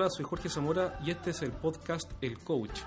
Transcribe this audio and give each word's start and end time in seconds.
Hola, 0.00 0.10
soy 0.10 0.24
Jorge 0.24 0.48
Zamora 0.48 0.96
y 1.04 1.10
este 1.10 1.30
es 1.30 1.42
el 1.42 1.50
podcast 1.50 2.12
El 2.20 2.38
Coach. 2.38 2.82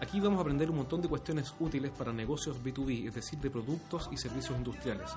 Aquí 0.00 0.20
vamos 0.20 0.38
a 0.38 0.42
aprender 0.42 0.70
un 0.70 0.76
montón 0.76 1.02
de 1.02 1.08
cuestiones 1.08 1.52
útiles 1.58 1.90
para 1.90 2.12
negocios 2.12 2.56
B2B, 2.62 3.08
es 3.08 3.14
decir, 3.16 3.40
de 3.40 3.50
productos 3.50 4.08
y 4.12 4.16
servicios 4.16 4.56
industriales. 4.56 5.10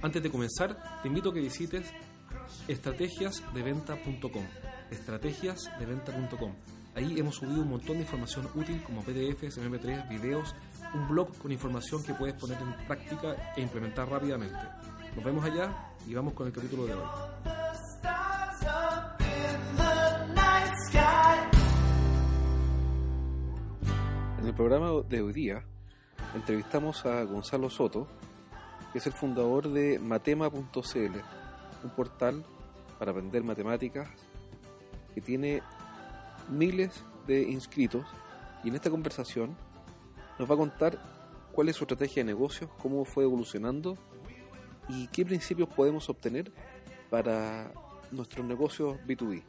Antes 0.00 0.22
de 0.22 0.30
comenzar, 0.30 1.00
te 1.02 1.08
invito 1.08 1.30
a 1.30 1.34
que 1.34 1.40
visites 1.40 1.92
estrategiasdeventa.com. 2.68 4.44
Estrategiasdeventa.com. 4.92 6.54
Ahí 6.94 7.18
hemos 7.18 7.34
subido 7.34 7.62
un 7.62 7.70
montón 7.70 7.96
de 7.96 8.02
información 8.02 8.48
útil 8.54 8.80
como 8.84 9.02
PDFs, 9.02 9.58
MP3, 9.58 10.08
videos, 10.08 10.54
un 10.94 11.08
blog 11.08 11.36
con 11.36 11.50
información 11.50 12.04
que 12.04 12.14
puedes 12.14 12.36
poner 12.36 12.58
en 12.62 12.86
práctica 12.86 13.54
e 13.56 13.60
implementar 13.60 14.08
rápidamente. 14.08 14.62
Nos 15.16 15.24
vemos 15.24 15.44
allá 15.44 15.94
y 16.06 16.14
vamos 16.14 16.34
con 16.34 16.46
el 16.46 16.52
capítulo 16.52 16.86
de 16.86 16.94
hoy. 16.94 17.65
En 24.46 24.50
el 24.50 24.56
programa 24.56 24.92
de 25.08 25.22
hoy 25.22 25.32
día 25.32 25.64
entrevistamos 26.32 27.04
a 27.04 27.24
Gonzalo 27.24 27.68
Soto, 27.68 28.06
que 28.92 28.98
es 28.98 29.06
el 29.08 29.12
fundador 29.12 29.68
de 29.68 29.98
matema.cl, 29.98 31.16
un 31.82 31.90
portal 31.96 32.44
para 32.96 33.10
aprender 33.10 33.42
matemáticas 33.42 34.08
que 35.16 35.20
tiene 35.20 35.62
miles 36.48 37.02
de 37.26 37.42
inscritos 37.42 38.06
y 38.62 38.68
en 38.68 38.76
esta 38.76 38.88
conversación 38.88 39.56
nos 40.38 40.48
va 40.48 40.54
a 40.54 40.58
contar 40.58 40.96
cuál 41.50 41.68
es 41.68 41.74
su 41.74 41.82
estrategia 41.82 42.22
de 42.22 42.28
negocios, 42.32 42.70
cómo 42.80 43.04
fue 43.04 43.24
evolucionando 43.24 43.98
y 44.88 45.08
qué 45.08 45.26
principios 45.26 45.68
podemos 45.70 46.08
obtener 46.08 46.52
para 47.10 47.72
nuestros 48.12 48.46
negocios 48.46 48.96
B2B. 49.08 49.42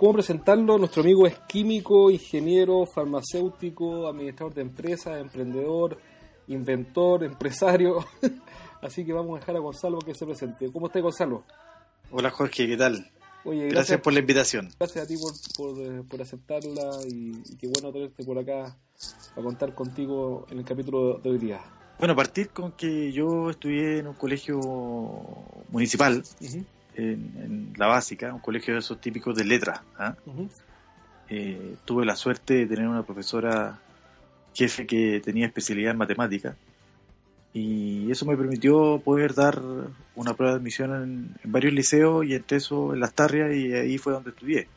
¿Cómo 0.00 0.14
presentarlo? 0.14 0.78
Nuestro 0.78 1.02
amigo 1.02 1.26
es 1.26 1.38
químico, 1.40 2.10
ingeniero, 2.10 2.86
farmacéutico, 2.86 4.08
administrador 4.08 4.54
de 4.54 4.62
empresas, 4.62 5.20
emprendedor, 5.20 5.98
inventor, 6.46 7.22
empresario. 7.22 8.06
Así 8.80 9.04
que 9.04 9.12
vamos 9.12 9.36
a 9.36 9.40
dejar 9.40 9.56
a 9.56 9.58
Gonzalo 9.58 9.98
que 9.98 10.14
se 10.14 10.24
presente. 10.24 10.72
¿Cómo 10.72 10.86
está 10.86 11.00
Gonzalo? 11.00 11.44
Hola 12.12 12.30
Jorge, 12.30 12.66
¿qué 12.66 12.78
tal? 12.78 13.10
Oye, 13.44 13.68
gracias, 13.68 14.00
por 14.00 14.14
la 14.14 14.20
invitación. 14.20 14.70
Gracias 14.78 15.04
a 15.04 15.06
ti 15.06 15.18
por, 15.18 15.34
por, 15.54 15.82
eh, 15.82 16.02
por 16.08 16.22
aceptarla 16.22 16.92
y, 17.06 17.32
y, 17.36 17.56
qué 17.58 17.68
bueno 17.68 17.92
tenerte 17.92 18.24
por 18.24 18.38
acá 18.38 18.74
a 19.36 19.42
contar 19.42 19.74
contigo 19.74 20.46
en 20.48 20.60
el 20.60 20.64
capítulo 20.64 21.18
de 21.18 21.28
hoy 21.28 21.36
día. 21.36 21.60
Bueno, 21.98 22.16
partir 22.16 22.48
con 22.48 22.72
que 22.72 23.12
yo 23.12 23.50
estudié 23.50 23.98
en 23.98 24.06
un 24.06 24.14
colegio 24.14 24.60
municipal, 25.68 26.22
uh 26.40 26.44
-huh. 26.46 26.64
En, 26.94 27.32
en, 27.36 27.72
la 27.76 27.86
básica, 27.86 28.32
un 28.32 28.40
colegio 28.40 28.74
de 28.74 28.80
esos 28.80 29.00
típicos 29.00 29.34
de 29.36 29.44
letras. 29.44 29.80
¿eh? 29.98 30.12
Uh 30.26 30.32
-huh. 30.32 30.48
eh, 31.28 31.76
tuve 31.84 32.04
la 32.04 32.16
suerte 32.16 32.54
de 32.54 32.66
tener 32.66 32.88
una 32.88 33.02
profesora 33.02 33.78
jefe 34.54 34.86
que 34.86 35.20
tenía 35.24 35.46
especialidad 35.46 35.92
en 35.92 35.98
matemáticas 35.98 36.56
y 37.52 38.10
eso 38.10 38.26
me 38.26 38.36
permitió 38.36 39.00
poder 39.04 39.34
dar 39.34 39.60
una 40.14 40.34
prueba 40.34 40.54
de 40.54 40.60
admisión 40.60 40.94
en, 40.94 41.36
en 41.42 41.52
varios 41.52 41.72
liceos 41.72 42.24
y 42.24 42.34
entre 42.34 42.58
eso 42.58 42.94
en 42.94 43.00
Las 43.00 43.12
Tarrias 43.12 43.54
y 43.54 43.72
ahí 43.72 43.98
fue 43.98 44.12
donde 44.12 44.30
estudié. 44.30 44.68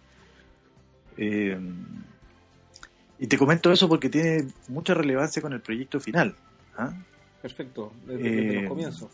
Eh, 1.18 1.58
y 3.20 3.28
te 3.28 3.38
comento 3.38 3.72
eso 3.72 3.88
porque 3.88 4.10
tiene 4.10 4.48
mucha 4.70 4.96
relevancia 4.96 5.42
con 5.42 5.54
el 5.54 5.62
proyecto 5.62 6.00
final. 6.00 6.36
¿ah? 6.76 6.94
Perfecto, 7.42 7.94
desde, 8.08 8.24
desde, 8.24 8.62
los 8.62 8.70
comienzos. 8.70 9.12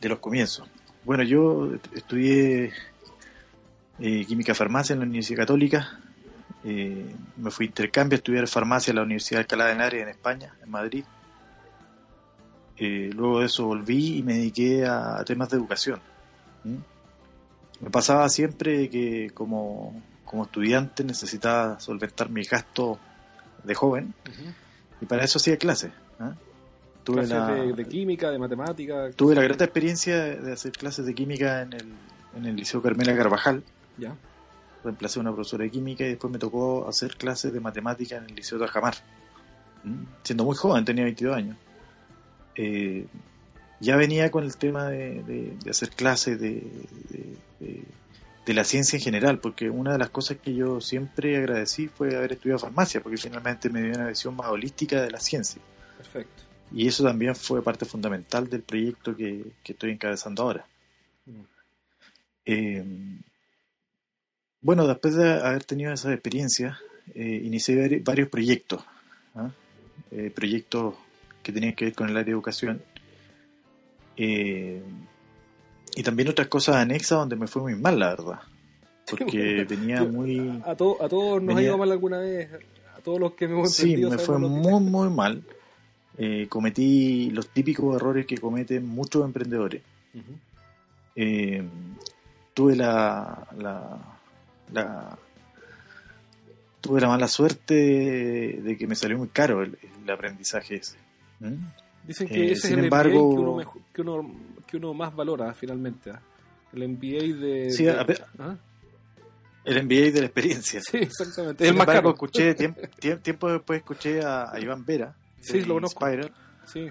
De 0.00 0.08
los 0.08 0.18
comienzos. 0.18 0.68
Bueno, 1.04 1.22
yo 1.22 1.72
estudié 1.94 2.72
eh, 3.98 4.24
química 4.26 4.54
farmacia 4.54 4.92
en 4.92 5.00
la 5.00 5.06
Universidad 5.06 5.38
Católica. 5.38 5.98
Eh, 6.62 7.14
me 7.38 7.50
fui 7.50 7.66
a 7.66 7.68
intercambio 7.68 8.16
a 8.16 8.18
estudiar 8.18 8.46
farmacia 8.48 8.90
en 8.90 8.96
la 8.96 9.02
Universidad 9.02 9.38
de 9.38 9.42
Alcalá 9.42 9.66
de 9.66 9.72
Henares 9.72 10.02
en 10.02 10.08
España, 10.08 10.54
en 10.62 10.70
Madrid. 10.70 11.04
Eh, 12.76 13.10
luego 13.14 13.40
de 13.40 13.46
eso 13.46 13.66
volví 13.66 14.18
y 14.18 14.22
me 14.22 14.34
dediqué 14.34 14.86
a, 14.86 15.18
a 15.18 15.24
temas 15.24 15.48
de 15.50 15.56
educación. 15.56 16.00
¿Mm? 16.64 16.76
Me 17.80 17.90
pasaba 17.90 18.28
siempre 18.28 18.90
que 18.90 19.30
como, 19.32 20.02
como, 20.24 20.44
estudiante 20.44 21.02
necesitaba 21.02 21.80
solventar 21.80 22.28
mi 22.28 22.44
gasto 22.44 22.98
de 23.64 23.74
joven 23.74 24.14
uh 24.26 24.30
-huh. 24.30 24.54
y 25.00 25.06
para 25.06 25.24
eso 25.24 25.38
hacía 25.38 25.56
clases. 25.56 25.92
¿eh? 26.20 26.49
Tuve 27.04 27.24
clases 27.24 27.36
la, 27.36 27.54
de, 27.54 27.72
de, 27.72 27.84
química, 27.86 28.30
de 28.30 28.38
matemática. 28.38 29.10
Tuve 29.12 29.34
la 29.34 29.42
grata 29.42 29.64
experiencia 29.64 30.16
de 30.36 30.52
hacer 30.52 30.72
clases 30.72 31.06
de 31.06 31.14
química 31.14 31.62
en 31.62 31.72
el, 31.72 31.92
en 32.36 32.44
el 32.46 32.56
Liceo 32.56 32.82
Carmela 32.82 33.16
Carvajal. 33.16 33.62
Ya. 33.98 34.14
Reemplacé 34.84 35.18
a 35.18 35.22
una 35.22 35.32
profesora 35.32 35.64
de 35.64 35.70
química 35.70 36.04
y 36.04 36.10
después 36.10 36.32
me 36.32 36.38
tocó 36.38 36.88
hacer 36.88 37.16
clases 37.16 37.52
de 37.52 37.60
matemática 37.60 38.16
en 38.16 38.24
el 38.24 38.34
Liceo 38.34 38.58
de 38.58 38.66
Tajamar. 38.66 38.94
¿Mm? 39.84 40.04
Siendo 40.22 40.44
muy 40.44 40.56
joven, 40.56 40.84
tenía 40.84 41.04
22 41.04 41.36
años 41.36 41.56
eh, 42.56 43.06
ya 43.80 43.96
venía 43.96 44.30
con 44.30 44.44
el 44.44 44.56
tema 44.56 44.88
de, 44.88 45.22
de, 45.22 45.56
de 45.62 45.70
hacer 45.70 45.90
clases 45.90 46.38
de, 46.38 46.62
de, 47.60 48.54
la 48.54 48.64
ciencia 48.64 48.96
en 48.96 49.02
general, 49.02 49.38
porque 49.38 49.70
una 49.70 49.92
de 49.92 49.98
las 49.98 50.10
cosas 50.10 50.38
que 50.38 50.52
yo 50.54 50.80
siempre 50.80 51.36
agradecí 51.36 51.86
fue 51.86 52.16
haber 52.16 52.32
estudiado 52.32 52.58
farmacia, 52.58 53.00
porque 53.00 53.16
finalmente 53.16 53.70
me 53.70 53.80
dio 53.80 53.94
una 53.94 54.08
visión 54.08 54.34
más 54.34 54.48
holística 54.48 55.00
de 55.00 55.10
la 55.12 55.20
ciencia. 55.20 55.62
Perfecto. 55.96 56.42
Y 56.72 56.86
eso 56.86 57.04
también 57.04 57.34
fue 57.34 57.62
parte 57.62 57.84
fundamental 57.84 58.48
del 58.48 58.62
proyecto 58.62 59.16
que, 59.16 59.44
que 59.62 59.72
estoy 59.72 59.92
encabezando 59.92 60.42
ahora. 60.42 60.66
Eh, 62.44 62.84
bueno, 64.60 64.86
después 64.86 65.14
de 65.14 65.32
haber 65.32 65.64
tenido 65.64 65.92
esa 65.92 66.12
experiencia, 66.12 66.78
eh, 67.14 67.40
inicié 67.44 68.00
varios 68.04 68.28
proyectos. 68.28 68.84
¿eh? 70.12 70.30
proyectos 70.34 70.94
que 71.42 71.52
tenían 71.52 71.74
que 71.74 71.86
ver 71.86 71.94
con 71.94 72.08
el 72.08 72.16
área 72.16 72.26
de 72.26 72.32
educación. 72.32 72.82
Eh, 74.16 74.82
y 75.96 76.02
también 76.02 76.28
otras 76.28 76.48
cosas 76.48 76.76
anexas 76.76 77.18
donde 77.18 77.36
me 77.36 77.46
fue 77.46 77.62
muy 77.62 77.74
mal, 77.74 77.98
la 77.98 78.10
verdad. 78.10 78.40
Porque 79.08 79.64
venía 79.68 80.04
muy... 80.04 80.62
A, 80.64 80.74
to, 80.76 81.02
a 81.02 81.08
todos 81.08 81.42
nos 81.42 81.46
venía, 81.46 81.62
ha 81.62 81.64
ido 81.64 81.78
mal 81.78 81.90
alguna 81.90 82.18
vez. 82.18 82.50
A 82.96 83.00
todos 83.00 83.18
los 83.18 83.32
que 83.32 83.48
me 83.48 83.54
hemos 83.54 83.72
Sí, 83.72 83.96
me 83.96 84.18
fue 84.18 84.38
muy, 84.38 84.80
muy 84.80 85.08
mal. 85.08 85.42
Eh, 86.22 86.48
cometí 86.50 87.30
los 87.30 87.48
típicos 87.48 87.96
errores 87.96 88.26
que 88.26 88.36
cometen 88.36 88.86
muchos 88.86 89.24
emprendedores. 89.24 89.80
Uh 90.12 90.18
-huh. 90.18 90.38
eh, 91.16 91.62
tuve 92.52 92.76
la, 92.76 93.48
la, 93.56 93.98
la, 94.70 95.18
tuve 96.82 97.00
la 97.00 97.08
mala 97.08 97.26
suerte 97.26 97.74
de 97.74 98.76
que 98.76 98.86
me 98.86 98.96
salió 98.96 99.16
muy 99.16 99.28
caro 99.28 99.62
el, 99.62 99.78
el 100.04 100.10
aprendizaje 100.10 100.74
ese. 100.74 100.98
¿Mm? 101.38 101.54
Dicen 102.06 102.28
que 102.28 102.48
eh, 102.48 102.52
ese 102.52 102.66
es 102.66 102.72
el 102.74 102.84
embargo, 102.84 103.24
MBA 103.24 103.34
que 103.34 103.40
uno, 103.40 103.56
mejor, 103.56 103.82
que, 103.94 104.00
uno, 104.02 104.34
que 104.66 104.76
uno, 104.76 104.92
más 104.92 105.16
valora 105.16 105.54
finalmente. 105.54 106.10
¿ah? 106.10 106.20
El 106.74 106.86
MBA 106.86 107.40
de. 107.40 107.70
Sí, 107.70 107.84
de, 107.84 107.92
¿ah? 108.38 108.56
El 109.64 109.84
MBA 109.84 110.10
de 110.12 110.20
la 110.20 110.26
experiencia. 110.26 110.82
Sí, 110.82 110.98
exactamente. 110.98 111.64
Sin 111.64 111.72
el 111.72 111.78
más 111.78 111.88
embargo, 111.88 112.02
caro. 112.02 112.26
escuché, 112.26 112.54
tiempo, 112.54 112.80
tiempo, 113.22 113.50
después 113.50 113.78
escuché 113.78 114.20
a, 114.22 114.52
a 114.52 114.60
Iván 114.60 114.84
Vera. 114.84 115.14
Sí, 115.40 115.64
lo 115.64 115.74
conozco. 115.74 116.06
Spiral, 116.06 116.32
sí. 116.66 116.90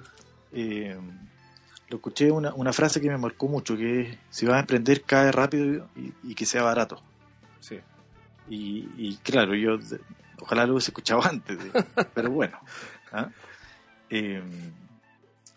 Eh, 0.52 0.98
lo 1.90 1.98
escuché 1.98 2.32
una, 2.32 2.54
una, 2.54 2.74
frase 2.74 3.02
que 3.02 3.10
me 3.10 3.18
marcó 3.18 3.48
mucho, 3.48 3.76
que 3.76 4.02
es, 4.02 4.18
si 4.30 4.46
vas 4.46 4.58
a 4.58 4.60
emprender, 4.60 5.04
cae 5.04 5.32
rápido 5.32 5.88
y, 5.96 6.14
y 6.24 6.36
que 6.36 6.46
sea 6.46 6.64
barato. 6.64 7.02
Sí. 7.60 7.80
Y, 8.50 8.90
y, 8.98 9.18
claro, 9.18 9.56
yo 9.56 9.78
ojalá 10.42 10.66
lo 10.66 10.74
hubiese 10.74 10.92
escuchado 10.92 11.22
antes, 11.26 11.58
pero 12.14 12.32
bueno. 12.32 12.60
¿ah? 13.12 13.30
Eh, 14.10 14.42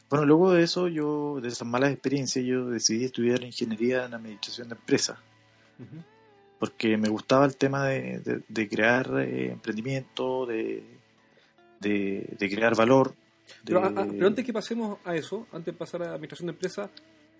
bueno, 0.09 0.27
luego 0.27 0.53
de 0.53 0.63
eso, 0.63 0.89
yo, 0.89 1.41
de 1.41 1.49
esas 1.49 1.67
malas 1.67 1.91
experiencias, 1.91 2.45
yo 2.45 2.69
decidí 2.69 3.05
estudiar 3.05 3.43
ingeniería 3.43 4.05
en 4.05 4.15
administración 4.15 4.69
de 4.69 4.75
empresas. 4.75 5.19
Uh 5.79 5.83
-huh. 5.85 6.05
Porque 6.59 6.97
me 6.97 7.09
gustaba 7.09 7.47
el 7.47 7.57
tema 7.57 7.87
de, 7.87 8.21
de, 8.21 8.43
de 8.47 8.69
crear 8.69 9.11
eh, 9.21 9.53
emprendimiento, 9.53 10.47
de, 10.47 11.02
de, 11.83 12.49
crear 12.49 12.75
valor. 12.77 13.15
Pero, 13.65 13.85
a, 13.85 13.89
a, 13.89 14.07
pero, 14.07 14.27
antes 14.27 14.45
que 14.45 14.53
pasemos 14.53 14.99
a 15.05 15.15
eso, 15.15 15.47
antes 15.53 15.75
de 15.75 15.79
pasar 15.79 16.03
a 16.03 16.15
administración 16.15 16.47
de 16.47 16.53
empresas, 16.53 16.91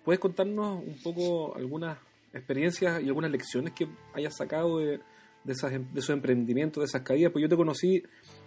¿puedes 0.03 0.19
contarnos 0.19 0.83
un 0.85 1.01
poco 1.01 1.55
algunas 1.55 1.97
experiencias 2.33 3.01
y 3.01 3.07
algunas 3.07 3.31
lecciones 3.31 3.73
que 3.73 3.87
hayas 4.13 4.35
sacado 4.35 4.79
de, 4.79 4.99
de, 5.43 5.53
esas, 5.53 5.71
de 5.71 5.99
esos 5.99 6.09
emprendimientos, 6.11 6.81
de 6.81 6.85
esas 6.85 7.01
caídas? 7.01 7.31
Pues 7.31 7.43
yo 7.43 7.49
te 7.49 7.55
conocí 7.55 8.03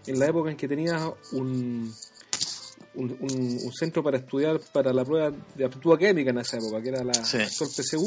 en 0.06 0.18
la 0.18 0.26
época 0.26 0.50
en 0.50 0.56
que 0.56 0.68
tenías 0.68 1.02
un, 1.32 1.92
un, 2.94 3.10
un, 3.20 3.58
un, 3.64 3.72
centro 3.72 4.02
para 4.02 4.18
estudiar 4.18 4.60
para 4.72 4.92
la 4.92 5.04
prueba 5.04 5.32
de 5.54 5.64
aptitud 5.64 5.92
académica 5.92 6.30
en 6.30 6.38
esa 6.38 6.58
época, 6.58 6.82
que 6.82 6.88
era 6.88 7.04
la 7.04 7.14
sí. 7.14 7.38
PSU. 7.38 8.04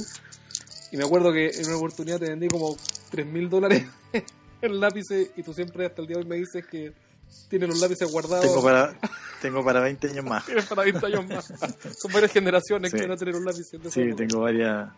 Y 0.91 0.97
me 0.97 1.03
acuerdo 1.03 1.31
que 1.31 1.49
en 1.49 1.67
una 1.67 1.77
oportunidad 1.77 2.19
te 2.19 2.29
vendí 2.29 2.47
como 2.47 2.75
3 3.11 3.25
mil 3.27 3.49
dólares 3.49 3.85
en 4.61 4.79
lápices 4.79 5.31
y 5.35 5.43
tú 5.43 5.53
siempre 5.53 5.85
hasta 5.85 6.01
el 6.01 6.07
día 6.07 6.17
de 6.17 6.23
hoy 6.23 6.29
me 6.29 6.35
dices 6.37 6.65
que 6.65 6.93
tienes 7.49 7.69
los 7.69 7.79
lápices 7.79 8.11
guardados. 8.11 8.45
Tengo 8.45 8.63
para, 8.63 8.99
tengo 9.41 9.63
para 9.63 9.81
20 9.81 10.09
años 10.09 10.25
más. 10.25 10.45
Tienes 10.45 10.65
para 10.65 10.83
20 10.83 11.05
años 11.05 11.27
más. 11.27 11.53
Son 11.97 12.11
varias 12.11 12.31
generaciones 12.31 12.93
que 12.93 13.01
van 13.01 13.11
a 13.11 13.17
tener 13.17 13.35
un 13.35 13.45
lápiz. 13.45 13.71
Sí, 13.89 14.13
tengo 14.15 14.41
varias, 14.41 14.89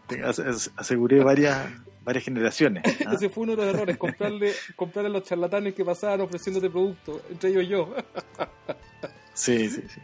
aseguré 0.76 1.24
varias, 1.24 1.70
varias 2.04 2.24
generaciones. 2.24 2.84
¿ah? 3.06 3.14
Ese 3.14 3.30
fue 3.30 3.44
uno 3.44 3.56
de 3.56 3.66
los 3.66 3.76
errores, 3.76 3.98
comprarle, 3.98 4.54
comprarle 4.76 5.10
a 5.10 5.14
los 5.14 5.24
charlatanes 5.24 5.74
que 5.74 5.86
pasaban 5.86 6.22
ofreciéndote 6.22 6.70
productos, 6.70 7.22
entre 7.30 7.50
ellos 7.50 7.68
yo. 7.68 7.96
Sí, 9.34 9.70
sí, 9.70 9.82
sí. 9.88 10.02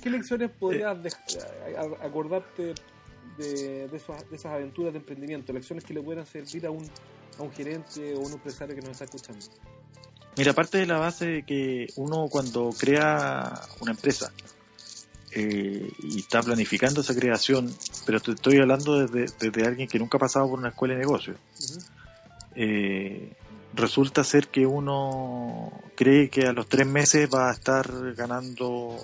¿Qué, 0.00 0.10
lecciones 0.10 0.50
podrías 0.50 0.96
acordarte 2.00 2.74
de, 3.36 3.88
de, 3.88 3.96
esas, 3.96 4.46
aventuras 4.46 4.92
de 4.92 5.00
emprendimiento? 5.00 5.52
Lecciones 5.52 5.84
que 5.84 5.94
le 5.94 6.02
puedan 6.02 6.26
servir 6.26 6.66
a 6.66 6.70
un, 6.70 6.88
a 7.38 7.42
un 7.42 7.52
gerente 7.52 8.14
o 8.14 8.20
un 8.20 8.32
empresario 8.32 8.74
que 8.74 8.80
nos 8.80 8.92
está 8.92 9.04
escuchando. 9.04 9.44
Mira, 10.36 10.50
aparte 10.50 10.78
de 10.78 10.86
la 10.86 10.98
base 10.98 11.26
de 11.26 11.42
que 11.44 11.86
uno 11.96 12.28
cuando 12.30 12.70
crea 12.78 13.58
una 13.80 13.92
empresa 13.92 14.32
eh, 15.32 15.90
y 16.02 16.18
está 16.18 16.42
planificando 16.42 17.00
esa 17.00 17.14
creación, 17.14 17.74
pero 18.04 18.20
te 18.20 18.32
estoy 18.32 18.58
hablando 18.58 19.06
desde, 19.06 19.66
alguien 19.66 19.88
que 19.88 19.98
nunca 19.98 20.18
ha 20.18 20.20
pasado 20.20 20.48
por 20.48 20.58
una 20.58 20.68
escuela 20.68 20.94
de 20.94 21.00
negocios, 21.00 21.38
eh, 22.54 23.32
resulta 23.74 24.24
ser 24.24 24.48
que 24.48 24.66
uno 24.66 25.72
cree 25.94 26.28
que 26.28 26.46
a 26.46 26.52
los 26.52 26.68
tres 26.68 26.86
meses 26.86 27.28
va 27.32 27.50
a 27.50 27.52
estar 27.52 28.14
ganando 28.14 28.96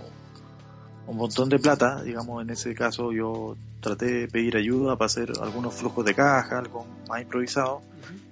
un 1.06 1.16
montón 1.16 1.48
de 1.48 1.58
plata, 1.58 2.02
digamos, 2.02 2.42
en 2.42 2.50
ese 2.50 2.74
caso 2.74 3.12
yo 3.12 3.56
traté 3.80 4.06
de 4.06 4.28
pedir 4.28 4.56
ayuda 4.56 4.96
para 4.96 5.06
hacer 5.06 5.32
algunos 5.40 5.74
flujos 5.74 6.04
de 6.04 6.14
caja, 6.14 6.58
algo 6.58 6.86
más 7.08 7.22
improvisado, 7.22 7.82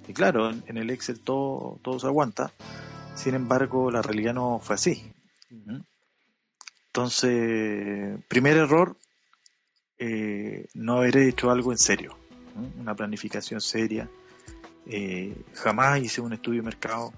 y 0.06 0.12
claro, 0.12 0.50
en, 0.50 0.76
el 0.76 0.91
Excel 0.91 1.20
todo, 1.20 1.79
todo 1.82 1.99
se 1.99 2.06
aguanta, 2.06 2.52
sin 3.15 3.35
embargo, 3.35 3.91
la 3.91 4.03
realidad 4.03 4.35
no 4.35 4.61
fue 4.61 4.75
así. 4.75 5.12
Entonces, 6.87 8.19
primer 8.29 8.57
error, 8.57 8.97
eh, 9.99 10.67
no 10.75 10.99
haber 10.99 11.19
hecho 11.19 11.51
algo 11.51 11.73
en 11.73 11.79
serio, 11.79 12.17
una 12.79 12.95
planificación 12.95 13.61
seria. 13.61 14.09
Eh, 14.87 15.37
jamás 15.55 16.01
hice 16.01 16.21
un 16.21 16.33
estudio 16.33 16.62
de 16.62 16.67
mercado. 16.67 17.12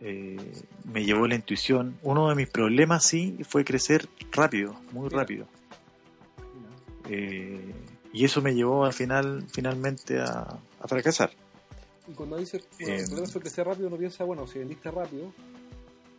Eh, 0.00 0.62
me 0.84 1.04
llevó 1.04 1.26
la 1.26 1.34
intuición. 1.34 1.98
Uno 2.02 2.28
de 2.28 2.34
mis 2.34 2.48
problemas 2.48 3.04
sí 3.04 3.38
fue 3.48 3.64
crecer 3.64 4.08
rápido, 4.32 4.74
muy 4.92 5.08
rápido. 5.08 5.46
y 8.12 8.24
eso 8.24 8.40
me 8.40 8.54
llevó 8.54 8.84
al 8.84 8.92
final, 8.92 9.44
finalmente 9.52 10.20
a 10.20 10.58
fracasar. 10.86 11.32
Y 12.06 12.12
cuando 12.12 12.36
dice 12.36 12.62
que 12.78 12.96
el 12.96 13.06
problema 13.06 13.28
fue 13.28 13.40
crecer 13.40 13.66
rápido, 13.66 13.88
uno 13.88 13.96
piensa, 13.96 14.24
bueno, 14.24 14.46
si 14.46 14.58
vendiste 14.58 14.90
rápido 14.90 15.32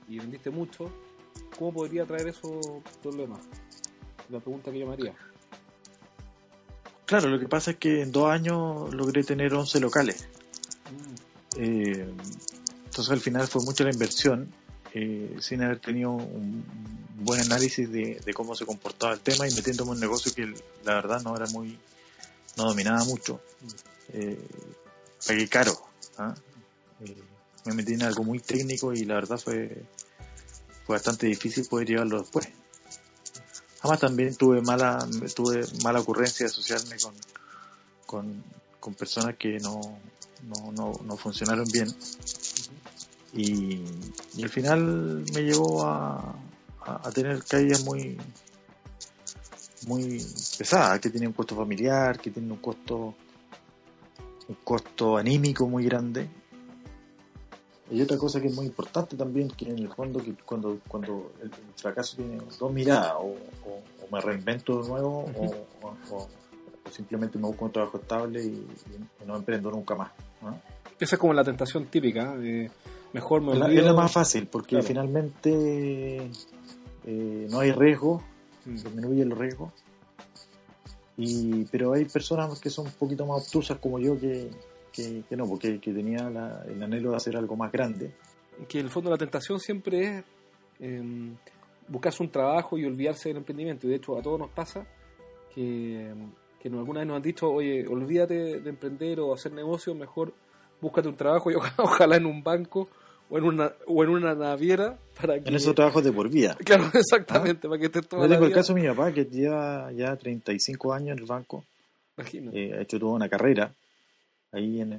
y 0.07 0.17
vendiste 0.17 0.49
mucho, 0.49 0.91
¿cómo 1.57 1.73
podría 1.73 2.05
traer 2.05 2.29
esos 2.29 2.65
problemas? 3.03 3.41
La 4.29 4.39
pregunta 4.39 4.71
que 4.71 4.79
yo 4.79 4.87
me 4.87 4.93
haría. 4.93 5.13
Claro, 7.05 7.29
lo 7.29 7.39
que 7.39 7.47
pasa 7.47 7.71
es 7.71 7.77
que 7.77 8.01
en 8.01 8.11
dos 8.11 8.29
años 8.29 8.93
logré 8.93 9.23
tener 9.23 9.53
11 9.53 9.79
locales. 9.79 10.27
Mm. 10.91 11.61
Eh, 11.61 12.13
entonces 12.85 13.11
al 13.11 13.19
final 13.19 13.47
fue 13.47 13.63
mucha 13.63 13.83
la 13.83 13.91
inversión, 13.91 14.51
eh, 14.93 15.35
sin 15.39 15.61
haber 15.61 15.79
tenido 15.79 16.11
un 16.11 16.65
buen 17.19 17.41
análisis 17.41 17.91
de, 17.91 18.19
cómo 18.33 18.55
se 18.55 18.65
comportaba 18.65 19.13
el 19.13 19.19
tema 19.19 19.47
y 19.47 19.53
metiéndome 19.53 19.91
en 19.91 19.95
un 19.95 20.01
negocio 20.01 20.33
que 20.33 20.53
la 20.83 20.95
verdad 20.95 21.21
no 21.21 21.35
era 21.35 21.45
muy, 21.47 21.77
no 22.57 22.65
dominaba 22.65 23.03
mucho. 23.03 23.39
Mm. 23.61 23.67
Eh, 24.13 24.47
pagué 25.25 25.47
caro. 25.47 25.77
¿ah? 26.17 26.35
Eh, 27.01 27.15
me 27.65 27.73
metí 27.73 27.93
en 27.93 28.03
algo 28.03 28.23
muy 28.23 28.39
técnico 28.39 28.93
y 28.93 29.05
la 29.05 29.15
verdad 29.15 29.37
fue, 29.37 29.83
fue 30.85 30.95
bastante 30.95 31.27
difícil 31.27 31.65
poder 31.67 31.87
llevarlo 31.87 32.21
después. 32.21 32.47
Además 33.81 33.99
también 33.99 34.35
tuve 34.35 34.61
mala, 34.61 35.07
tuve 35.35 35.65
mala 35.83 35.99
ocurrencia 35.99 36.45
de 36.45 36.51
asociarme 36.51 36.97
con, 38.05 38.43
con, 38.79 38.93
personas 38.95 39.35
que 39.37 39.59
no, 39.59 39.79
no, 40.43 40.93
no, 41.03 41.17
funcionaron 41.17 41.67
bien. 41.71 41.87
Y, 43.33 43.83
y, 44.37 44.43
al 44.43 44.49
final 44.49 45.25
me 45.33 45.41
llevó 45.41 45.85
a, 45.85 46.35
a, 46.79 47.11
tener 47.11 47.43
caídas 47.43 47.83
muy 47.83 48.17
muy 49.87 50.25
pesadas, 50.57 50.99
que 50.99 51.09
tienen 51.09 51.27
un 51.27 51.33
costo 51.33 51.55
familiar, 51.55 52.19
que 52.19 52.31
tienen 52.31 52.51
un 52.51 52.59
costo 52.59 53.13
un 54.47 54.55
costo 54.63 55.17
anímico 55.17 55.67
muy 55.67 55.85
grande. 55.85 56.29
Y 57.91 58.01
otra 58.01 58.17
cosa 58.17 58.41
que 58.41 58.47
es 58.47 58.55
muy 58.55 58.65
importante 58.65 59.15
también, 59.15 59.49
que 59.49 59.69
en 59.69 59.77
el 59.77 59.89
fondo, 59.89 60.19
que 60.19 60.33
cuando, 60.33 60.79
cuando 60.87 61.33
el, 61.41 61.51
fracaso 61.75 62.17
tiene 62.17 62.37
dos 62.59 62.71
miradas, 62.71 63.13
o, 63.19 63.35
me 64.11 64.21
reinvento 64.21 64.81
de 64.81 64.89
nuevo, 64.89 65.25
o, 66.11 66.27
simplemente 66.89 67.37
me 67.37 67.47
busco 67.47 67.65
un 67.65 67.71
trabajo 67.71 67.97
estable 67.97 68.43
y, 68.43 68.65
no 69.25 69.35
emprendo 69.35 69.69
nunca 69.69 69.95
más. 69.95 70.11
Esa 70.99 71.15
es 71.15 71.19
como 71.19 71.33
la 71.33 71.43
tentación 71.43 71.85
típica, 71.85 72.35
mejor 73.13 73.41
me 73.41 73.53
Es 73.53 73.83
la 73.83 73.93
más 73.93 74.11
fácil, 74.11 74.47
porque 74.47 74.81
finalmente 74.81 76.31
eh, 77.05 77.47
no 77.49 77.59
hay 77.59 77.71
riesgo, 77.71 78.23
mm. 78.65 78.73
disminuye 78.73 79.21
el 79.21 79.31
riesgo, 79.31 79.71
y, 81.17 81.63
pero 81.65 81.93
hay 81.93 82.05
personas 82.05 82.59
que 82.59 82.69
son 82.69 82.87
un 82.87 82.93
poquito 82.93 83.25
más 83.25 83.45
obtusas 83.47 83.77
como 83.79 83.99
yo 83.99 84.19
que, 84.19 84.49
que, 84.91 85.23
no, 85.35 85.47
porque 85.47 85.79
que 85.79 85.93
tenía 85.93 86.27
el 86.67 86.83
anhelo 86.83 87.11
de 87.11 87.17
hacer 87.17 87.37
algo 87.37 87.55
más 87.55 87.71
grande. 87.71 88.13
Que 88.67 88.79
en 88.79 88.85
el 88.85 88.91
fondo 88.91 89.09
la 89.09 89.17
tentación 89.17 89.59
siempre 89.59 90.17
es 90.17 90.23
eh, 90.79 91.33
buscarse 91.87 92.23
un 92.23 92.29
trabajo 92.29 92.77
y 92.77 92.85
olvidarse 92.85 93.29
del 93.29 93.37
emprendimiento. 93.37 93.87
Y 93.87 93.91
de 93.91 93.95
hecho 93.97 94.17
a 94.17 94.21
todos 94.21 94.39
nos 94.39 94.49
pasa 94.49 94.85
que, 95.53 96.13
que 96.59 96.67
alguna 96.69 96.99
vez 96.99 97.07
nos 97.07 97.17
han 97.17 97.23
dicho, 97.23 97.49
oye, 97.49 97.87
olvídate 97.87 98.59
de 98.59 98.69
emprender 98.69 99.19
o 99.19 99.33
hacer 99.33 99.53
negocios, 99.53 99.95
mejor 99.95 100.33
búscate 100.81 101.07
un 101.07 101.15
trabajo 101.15 101.51
y 101.51 101.55
ojalá 101.77 102.17
en 102.17 102.25
un 102.25 102.43
banco 102.43 102.89
o 103.29 103.37
en 103.37 103.43
una, 103.43 103.73
o 103.87 104.03
en 104.03 104.09
una 104.09 104.35
naviera 104.35 104.99
para 105.19 105.39
que... 105.39 105.49
En 105.49 105.55
esos 105.55 105.75
trabajos 105.75 106.03
de 106.03 106.11
por 106.11 106.29
vida. 106.29 106.57
Claro, 106.65 106.89
exactamente, 106.93 107.67
para 107.67 107.79
que 107.79 107.85
estés 107.87 108.07
todo 108.07 108.21
Yo 108.21 108.29
tengo 108.29 108.45
el 108.45 108.53
caso 108.53 108.73
de 108.73 108.81
mi 108.81 108.87
papá, 108.87 109.11
que 109.11 109.25
lleva 109.25 109.91
ya 109.91 110.15
35 110.15 110.93
años 110.93 111.17
en 111.17 111.19
el 111.19 111.25
banco. 111.25 111.63
Eh, 112.33 112.73
ha 112.77 112.81
hecho 112.81 112.97
toda 112.97 113.13
una 113.13 113.27
carrera 113.27 113.71
ahí 114.55 114.79
en, 114.81 114.93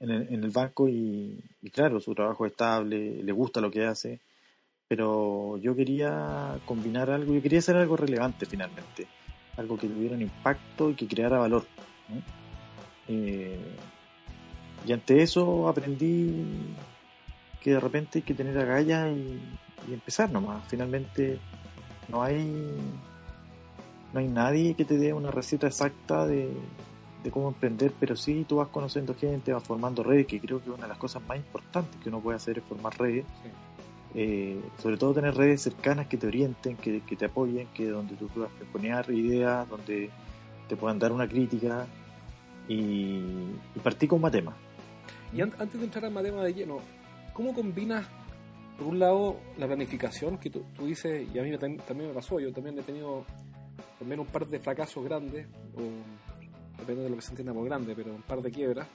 en, 0.00 0.10
el, 0.10 0.34
en 0.34 0.44
el, 0.44 0.50
banco 0.50 0.88
y, 0.88 1.40
claro, 1.72 2.00
su 2.00 2.14
trabajo 2.14 2.44
es 2.46 2.52
estable, 2.52 3.22
le 3.22 3.32
gusta 3.32 3.60
lo 3.60 3.70
que 3.70 3.84
hace, 3.84 4.18
pero 4.88 5.56
yo 5.58 5.76
quería 5.76 6.58
combinar 6.66 7.10
algo, 7.10 7.32
yo 7.32 7.42
quería 7.42 7.60
hacer 7.60 7.76
algo 7.76 7.96
relevante 7.96 8.44
finalmente, 8.46 9.06
algo 9.56 9.78
que 9.78 9.86
tuviera 9.86 10.16
un 10.16 10.22
impacto 10.22 10.90
y 10.90 10.94
que 10.94 11.06
creara 11.06 11.38
valor. 11.38 11.64
Eh, 13.06 13.58
y 14.86 14.92
ante 14.92 15.22
eso 15.22 15.68
aprendí 15.68 16.44
que 17.68 17.74
de 17.74 17.80
repente 17.80 18.18
hay 18.18 18.22
que 18.22 18.32
tener 18.32 18.58
agallas 18.58 19.10
y, 19.14 19.40
y 19.88 19.92
empezar 19.92 20.30
nomás. 20.32 20.66
Finalmente 20.68 21.38
no 22.08 22.22
hay 22.22 22.74
no 24.12 24.20
hay 24.20 24.28
nadie 24.28 24.74
que 24.74 24.86
te 24.86 24.96
dé 24.96 25.12
una 25.12 25.30
receta 25.30 25.66
exacta 25.66 26.26
de, 26.26 26.50
cómo 27.30 27.48
emprender, 27.48 27.92
pero 28.00 28.16
sí 28.16 28.46
tú 28.48 28.56
vas 28.56 28.68
conociendo 28.68 29.14
gente, 29.14 29.52
vas 29.52 29.62
formando 29.62 30.02
redes, 30.02 30.26
que 30.26 30.40
creo 30.40 30.64
que 30.64 30.70
una 30.70 30.84
de 30.84 30.88
las 30.88 30.96
cosas 30.96 31.22
más 31.28 31.36
importantes 31.36 32.00
que 32.02 32.08
uno 32.08 32.20
puede 32.20 32.36
hacer 32.36 32.56
es 32.56 32.64
formar 32.64 32.98
redes. 32.98 33.26
Eh, 34.14 34.58
sobre 34.82 34.96
todo 34.96 35.12
tener 35.12 35.34
redes 35.34 35.60
cercanas 35.60 36.06
que 36.06 36.16
te 36.16 36.26
orienten, 36.26 36.76
que, 36.76 37.00
te 37.00 37.24
apoyen, 37.26 37.68
que 37.74 37.88
donde 37.88 38.14
tú 38.14 38.28
puedas 38.28 38.50
poner 38.72 39.10
ideas, 39.10 39.68
donde 39.68 40.08
te 40.68 40.76
puedan 40.76 40.98
dar 40.98 41.12
una 41.12 41.28
crítica 41.28 41.86
y, 42.66 43.18
y 43.74 43.80
partir 43.82 44.08
con 44.08 44.22
Matema. 44.22 44.56
Y 45.34 45.42
antes 45.42 45.74
de 45.74 45.84
entrar 45.84 46.06
a 46.06 46.10
Matema 46.10 46.42
de 46.42 46.54
lleno, 46.54 46.80
¿cómo 47.38 47.54
combinas, 47.54 48.04
por 48.76 48.88
un 48.88 48.98
lado, 48.98 49.36
la 49.58 49.68
planificación 49.68 50.38
que 50.38 50.50
tú, 50.50 50.64
dices, 50.80 51.24
y 51.32 51.38
a 51.38 51.42
mí 51.44 51.56
también, 51.56 52.08
me 52.08 52.12
pasó, 52.12 52.40
yo 52.40 52.52
también 52.52 52.76
he 52.80 52.82
tenido 52.82 53.24
también 53.96 54.18
un 54.18 54.26
par 54.26 54.44
de 54.44 54.58
fracasos 54.58 55.04
grandes, 55.04 55.46
o 55.76 56.80
depende 56.80 57.04
de 57.04 57.10
lo 57.10 57.14
que 57.14 57.22
se 57.22 57.30
entienda 57.30 57.54
por 57.54 57.64
grande, 57.64 57.94
pero 57.94 58.12
un 58.12 58.22
par 58.22 58.42
de 58.42 58.50
quiebras, 58.50 58.88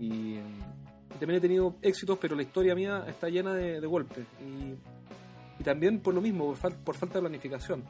y, 0.00 0.34
también 1.20 1.38
he 1.38 1.40
tenido 1.40 1.76
éxitos, 1.80 2.18
pero 2.20 2.34
la 2.34 2.42
historia 2.42 2.74
mía 2.74 3.04
está 3.06 3.28
llena 3.28 3.54
de, 3.54 3.78
golpes, 3.86 4.26
y, 4.40 5.62
también 5.62 6.00
por 6.00 6.12
lo 6.12 6.20
mismo, 6.20 6.52
por, 6.84 6.96
falta 6.96 7.14
de 7.14 7.20
planificación, 7.20 7.84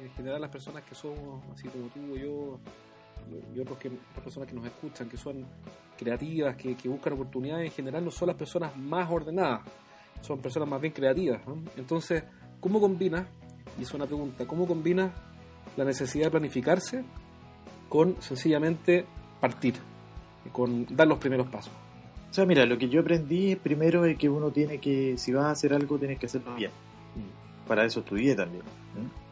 En 0.00 0.10
general 0.12 0.40
las 0.40 0.50
personas 0.50 0.84
que 0.84 0.94
somos, 0.94 1.42
así 1.52 1.66
como 1.66 1.88
tú 1.88 2.12
o 2.12 2.16
yo, 2.16 2.60
y 3.54 3.60
otros 3.60 3.78
que, 3.78 3.90
las 3.90 4.24
personas 4.24 4.48
que 4.48 4.54
nos 4.54 4.66
escuchan, 4.66 5.08
que 5.08 5.16
son 5.16 5.44
creativas, 5.96 6.56
que, 6.56 6.76
buscan 6.88 7.14
oportunidades, 7.14 7.66
en 7.66 7.72
general 7.72 8.04
no 8.04 8.10
son 8.10 8.28
las 8.28 8.36
personas 8.36 8.76
más 8.76 9.10
ordenadas, 9.10 9.62
son 10.20 10.38
personas 10.40 10.68
más 10.68 10.80
bien 10.80 10.92
creativas. 10.92 11.40
Entonces, 11.76 12.24
¿cómo 12.60 12.80
combinas, 12.80 13.26
y 13.78 13.82
es 13.82 13.94
una 13.94 14.06
pregunta, 14.06 14.46
cómo 14.46 14.66
combinas 14.66 15.12
la 15.76 15.84
necesidad 15.84 16.26
de 16.26 16.30
planificarse 16.32 17.04
con 17.88 18.20
sencillamente 18.20 19.06
partir, 19.40 19.74
con 20.52 20.86
dar 20.94 21.06
los 21.06 21.18
primeros 21.18 21.48
pasos? 21.48 21.72
O 22.30 22.34
sea, 22.34 22.44
mira, 22.44 22.66
lo 22.66 22.76
que 22.76 22.88
yo 22.88 23.00
aprendí 23.00 23.56
primero 23.56 24.04
es 24.04 24.18
que 24.18 24.28
uno 24.28 24.50
tiene 24.50 24.78
que, 24.78 25.16
si 25.16 25.32
vas 25.32 25.46
a 25.46 25.50
hacer 25.50 25.72
algo, 25.72 25.98
tienes 25.98 26.18
que 26.18 26.26
hacerlo 26.26 26.54
bien. 26.54 26.70
para 27.66 27.84
eso 27.84 28.00
estudié 28.00 28.34
también. 28.34 28.62
Eh, 28.62 29.25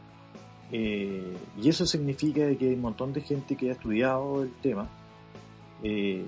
y 0.76 1.69
eso 1.69 1.87
significa 1.87 2.52
que 2.57 2.69
hay 2.69 2.75
un 2.75 2.81
montón 2.81 3.12
de 3.12 3.21
gente 3.21 3.57
que 3.57 3.69
ha 3.69 3.73
estudiado 3.73 4.43
el 4.43 4.52
tema 4.54 4.88
eh, 5.85 6.25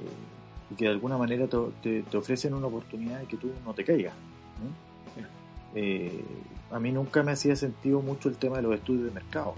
y 0.70 0.74
que 0.74 0.84
de 0.84 0.90
alguna 0.90 1.18
manera 1.18 1.48
te, 1.48 2.04
ofrecen 2.16 2.54
una 2.54 2.66
oportunidad 2.66 3.20
de 3.20 3.26
que 3.26 3.36
tú 3.36 3.50
no 3.64 3.74
te 3.74 3.84
caigas. 3.84 4.14
Eh, 5.74 6.24
a 6.70 6.78
mí 6.78 6.90
nunca 6.90 7.22
me 7.22 7.32
hacía 7.32 7.54
sentido 7.54 8.00
mucho 8.00 8.28
el 8.28 8.36
tema 8.36 8.56
de 8.56 8.62
los 8.62 8.74
estudios 8.74 9.04
de 9.04 9.10
mercado. 9.10 9.54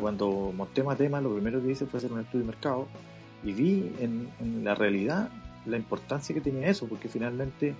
Cuando 0.00 0.52
monté 0.54 0.82
tema, 0.96 1.20
lo 1.20 1.32
primero 1.32 1.62
que 1.62 1.70
hice 1.70 1.86
fue 1.86 1.98
hacer 1.98 2.12
un 2.12 2.20
estudio 2.20 2.40
de 2.40 2.50
mercado 2.50 2.88
y 3.44 3.52
vi 3.52 3.92
en, 4.00 4.64
la 4.64 4.74
realidad 4.74 5.30
la 5.66 5.76
importancia 5.76 6.34
que 6.34 6.40
tenía 6.40 6.68
eso, 6.68 6.86
porque 6.86 7.08
finalmente 7.08 7.74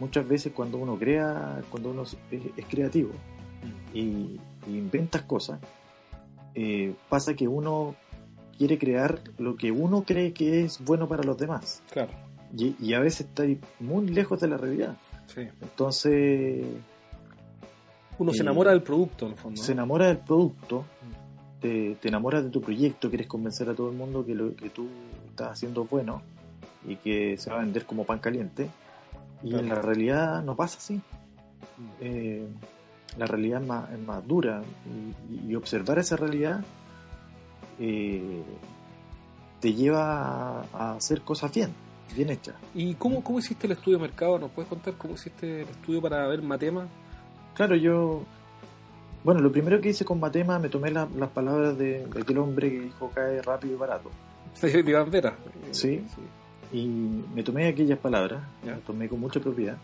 muchas 0.00 0.26
veces 0.26 0.52
cuando 0.52 0.78
uno 0.78 0.98
crea, 0.98 1.62
cuando 1.70 1.90
uno 1.90 2.02
es, 2.02 2.66
creativo 2.68 3.10
mm. 3.12 3.96
y, 3.96 4.40
inventas 4.66 5.22
cosas, 5.22 5.60
eh, 6.54 6.94
pasa 7.08 7.34
que 7.34 7.48
uno 7.48 7.94
quiere 8.56 8.78
crear 8.78 9.20
lo 9.38 9.56
que 9.56 9.72
uno 9.72 10.04
cree 10.04 10.32
que 10.32 10.64
es 10.64 10.82
bueno 10.84 11.08
para 11.08 11.22
los 11.22 11.36
demás. 11.36 11.82
Claro. 11.90 12.12
Y, 12.56 12.92
a 12.92 13.00
veces 13.00 13.26
está 13.28 13.44
muy 13.80 14.06
lejos 14.08 14.40
de 14.40 14.48
la 14.48 14.58
realidad. 14.58 14.96
Sí. 15.26 15.48
Entonces... 15.62 16.66
Uno 18.18 18.32
se 18.32 18.38
eh, 18.38 18.42
enamora 18.42 18.72
del 18.72 18.82
producto, 18.82 19.24
en 19.26 19.32
el 19.32 19.38
fondo. 19.38 19.62
Se 19.62 19.72
enamora 19.72 20.06
del 20.08 20.18
producto, 20.18 20.84
te, 21.60 21.94
te, 21.94 22.08
enamoras 22.08 22.44
de 22.44 22.50
tu 22.50 22.60
proyecto, 22.60 23.08
quieres 23.08 23.26
convencer 23.26 23.70
a 23.70 23.74
todo 23.74 23.88
el 23.88 23.96
mundo 23.96 24.24
que 24.26 24.34
lo 24.34 24.54
que 24.54 24.68
tú 24.68 24.86
estás 25.30 25.52
haciendo 25.52 25.84
es 25.84 25.90
bueno 25.90 26.22
y 26.86 26.96
que 26.96 27.38
se 27.38 27.50
va 27.50 27.56
a 27.56 27.60
vender 27.60 27.86
como 27.86 28.04
pan 28.04 28.18
caliente. 28.18 28.68
Y 29.42 29.54
en 29.54 29.68
la 29.68 29.76
realidad 29.76 30.42
no 30.42 30.54
pasa 30.54 30.78
así. 30.78 30.94
Mm. 30.94 31.00
Eh, 32.00 32.46
la 33.18 33.26
realidad 33.26 33.62
es 33.62 33.68
más, 33.68 33.90
es 33.90 33.98
más 33.98 34.26
dura 34.26 34.62
y, 35.30 35.54
observar 35.54 35.98
esa 35.98 36.16
realidad 36.16 36.64
eh, 37.78 38.42
te 39.60 39.74
lleva 39.74 40.62
a, 40.72 40.94
hacer 40.96 41.22
cosas 41.22 41.52
bien, 41.52 41.70
bien 42.16 42.30
hechas. 42.30 42.54
¿Y 42.74 42.94
cómo, 42.94 43.22
cómo 43.22 43.38
hiciste 43.38 43.66
el 43.66 43.74
estudio 43.74 43.98
de 43.98 44.02
mercado? 44.02 44.38
¿Nos 44.38 44.50
puedes 44.50 44.68
contar 44.68 44.94
cómo 44.94 45.14
hiciste 45.14 45.62
el 45.62 45.68
estudio 45.68 46.00
para 46.00 46.26
ver 46.26 46.42
Matema? 46.42 46.86
Claro, 47.54 47.76
yo... 47.76 48.22
Bueno, 49.24 49.40
lo 49.40 49.52
primero 49.52 49.80
que 49.80 49.90
hice 49.90 50.04
con 50.04 50.18
Matema, 50.18 50.58
me 50.58 50.68
tomé 50.68 50.90
las 50.90 51.08
palabras 51.32 51.78
de, 51.78 52.08
aquel 52.20 52.38
hombre 52.38 52.70
que 52.70 52.80
dijo 52.80 53.10
cae 53.14 53.40
rápido 53.40 53.74
y 53.74 53.76
barato. 53.76 54.10
De 54.60 54.80
Iván 54.80 55.10
Vera. 55.10 55.36
Sí, 55.70 56.04
sí. 56.08 56.76
Y 56.76 56.86
me 57.32 57.42
tomé 57.44 57.68
aquellas 57.68 57.98
palabras, 57.98 58.42
las 58.64 58.80
tomé 58.80 59.08
con 59.08 59.20
mucha 59.20 59.38
propiedad. 59.38 59.76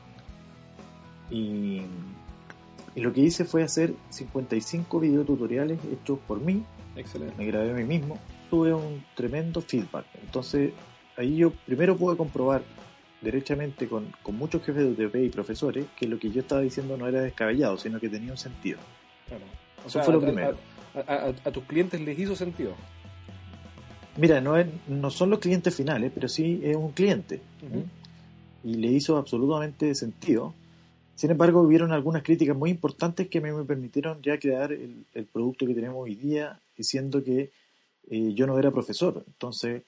Y 1.31 1.83
y 2.99 3.01
lo 3.01 3.13
que 3.13 3.21
hice 3.21 3.45
fue 3.45 3.63
hacer 3.63 3.95
55 4.11 4.99
videotutoriales 4.99 5.79
hechos 5.85 6.19
por 6.27 6.41
mí. 6.41 6.65
Excelente. 6.97 7.33
Me 7.39 7.47
grabé 7.47 7.71
a 7.71 7.75
mí 7.75 7.85
mismo. 7.85 8.19
Tuve 8.51 8.75
un 8.75 9.05
tremendo 9.15 9.61
feedback. 9.61 10.05
Entonces, 10.21 10.73
ahí 11.17 11.37
yo 11.37 11.53
primero 11.65 11.97
pude 11.97 12.17
comprobar 12.17 12.63
derechamente 13.21 13.87
con, 13.87 14.13
muchos 14.33 14.65
jefes 14.65 14.83
de 14.83 15.07
UTP 15.07 15.15
y 15.15 15.29
profesores 15.29 15.87
que 15.97 16.09
lo 16.09 16.19
que 16.19 16.33
yo 16.33 16.41
estaba 16.41 16.61
diciendo 16.61 16.97
no 16.97 17.07
era 17.07 17.21
descabellado, 17.21 17.79
sino 17.79 18.01
que 18.01 18.09
tenía 18.09 18.33
un 18.33 18.37
sentido. 18.37 18.81
Claro. 19.29 19.45
Eso 19.87 20.03
fue 20.03 20.15
lo 20.15 20.21
primero. 20.21 20.57
A, 21.07 21.53
tus 21.53 21.63
clientes 21.67 22.01
les 22.01 22.19
hizo 22.19 22.35
sentido? 22.35 22.75
Mira, 24.17 24.41
no, 24.41 24.57
no 24.89 25.11
son 25.13 25.31
los 25.31 25.39
clientes 25.39 25.73
finales, 25.73 26.11
pero 26.13 26.27
sí 26.27 26.63
es 26.65 26.75
un 26.75 26.91
cliente. 26.91 27.41
Y 28.65 28.75
le 28.75 28.89
hizo 28.89 29.17
absolutamente 29.17 29.95
sentido 29.95 30.53
sin 31.19 31.33
embargo, 31.33 31.63
hubieron 31.63 31.91
algunas 31.91 32.23
críticas 32.23 32.57
muy 32.57 32.71
importantes 32.71 33.27
que 33.27 33.41
me, 33.41 33.53
permitieron 33.65 34.23
ya 34.23 34.39
crear 34.39 34.71
el, 34.71 35.05
producto 35.33 35.67
que 35.67 35.75
tenemos 35.75 36.05
hoy 36.05 36.15
día, 36.15 36.61
diciendo 36.77 37.25
que 37.25 37.51
eh, 38.09 38.35
yo 38.35 38.47
no 38.47 38.57
era 38.57 38.71
profesor. 38.71 39.25
Entonces, 39.27 39.83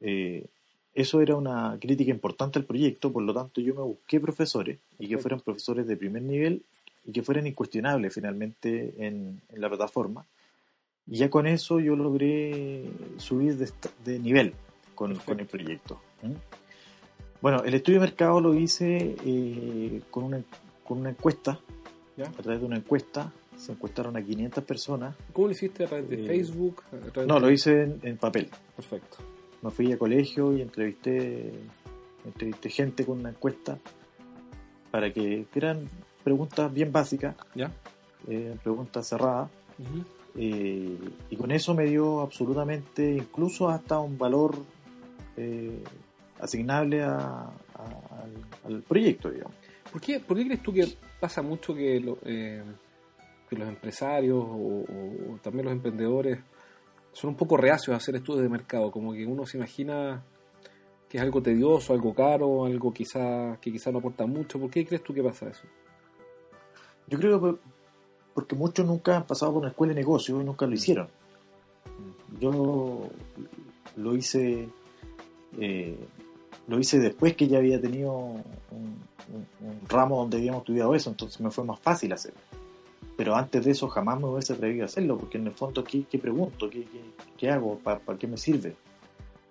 eh, 0.00 0.46
eso 0.94 1.20
era 1.20 1.36
una 1.36 1.76
crítica 1.78 2.10
importante 2.10 2.58
al 2.58 2.64
proyecto, 2.64 3.12
por 3.12 3.22
lo 3.22 3.34
tanto 3.34 3.60
yo 3.60 3.74
me 3.74 3.82
busqué 3.82 4.18
profesores 4.18 4.78
y 4.98 5.08
que 5.08 5.18
fueran 5.18 5.40
profesores 5.40 5.86
de 5.86 5.94
primer 5.98 6.22
nivel 6.22 6.62
y 7.04 7.12
que 7.12 7.22
fueran 7.22 7.46
incuestionables 7.46 8.14
finalmente 8.14 8.94
en, 8.96 9.42
la 9.54 9.68
plataforma. 9.68 10.24
Y 11.06 11.18
ya 11.18 11.28
con 11.28 11.46
eso 11.46 11.80
yo 11.80 11.96
logré 11.96 12.84
subir 13.18 13.58
de, 13.58 14.18
nivel 14.18 14.54
con, 14.94 15.12
el 15.12 15.46
proyecto. 15.46 16.00
Bueno, 17.42 17.64
el 17.64 17.74
estudio 17.74 17.98
de 17.98 18.06
mercado 18.06 18.40
lo 18.40 18.54
hice 18.54 19.16
eh, 19.26 20.00
con, 20.12 20.22
una, 20.22 20.40
con 20.84 20.98
una 20.98 21.10
encuesta, 21.10 21.58
a 22.24 22.40
través 22.40 22.60
de 22.60 22.66
una 22.66 22.76
encuesta, 22.76 23.32
se 23.56 23.72
encuestaron 23.72 24.16
a 24.16 24.22
500 24.22 24.62
personas. 24.62 25.16
¿Cómo 25.32 25.48
lo 25.48 25.52
hiciste? 25.52 25.82
¿A 25.82 25.88
través 25.88 26.08
de 26.08 26.22
eh, 26.22 26.26
Facebook? 26.28 26.84
no, 27.26 27.40
lo 27.40 27.50
hice 27.50 27.98
en, 28.00 28.16
papel. 28.16 28.48
Perfecto. 28.76 29.16
Me 29.60 29.72
fui 29.72 29.90
a 29.90 29.98
colegio 29.98 30.56
y 30.56 30.62
entrevisté, 30.62 31.52
entrevisté 32.24 32.70
gente 32.70 33.04
con 33.04 33.18
una 33.18 33.30
encuesta 33.30 33.76
para 34.92 35.12
que, 35.12 35.44
eran 35.52 35.88
preguntas 36.22 36.72
bien 36.72 36.92
básicas, 36.92 37.34
¿Ya? 37.56 37.72
Eh, 38.28 38.56
preguntas 38.62 39.08
cerradas. 39.08 39.50
y 40.36 41.36
con 41.36 41.50
eso 41.50 41.74
me 41.74 41.86
dio 41.86 42.20
absolutamente, 42.20 43.14
incluso 43.14 43.68
hasta 43.68 43.98
un 43.98 44.16
valor 44.16 44.54
asignable 46.42 47.02
al, 47.02 48.82
proyecto, 48.86 49.30
digamos. 49.30 49.54
¿Por 49.90 50.00
qué, 50.00 50.20
¿Por 50.20 50.36
qué 50.36 50.44
crees 50.44 50.62
tú 50.62 50.72
que 50.72 50.88
pasa 51.20 51.40
mucho 51.40 51.74
que, 51.74 51.96
eh, 52.24 52.62
los 53.50 53.68
empresarios 53.68 54.42
o, 54.42 55.38
también 55.42 55.66
los 55.66 55.74
emprendedores 55.74 56.38
son 57.12 57.30
un 57.30 57.36
poco 57.36 57.56
reacios 57.56 57.94
a 57.94 57.98
hacer 57.98 58.16
estudios 58.16 58.42
de 58.42 58.48
mercado? 58.48 58.90
Como 58.90 59.12
que 59.12 59.24
uno 59.24 59.46
se 59.46 59.58
imagina 59.58 60.22
que 61.08 61.18
es 61.18 61.22
algo 61.22 61.42
tedioso, 61.42 61.92
algo 61.92 62.14
caro, 62.14 62.64
algo 62.64 62.92
quizá, 62.92 63.58
que 63.60 63.70
quizá 63.70 63.92
no 63.92 63.98
aporta 63.98 64.26
mucho. 64.26 64.58
¿Por 64.58 64.70
qué 64.70 64.84
crees 64.86 65.04
tú 65.04 65.14
que 65.14 65.22
pasa 65.22 65.48
eso? 65.48 65.64
Yo 67.06 67.18
creo 67.18 67.40
que 67.40 67.60
porque 68.34 68.56
muchos 68.56 68.86
nunca 68.86 69.16
han 69.16 69.26
pasado 69.26 69.52
por 69.52 69.60
una 69.60 69.70
escuela 69.70 69.92
de 69.92 70.00
negocio 70.00 70.40
y 70.40 70.44
nunca 70.44 70.66
lo 70.66 70.72
hicieron. 70.72 71.08
Yo 72.40 73.10
lo 73.96 74.16
hice 74.16 74.70
eh, 75.58 75.98
lo 76.68 76.78
hice 76.78 76.98
después 76.98 77.36
que 77.36 77.48
ya 77.48 77.58
había 77.58 77.80
tenido 77.80 78.12
un, 78.12 78.42
ramo 79.88 80.18
donde 80.18 80.38
habíamos 80.38 80.60
estudiado 80.60 80.94
eso, 80.94 81.10
entonces 81.10 81.40
me 81.40 81.50
fue 81.50 81.64
más 81.64 81.80
fácil 81.80 82.12
hacerlo. 82.12 82.40
Pero 83.16 83.36
antes 83.36 83.64
de 83.64 83.72
eso 83.72 83.88
jamás 83.88 84.18
me 84.18 84.26
hubiese 84.26 84.54
atrevido 84.54 84.84
a 84.84 84.86
hacerlo, 84.86 85.18
porque 85.18 85.38
en 85.38 85.46
el 85.46 85.52
fondo, 85.52 85.84
¿qué, 85.84 86.04
qué 86.04 86.18
pregunto? 86.18 86.68
¿Qué, 86.70 86.86
qué, 87.36 87.50
hago? 87.50 87.78
¿Para, 87.78 88.00
qué 88.18 88.26
me 88.26 88.36
sirve? 88.36 88.74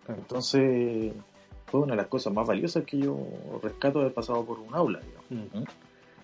Entonces, 0.08 1.14
fue 1.68 1.82
una 1.82 1.94
de 1.94 1.98
las 1.98 2.08
cosas 2.08 2.34
más 2.34 2.48
valiosas 2.48 2.84
que 2.86 2.98
yo 2.98 3.18
rescato 3.62 4.00
de 4.00 4.06
haber 4.06 4.14
pasado 4.14 4.44
por 4.44 4.60
un 4.60 4.74
aula. 4.74 5.00
Mm. 5.30 5.64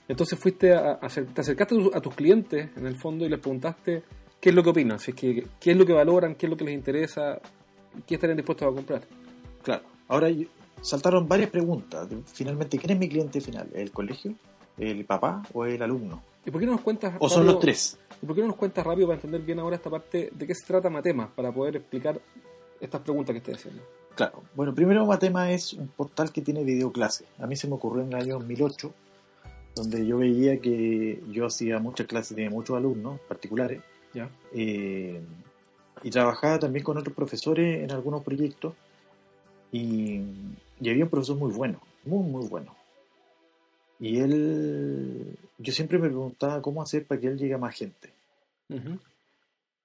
Entonces 0.08 0.40
fuiste 0.40 0.74
a, 0.74 1.00
te 1.00 1.42
acercaste 1.42 1.76
a 1.94 2.02
tus 2.02 2.16
clientes 2.16 2.70
en 2.76 2.86
el 2.86 2.96
fondo 2.96 3.26
y 3.26 3.30
les 3.30 3.40
preguntaste 3.40 4.04
qué 4.40 4.50
es 4.50 4.56
lo 4.56 4.64
que 4.64 4.70
opinan, 4.70 5.00
si 5.00 5.12
es 5.12 5.18
que, 5.18 5.48
qué 5.60 5.72
es 5.72 5.78
lo 5.78 5.86
que 5.86 5.94
valoran, 5.94 6.36
qué 6.36 6.46
es 6.46 6.50
lo 6.50 6.58
que 6.58 6.64
les 6.64 6.74
interesa, 6.74 7.40
qué 8.06 8.16
estarían 8.16 8.38
dispuestos 8.38 8.68
a 8.68 8.76
comprar. 8.76 9.02
Claro. 9.64 9.84
Ahora 10.08 10.30
saltaron 10.82 11.28
varias 11.28 11.50
preguntas. 11.50 12.08
Finalmente, 12.34 12.78
¿quién 12.78 12.92
es 12.92 13.00
mi 13.00 13.10
cliente 13.10 13.42
final? 13.42 13.70
¿El 13.74 13.92
colegio? 13.92 14.34
¿El 14.78 15.06
papá 15.06 15.44
o 15.54 15.66
el 15.66 15.82
alumno? 15.82 16.22
¿Y 16.46 16.52
por 16.52 16.62
qué 16.62 16.66
no 16.66 16.74
nos 16.74 16.82
cuentas 16.82 17.16
¿O 17.20 17.28
son 17.30 17.46
los 17.46 17.60
tres? 17.60 17.98
¿Y 18.22 18.26
por 18.26 18.36
qué 18.36 18.42
no 18.42 18.48
nos 18.48 18.56
cuentas 18.56 18.86
rápido 18.86 19.08
para 19.08 19.16
entender 19.16 19.42
bien 19.42 19.60
ahora 19.60 19.76
esta 19.76 19.90
parte 19.90 20.30
de 20.34 20.48
qué 20.48 20.56
se 20.56 20.66
trata 20.66 20.90
Matema? 20.90 21.30
Para 21.34 21.52
poder 21.52 21.76
explicar 21.76 22.22
estas 22.80 23.02
preguntas 23.02 23.34
que 23.34 23.40
estoy 23.40 23.54
haciendo. 23.56 23.82
Claro. 24.16 24.44
Bueno, 24.56 24.74
primero 24.74 25.06
Matema 25.06 25.52
es 25.52 25.74
un 25.74 25.88
portal 25.90 26.32
que 26.32 26.42
tiene 26.42 26.64
videoclases. 26.64 27.28
A 27.40 27.48
mí 27.48 27.56
se 27.56 27.68
me 27.68 27.76
ocurrió 27.76 28.04
en 28.04 28.14
el 28.14 28.16
año 28.16 28.34
2008, 28.40 28.94
donde 29.76 30.06
yo 30.06 30.18
veía 30.18 30.60
que 30.60 31.22
yo 31.30 31.46
hacía 31.46 31.80
muchas 31.80 32.08
clases, 32.08 32.36
tenía 32.36 32.50
muchos 32.50 32.78
alumnos 32.78 33.20
particulares. 33.28 33.82
Ya. 34.14 34.30
Eh, 34.54 35.22
y 36.04 36.10
trabajaba 36.10 36.60
también 36.60 36.84
con 36.84 36.98
otros 36.98 37.16
profesores 37.16 37.84
en 37.84 37.92
algunos 37.92 38.24
proyectos. 38.24 38.74
Y 39.72 40.22
y 40.80 40.90
había 40.90 41.06
un 41.06 41.10
profesor 41.10 41.38
muy 41.38 41.52
bueno, 41.52 41.82
muy, 42.06 42.24
muy 42.24 42.48
bueno. 42.48 42.76
Y 44.00 44.20
él, 44.20 45.38
yo 45.58 45.74
siempre 45.74 45.98
me 45.98 46.10
preguntaba 46.10 46.62
cómo 46.62 46.82
hacer 46.82 47.06
para 47.06 47.20
que 47.20 47.28
él 47.28 47.38
llegue 47.38 47.56
a 47.56 47.60
más 47.60 47.76
gente. 47.76 48.12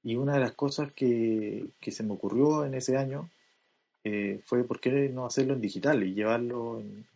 Y 0.04 0.16
una 0.16 0.34
de 0.34 0.40
las 0.40 0.52
cosas 0.52 0.92
que, 0.92 1.68
se 1.80 2.02
me 2.02 2.12
ocurrió 2.12 2.64
en 2.64 2.74
ese 2.74 2.96
año 2.96 3.30
eh, 4.04 4.40
fue 4.44 4.64
por 4.64 4.80
qué 4.80 5.08
no 5.08 5.24
hacerlo 5.24 5.54
en 5.54 5.60
digital 5.60 6.02
y 6.02 6.14
llevarlo 6.14 6.80
en, 6.80 7.06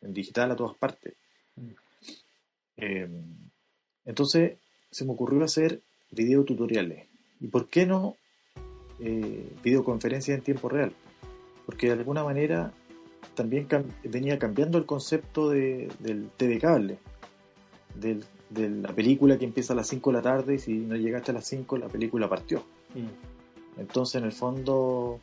digital 0.00 0.52
a 0.52 0.56
todas 0.56 0.76
partes. 0.76 1.14
Mm. 1.56 1.70
Eh, 2.76 3.08
entonces 4.04 4.58
se 4.90 5.04
me 5.04 5.12
ocurrió 5.12 5.42
hacer 5.42 5.80
videotutoriales. 6.12 7.08
¿Y 7.40 7.48
por 7.48 7.68
qué 7.68 7.86
no 7.86 8.16
eh, 9.00 9.50
videoconferencias 9.64 10.38
en 10.38 10.44
tiempo 10.44 10.68
real? 10.68 10.92
Porque 11.66 11.86
de 11.86 11.94
alguna 11.94 12.24
manera 12.24 12.72
también 13.34 13.66
venía 14.04 14.38
cambiando 14.38 14.78
el 14.78 14.86
concepto 14.86 15.48
del 15.48 16.30
TV 16.36 16.58
cable, 16.58 16.98
del, 17.94 18.24
de 18.50 18.68
la 18.70 18.92
película 18.92 19.38
que 19.38 19.44
empieza 19.44 19.72
a 19.72 19.76
las 19.76 19.88
5 19.88 20.10
de 20.10 20.16
la 20.16 20.22
tarde 20.22 20.54
y 20.54 20.58
si 20.58 20.74
no 20.74 20.96
llegaste 20.96 21.30
a 21.30 21.34
las 21.34 21.46
5 21.46 21.76
la 21.78 21.88
película 21.88 22.28
partió. 22.28 22.64
Mm. 22.94 23.80
Entonces 23.80 24.16
en 24.16 24.24
el 24.24 24.32
fondo 24.32 25.18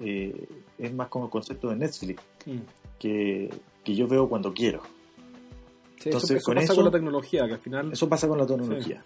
eh, 0.00 0.48
es 0.78 0.92
más 0.92 1.08
como 1.08 1.26
el 1.26 1.30
concepto 1.30 1.68
de 1.68 1.76
Netflix, 1.76 2.22
mm. 2.46 2.58
que, 2.98 3.50
yo 3.84 4.08
veo 4.08 4.28
cuando 4.28 4.52
quiero. 4.52 4.82
Entonces, 6.04 6.32
eso, 6.32 6.46
con 6.46 6.56
pasa 6.56 6.74
con 6.74 6.84
la 6.84 6.90
tecnología, 6.90 7.46
que 7.46 7.52
al 7.52 7.60
final... 7.60 7.92
Eso 7.92 8.08
pasa 8.08 8.26
con 8.26 8.36
la 8.38 8.46
tecnología. 8.46 9.04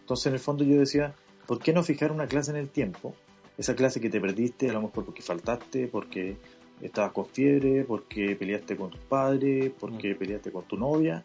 Entonces 0.00 0.26
en 0.26 0.34
el 0.34 0.40
fondo 0.40 0.62
yo 0.62 0.78
decía, 0.78 1.14
¿por 1.46 1.58
qué 1.58 1.72
no 1.72 1.82
fijar 1.82 2.12
una 2.12 2.26
clase 2.26 2.50
en 2.50 2.58
el 2.58 2.68
tiempo? 2.68 3.14
Esa 3.58 3.74
clase 3.74 4.00
que 4.00 4.10
te 4.10 4.20
perdiste, 4.20 4.70
a 4.70 4.72
lo 4.72 4.82
mejor 4.82 5.04
porque 5.04 5.22
faltaste, 5.22 5.88
porque 5.88 6.36
estabas 6.80 7.12
con 7.12 7.26
fiebre, 7.26 7.84
porque 7.84 8.34
peleaste 8.36 8.76
con 8.76 8.90
tus 8.90 9.00
padres, 9.00 9.72
porque 9.78 10.14
mm. 10.14 10.18
peleaste 10.18 10.50
con 10.50 10.64
tu 10.64 10.76
novia, 10.76 11.24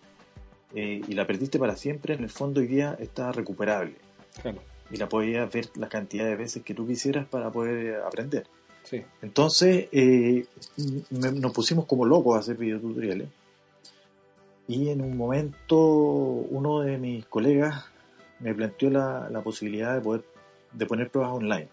eh, 0.76 1.02
y 1.08 1.14
la 1.14 1.26
perdiste 1.26 1.58
para 1.60 1.76
siempre, 1.76 2.14
en 2.14 2.24
el 2.24 2.30
fondo 2.30 2.62
hoy 2.62 2.68
día 2.68 2.96
está 3.00 3.32
recuperable. 3.32 3.96
Y 4.92 4.98
la 4.98 5.10
podías 5.10 5.52
ver 5.52 5.70
la 5.76 5.90
cantidad 5.90 6.26
de 6.26 6.36
veces 6.36 6.64
que 6.64 6.74
tú 6.74 6.86
quisieras 6.86 7.28
para 7.28 7.52
poder 7.52 8.02
aprender. 8.02 8.46
Entonces 9.22 9.88
eh, 9.92 10.46
nos 11.10 11.52
pusimos 11.52 11.86
como 11.86 12.06
locos 12.06 12.36
a 12.36 12.40
hacer 12.40 12.58
videotutoriales. 12.58 13.28
Y 14.68 14.90
en 14.90 15.02
un 15.02 15.18
momento 15.18 15.78
uno 15.78 16.82
de 16.82 16.98
mis 16.98 17.26
colegas 17.26 17.86
me 18.40 18.54
planteó 18.54 18.90
la, 18.90 19.30
la 19.30 19.42
posibilidad 19.42 19.96
de 19.96 20.02
poder 20.02 20.24
de 20.74 20.86
poner 20.86 21.10
pruebas 21.10 21.34
online. 21.34 21.70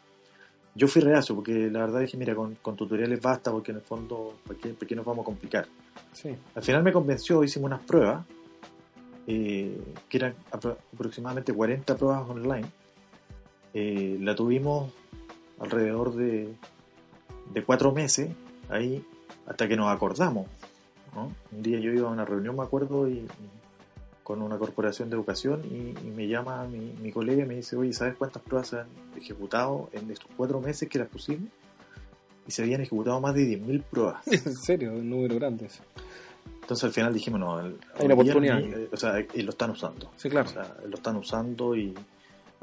Yo 0.75 0.88
fui 0.88 1.02
reacio 1.02 1.35
porque 1.37 1.71
la 1.71 1.81
verdad 1.81 2.00
dije, 2.00 2.16
mira, 2.16 2.35
con, 2.35 2.57
tutoriales 2.76 3.21
basta 3.21 3.52
porque 3.52 3.71
en 3.71 3.78
el 3.78 3.83
fondo, 3.83 4.35
¿por 4.45 4.57
qué, 4.57 4.97
nos 4.97 5.04
vamos 5.04 5.23
a 5.23 5.26
complicar? 5.26 5.69
Al 6.54 6.62
final 6.62 6.83
me 6.83 6.93
convenció, 6.93 7.45
hicimos 7.45 7.66
unas 7.66 7.81
pruebas, 7.83 8.25
eh, 9.26 9.81
que 10.09 10.16
eran 10.16 10.35
aproximadamente 10.50 11.52
40 11.52 11.97
pruebas 11.97 12.28
online. 12.28 12.66
Eh, 13.73 14.19
la 14.21 14.35
tuvimos 14.35 14.93
alrededor 15.61 16.14
de, 16.14 16.54
de 17.52 17.64
cuatro 17.64 17.93
meses 17.93 18.31
ahí 18.69 19.04
hasta 19.47 19.69
que 19.69 19.76
nos 19.76 19.95
acordamos. 19.95 20.47
Un 21.52 21.62
día 21.62 21.78
yo 21.78 21.93
iba 21.93 22.09
a 22.09 22.12
una 22.12 22.25
reunión, 22.25 22.57
me 22.57 22.64
acuerdo, 22.64 23.09
y 23.09 23.25
con 24.25 24.40
una 24.40 24.59
corporación 24.59 25.11
de 25.11 25.16
educación 25.16 25.62
y, 25.66 26.09
me 26.09 26.26
llama 26.26 26.66
mi, 26.66 26.95
mi, 27.00 27.12
colega 27.12 27.45
y 27.45 27.47
me 27.47 27.57
dice, 27.57 27.76
oye, 27.76 27.93
¿sabes 27.93 28.16
cuántas 28.16 28.43
pruebas 28.43 28.69
se 28.69 28.78
han 28.81 28.88
ejecutado 29.16 29.90
en 29.93 30.11
estos 30.11 30.31
cuatro 30.35 30.61
meses 30.61 30.88
que 30.88 30.99
era 30.99 31.07
posible? 31.07 31.49
Y 32.47 32.50
se 32.50 32.62
habían 32.62 32.81
ejecutado 32.81 33.21
más 33.21 33.35
de 33.35 33.61
10.000 33.61 33.83
pruebas. 33.83 34.26
en 34.47 34.57
serio, 34.57 34.93
un 34.93 35.09
número 35.09 35.35
grande. 35.37 35.69
Entonces 36.62 36.85
al 36.85 36.93
final 36.93 37.12
dijimos, 37.12 37.40
no, 37.40 37.59
hay 37.59 37.76
una 38.00 38.14
oportunidad. 38.14 38.62
o 38.90 38.97
sea, 38.97 39.21
y 39.35 39.43
lo 39.43 39.50
están 39.50 39.71
usando. 39.71 40.11
Sí, 40.16 40.31
claro. 40.31 40.49
O 40.49 40.52
sea, 40.52 40.75
lo 40.87 40.97
están 40.97 41.16
usando 41.16 41.76
y, 41.76 41.95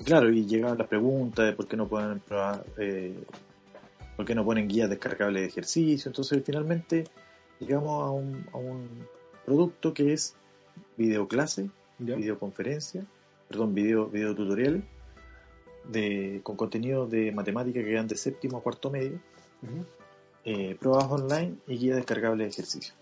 claro, 0.03 0.32
y 0.32 0.48
llegaban 0.48 0.80
las 0.80 0.88
preguntas 0.88 1.46
de 1.46 1.53
por 1.53 1.68
qué 1.68 1.77
no 1.77 1.88
pueden 1.88 2.20
probar, 2.22 2.65
eh, 2.80 3.24
por 4.18 4.25
qué 4.25 4.34
no 4.34 4.44
ponen 4.44 4.68
guías 4.68 4.89
descargables 4.89 5.44
de 5.44 5.48
ejercicio. 5.48 6.10
Entonces 6.10 6.41
finalmente 6.44 7.03
llegamos 7.60 8.03
a 8.03 8.10
un, 8.10 8.48
a 8.51 8.58
un 8.58 8.88
producto 9.46 9.94
que 9.94 10.13
es 10.13 10.36
videoclase, 10.98 11.70
videoconferencia, 12.00 13.06
perdón, 13.48 13.74
video, 13.74 14.08
video 14.08 14.36
tutorial 14.36 14.84
de, 15.86 16.42
con 16.44 16.56
contenido 16.56 17.08
de 17.08 17.32
matemática 17.32 17.84
que 17.84 17.96
van 17.96 18.08
de 18.08 18.16
séptimo 18.16 18.58
a 18.58 18.62
cuarto 18.62 18.90
medio, 18.90 19.20
eh, 20.46 20.76
pruebas 20.80 21.06
online 21.10 21.56
y 21.68 21.78
guía 21.78 21.96
descargable 21.96 22.44
de 22.44 22.50
ejercicio. 22.50 22.94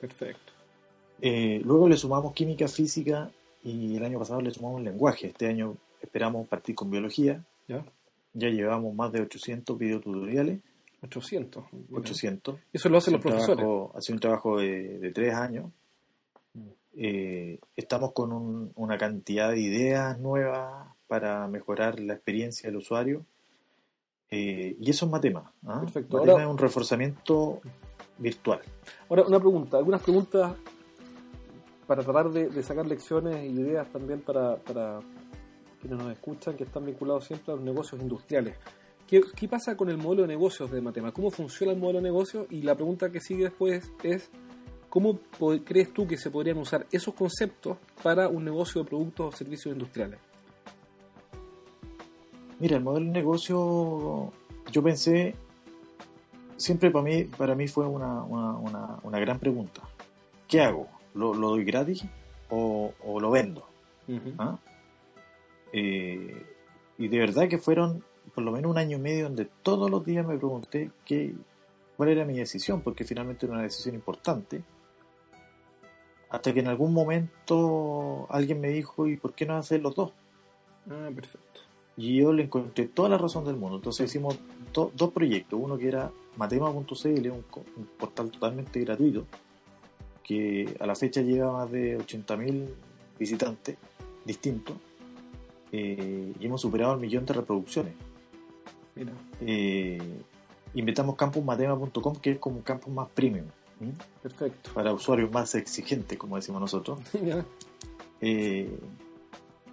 Perfecto. 0.00 0.52
Eh, 1.20 1.60
luego 1.64 1.88
le 1.88 1.96
sumamos 1.96 2.32
química, 2.34 2.68
física 2.68 3.30
y 3.62 3.96
el 3.96 4.04
año 4.04 4.18
pasado 4.18 4.40
le 4.40 4.50
sumamos 4.50 4.82
lenguaje. 4.82 5.28
Este 5.28 5.46
año 5.46 5.76
esperamos 6.00 6.46
partir 6.48 6.74
con 6.74 6.90
biología. 6.90 7.44
Ya, 7.68 7.84
ya 8.34 8.48
llevamos 8.48 8.94
más 8.94 9.12
de 9.12 9.22
800 9.22 9.78
videotutoriales. 9.78 10.60
800. 11.02 11.64
800. 11.92 12.56
Eso 12.72 12.88
lo 12.88 12.98
hacen 12.98 13.14
los 13.14 13.22
profesores. 13.22 13.64
ha 13.94 14.00
sido 14.00 14.14
un 14.14 14.20
trabajo 14.20 14.58
de, 14.58 14.98
de 14.98 15.12
tres 15.12 15.34
años 15.34 15.70
eh, 16.98 17.58
estamos 17.76 18.12
con 18.12 18.72
una 18.74 18.96
cantidad 18.96 19.50
de 19.50 19.60
ideas 19.60 20.18
nuevas 20.18 20.88
para 21.06 21.46
mejorar 21.46 22.00
la 22.00 22.14
experiencia 22.14 22.68
del 22.68 22.78
usuario. 22.78 23.26
Eh, 24.30 24.76
y 24.80 24.90
eso 24.90 25.04
es 25.04 25.12
Matema. 25.12 25.52
¿ah? 25.66 25.80
Perfecto. 25.80 26.18
Matema 26.18 26.42
es 26.42 26.48
un 26.48 26.58
reforzamiento 26.58 27.60
virtual. 28.18 28.60
Ahora, 29.10 29.24
una 29.24 29.38
pregunta. 29.38 29.76
Algunas 29.76 30.02
preguntas 30.02 30.54
para 31.86 32.02
tratar 32.02 32.30
de, 32.30 32.62
sacar 32.62 32.86
lecciones 32.86 33.44
y 33.44 33.60
ideas 33.60 33.88
también 33.92 34.22
para, 34.22 34.56
para, 34.56 35.00
quienes 35.80 35.98
nos 35.98 36.10
escuchan, 36.10 36.56
que 36.56 36.64
están 36.64 36.84
vinculados 36.84 37.26
siempre 37.26 37.52
a 37.52 37.56
los 37.56 37.64
negocios 37.64 38.00
industriales. 38.00 38.56
¿Qué, 39.06 39.20
¿Qué, 39.36 39.46
pasa 39.46 39.76
con 39.76 39.90
el 39.90 39.98
modelo 39.98 40.22
de 40.22 40.28
negocios 40.28 40.70
de 40.70 40.80
Matema? 40.80 41.12
¿Cómo 41.12 41.30
funciona 41.30 41.72
el 41.72 41.78
modelo 41.78 41.98
de 41.98 42.04
negocio? 42.04 42.46
Y 42.50 42.62
la 42.62 42.74
pregunta 42.74 43.12
que 43.12 43.20
sigue 43.20 43.44
después 43.44 43.92
es 44.02 44.30
¿Cómo 44.96 45.18
crees 45.62 45.92
tú 45.92 46.06
que 46.06 46.16
se 46.16 46.30
podrían 46.30 46.56
usar 46.56 46.86
esos 46.90 47.12
conceptos 47.12 47.76
para 48.02 48.28
un 48.28 48.42
negocio 48.42 48.82
de 48.82 48.88
productos 48.88 49.26
o 49.26 49.36
servicios 49.36 49.74
industriales? 49.74 50.18
Mira, 52.58 52.78
el 52.78 52.82
modelo 52.82 53.04
de 53.04 53.12
negocio, 53.12 54.32
yo 54.72 54.82
pensé, 54.82 55.34
siempre 56.56 56.90
para 56.90 57.04
mí, 57.04 57.24
para 57.24 57.54
mí 57.54 57.68
fue 57.68 57.84
una, 57.84 59.20
gran 59.20 59.38
pregunta. 59.38 59.82
¿Qué 60.48 60.62
hago? 60.62 60.88
¿Lo, 61.12 61.34
doy 61.34 61.62
gratis 61.62 62.02
o, 62.48 62.94
lo 63.20 63.30
vendo? 63.30 63.68
¿Ah? 64.38 64.56
Eh, 65.74 66.42
y 66.96 67.08
de 67.08 67.18
verdad 67.18 67.50
que 67.50 67.58
fueron 67.58 68.02
por 68.34 68.44
lo 68.44 68.50
menos 68.50 68.70
un 68.70 68.78
año 68.78 68.96
y 68.96 69.00
medio 69.00 69.24
donde 69.24 69.46
todos 69.62 69.90
los 69.90 70.06
días 70.06 70.26
me 70.26 70.38
pregunté 70.38 70.90
qué, 71.04 71.34
cuál 71.98 72.08
era 72.08 72.24
mi 72.24 72.38
decisión, 72.38 72.80
porque 72.80 73.04
finalmente 73.04 73.44
era 73.44 73.56
una 73.56 73.64
decisión 73.64 73.94
importante 73.94 74.64
hasta 76.30 76.52
que 76.52 76.60
en 76.60 76.68
algún 76.68 76.92
momento 76.92 78.26
alguien 78.30 78.60
me 78.60 78.68
dijo, 78.68 79.06
¿y 79.06 79.16
por 79.16 79.34
qué 79.34 79.46
no 79.46 79.56
hacer 79.56 79.80
los 79.80 79.94
dos? 79.94 80.12
Ah, 80.90 81.10
perfecto. 81.14 81.60
Y 81.96 82.16
yo 82.16 82.32
le 82.32 82.44
encontré 82.44 82.86
toda 82.86 83.08
la 83.08 83.18
razón 83.18 83.44
del 83.44 83.56
mundo. 83.56 83.76
Entonces 83.76 84.10
hicimos 84.10 84.38
dos 84.72 85.12
proyectos. 85.12 85.58
Uno 85.62 85.78
que 85.78 85.88
era 85.88 86.10
matema.cl, 86.36 87.30
un, 87.30 87.44
un 87.76 87.88
portal 87.98 88.30
totalmente 88.30 88.80
gratuito, 88.80 89.24
que 90.22 90.76
a 90.78 90.86
la 90.86 90.94
fecha 90.94 91.22
llega 91.22 91.48
a 91.48 91.52
más 91.52 91.70
de 91.70 91.98
80.000 91.98 92.66
visitantes 93.18 93.78
distintos. 94.24 94.76
Eh, 95.72 96.32
y 96.38 96.46
hemos 96.46 96.60
superado 96.60 96.94
el 96.94 97.00
millón 97.00 97.24
de 97.24 97.34
reproducciones. 97.34 97.94
Mira. 98.94 99.12
Eh, 99.40 99.98
inventamos 100.74 101.16
campusmatema.com, 101.16 102.16
que 102.16 102.32
es 102.32 102.38
como 102.38 102.56
un 102.56 102.62
campus 102.62 102.92
más 102.92 103.08
premium. 103.08 103.46
Perfecto. 104.22 104.70
Para 104.74 104.92
usuarios 104.92 105.30
más 105.30 105.54
exigentes, 105.54 106.18
como 106.18 106.36
decimos 106.36 106.60
nosotros. 106.60 106.98
Eh, 108.22 108.78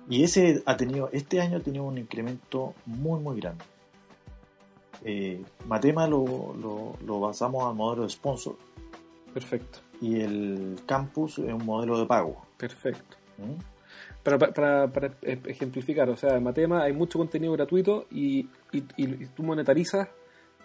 y 0.09 0.23
ese 0.23 0.63
ha 0.65 0.75
tenido, 0.75 1.09
este 1.13 1.39
año 1.39 1.57
ha 1.57 1.59
tenido 1.61 1.85
un 1.85 1.97
incremento 1.97 2.73
muy, 2.85 3.21
muy 3.21 3.39
grande. 3.39 3.63
Eh, 5.05 5.41
Matema 5.65 6.07
lo, 6.07 6.53
lo, 7.05 7.19
basamos 7.21 7.63
al 7.63 7.75
modelo 7.75 8.03
de 8.03 8.09
sponsor. 8.09 8.57
Perfecto. 9.33 9.79
Y 10.01 10.19
el 10.19 10.81
campus 10.85 11.39
es 11.39 11.53
un 11.53 11.65
modelo 11.65 11.97
de 11.97 12.05
pago. 12.05 12.45
Perfecto. 12.57 13.15
Para, 14.23 14.37
para, 14.91 15.17
ejemplificar, 15.21 16.09
o 16.09 16.17
sea, 16.17 16.35
en 16.35 16.43
Matema 16.43 16.83
hay 16.83 16.93
mucho 16.93 17.17
contenido 17.17 17.53
gratuito 17.53 18.05
y, 18.11 18.49
y, 18.71 18.83
y 18.97 19.25
tú 19.27 19.43
monetarizas 19.43 20.09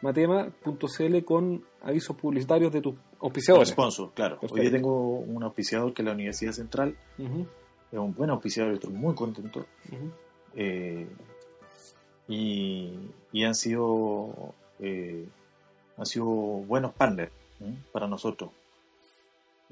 matema.cl 0.02 1.24
con 1.24 1.64
avisos 1.82 2.16
publicitarios 2.16 2.72
de 2.72 2.80
tus 2.80 2.94
auspiciadores. 3.20 3.70
Sponsor, 3.70 4.12
claro. 4.12 4.38
Hoy 4.48 4.60
día 4.60 4.70
tengo 4.70 5.18
un 5.18 5.42
auspiciador 5.42 5.92
que 5.92 6.02
es 6.02 6.06
la 6.06 6.12
Universidad 6.12 6.52
Central. 6.52 6.96
Es 7.18 7.98
un 7.98 8.14
buen 8.14 8.30
auspiciador, 8.30 8.74
estoy 8.74 8.92
muy 8.92 9.14
contento. 9.14 9.66
Eh, 10.54 11.06
y, 12.28 13.44
han 13.44 13.54
sido 13.54 14.54
eh, 14.80 15.26
han 15.96 16.06
sido 16.06 16.26
buenos 16.26 16.92
partners 16.92 17.32
para 17.92 18.06
nosotros. 18.06 18.50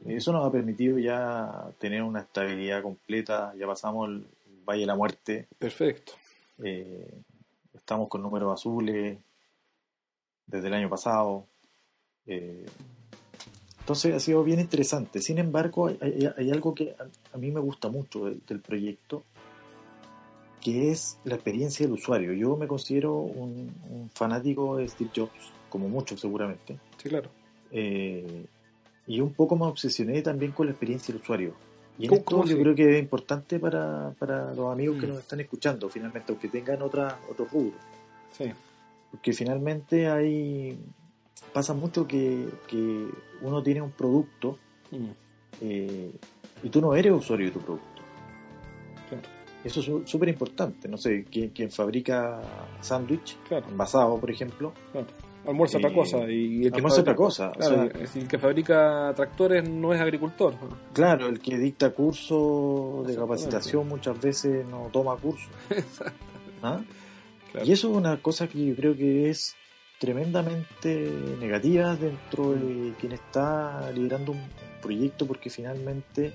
Eso 0.04 0.32
nos 0.32 0.46
ha 0.46 0.52
permitido 0.52 0.98
ya 0.98 1.70
tener 1.78 2.02
una 2.02 2.20
estabilidad 2.20 2.82
completa. 2.82 3.54
Ya 3.59 3.66
pasamos 3.66 4.09
el 4.09 4.26
Valle 4.64 4.80
de 4.80 4.87
la 4.87 4.96
Muerte. 4.96 5.48
Perfecto. 5.59 6.12
Eh, 6.62 7.22
estamos 7.74 8.09
con 8.09 8.22
números 8.22 8.52
azules 8.52 9.18
desde 10.46 10.68
el 10.68 10.74
año 10.74 10.88
pasado. 10.90 11.46
Entonces 13.87 14.16
ha 14.16 14.18
sido 14.18 14.42
bien 14.42 14.59
interesante. 14.59 15.20
Sin 15.20 15.38
embargo, 15.38 15.87
hay, 15.87 16.51
algo 16.51 16.75
que 16.75 16.96
a, 17.33 17.38
mí 17.38 17.53
me 17.53 17.61
gusta 17.61 17.88
mucho 17.88 18.25
del, 18.25 18.61
proyecto, 18.61 19.22
que 20.61 20.90
es 20.90 21.20
la 21.22 21.37
experiencia 21.37 21.87
del 21.87 21.94
usuario. 21.94 22.33
Yo 22.33 22.57
me 22.57 22.66
considero 22.66 23.14
un, 23.14 24.11
fanático 24.12 24.79
de 24.79 24.88
Steve 24.88 25.11
Jobs, 25.14 25.53
como 25.70 25.88
muchos 25.88 26.20
seguramente. 26.20 26.81
Sí, 27.01 27.11
claro. 27.11 27.31
Eh, 27.70 28.46
y 29.07 29.20
un 29.20 29.33
poco 29.33 29.55
me 29.55 29.66
obsesioné 29.66 30.20
también 30.20 30.51
con 30.51 30.66
la 30.66 30.72
experiencia 30.72 31.14
del 31.14 31.22
usuario. 31.22 31.55
Y 31.96 32.12
esto 32.12 32.44
yo 32.44 32.59
creo 32.59 32.75
que 32.75 32.96
es 32.96 32.99
importante 33.01 33.61
para, 33.61 34.11
para 34.18 34.53
los 34.53 34.72
amigos 34.72 34.99
que 34.99 35.07
mm. 35.07 35.11
nos 35.11 35.18
están 35.20 35.38
escuchando, 35.38 35.88
finalmente, 35.88 36.33
aunque 36.33 36.49
tengan 36.49 36.83
otra, 36.83 37.20
otro 37.31 37.44
rubro. 37.44 37.79
Sí. 38.33 38.46
Porque 39.12 39.33
finalmente 39.33 40.09
hay 40.09 40.77
pasa 41.53 41.75
mucho 41.75 42.07
que, 42.07 42.49
que 42.66 43.09
uno 43.42 43.62
tiene 43.62 43.83
un 43.83 43.90
producto 43.90 44.59
mm. 44.90 45.07
eh, 45.62 46.12
y 46.62 46.68
tú 46.68 46.81
no 46.81 46.94
eres 46.94 47.12
usuario 47.12 47.46
de 47.46 47.53
tu 47.53 47.61
producto. 47.61 47.96
Eso 49.64 49.81
es 49.81 50.09
súper 50.09 50.29
importante. 50.29 50.88
No 50.88 50.96
sé, 50.96 51.25
quien, 51.25 51.70
fabrica 51.70 52.40
sándwich, 52.81 53.37
envasado, 53.51 54.16
por 54.18 54.31
ejemplo. 54.31 54.72
Almuerza 55.44 55.79
otra 55.79 55.90
eh, 55.90 55.94
cosa. 55.94 56.31
Y 56.31 56.64
el 56.66 56.70
que 56.70 56.77
almuerza 56.77 57.01
otra 57.01 57.16
cosa. 57.16 57.53
el 57.59 58.29
que 58.29 58.38
fabrica 58.38 59.12
tractores 59.16 59.68
no 59.68 59.92
es 59.92 60.01
agricultor. 60.01 60.55
Claro, 60.92 61.27
el 61.27 61.40
que 61.40 61.59
dicta 61.59 61.90
curso 61.90 63.03
de 63.07 63.16
capacitación 63.16 63.88
muchas 63.88 64.20
veces 64.20 64.64
no 64.66 64.88
toma 64.92 65.16
curso. 65.16 65.49
¿Ah? 66.62 66.81
Y 67.64 67.72
eso 67.72 67.90
es 67.90 67.96
una 67.96 68.22
cosa 68.22 68.46
que 68.49 68.66
yo 68.66 68.77
creo 68.77 68.96
que 68.96 69.31
es 69.31 69.57
tremendamente 69.98 71.11
negativa 71.40 71.96
dentro 71.96 72.52
de 72.52 72.92
quien 73.00 73.12
está 73.12 73.90
liderando 73.92 74.32
un 74.32 74.42
proyecto 74.82 75.26
porque 75.26 75.50
finalmente 75.50 76.32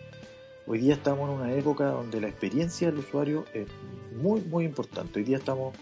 Hoy 0.67 0.80
día 0.80 0.93
estamos 0.93 1.28
en 1.30 1.36
una 1.36 1.54
época 1.54 1.88
donde 1.88 2.21
la 2.21 2.28
experiencia 2.28 2.89
del 2.91 3.00
usuario 3.00 3.45
es 3.54 3.67
muy, 4.15 4.41
muy 4.41 4.63
importante. 4.63 5.19
Hoy 5.19 5.26
día 5.26 5.38
estamos 5.38 5.76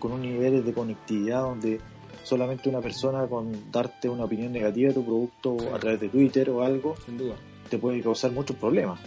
con 0.00 0.12
un 0.12 0.22
nivel 0.22 0.64
de 0.64 0.72
conectividad 0.74 1.42
donde 1.42 1.80
solamente 2.24 2.68
una 2.68 2.80
persona 2.80 3.26
con 3.28 3.70
darte 3.70 4.08
una 4.08 4.24
opinión 4.24 4.52
negativa 4.52 4.88
de 4.88 4.94
tu 4.94 5.04
producto 5.04 5.74
a 5.74 5.78
través 5.78 6.00
de 6.00 6.08
Twitter 6.08 6.50
o 6.50 6.62
algo, 6.62 6.96
Sin 7.06 7.16
duda. 7.16 7.36
te 7.70 7.78
puede 7.78 8.02
causar 8.02 8.32
muchos 8.32 8.56
problemas. 8.56 9.00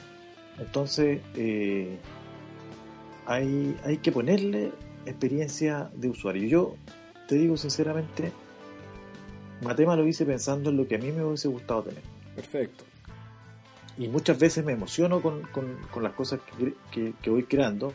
Entonces, 0.57 1.21
eh, 1.35 1.97
hay, 3.25 3.75
hay 3.83 3.97
que 3.97 4.11
ponerle 4.13 4.71
experiencia 5.05 5.91
de 5.93 6.09
usuario. 6.09 6.47
Yo 6.47 6.75
te 7.29 7.35
digo 7.35 7.55
sinceramente, 7.55 8.33
Matema 9.61 9.95
lo 9.95 10.05
hice 10.05 10.25
pensando 10.25 10.69
en 10.69 10.75
lo 10.75 10.85
que 10.85 10.95
a 10.95 10.97
mí 10.97 11.13
me 11.13 11.23
hubiese 11.23 11.47
gustado 11.47 11.83
tener. 11.83 12.03
Perfecto 12.35 12.83
y 13.99 14.07
muchas 14.07 14.39
veces 14.39 14.63
me 14.63 14.71
emociono 14.71 15.21
con, 15.21 15.43
las 16.01 16.13
cosas 16.13 16.39
que, 16.89 17.29
voy 17.29 17.43
creando. 17.43 17.93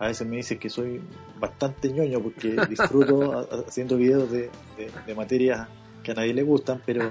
A 0.00 0.08
veces 0.08 0.26
me 0.26 0.36
dicen 0.36 0.58
que 0.58 0.68
soy 0.68 1.00
bastante 1.38 1.92
ñoño 1.92 2.20
porque 2.20 2.56
disfruto 2.68 3.48
haciendo 3.66 3.96
videos 3.96 4.28
de, 4.30 4.50
materias 5.14 5.68
que 6.02 6.10
a 6.10 6.14
nadie 6.14 6.34
le 6.34 6.42
gustan, 6.42 6.82
pero, 6.84 7.10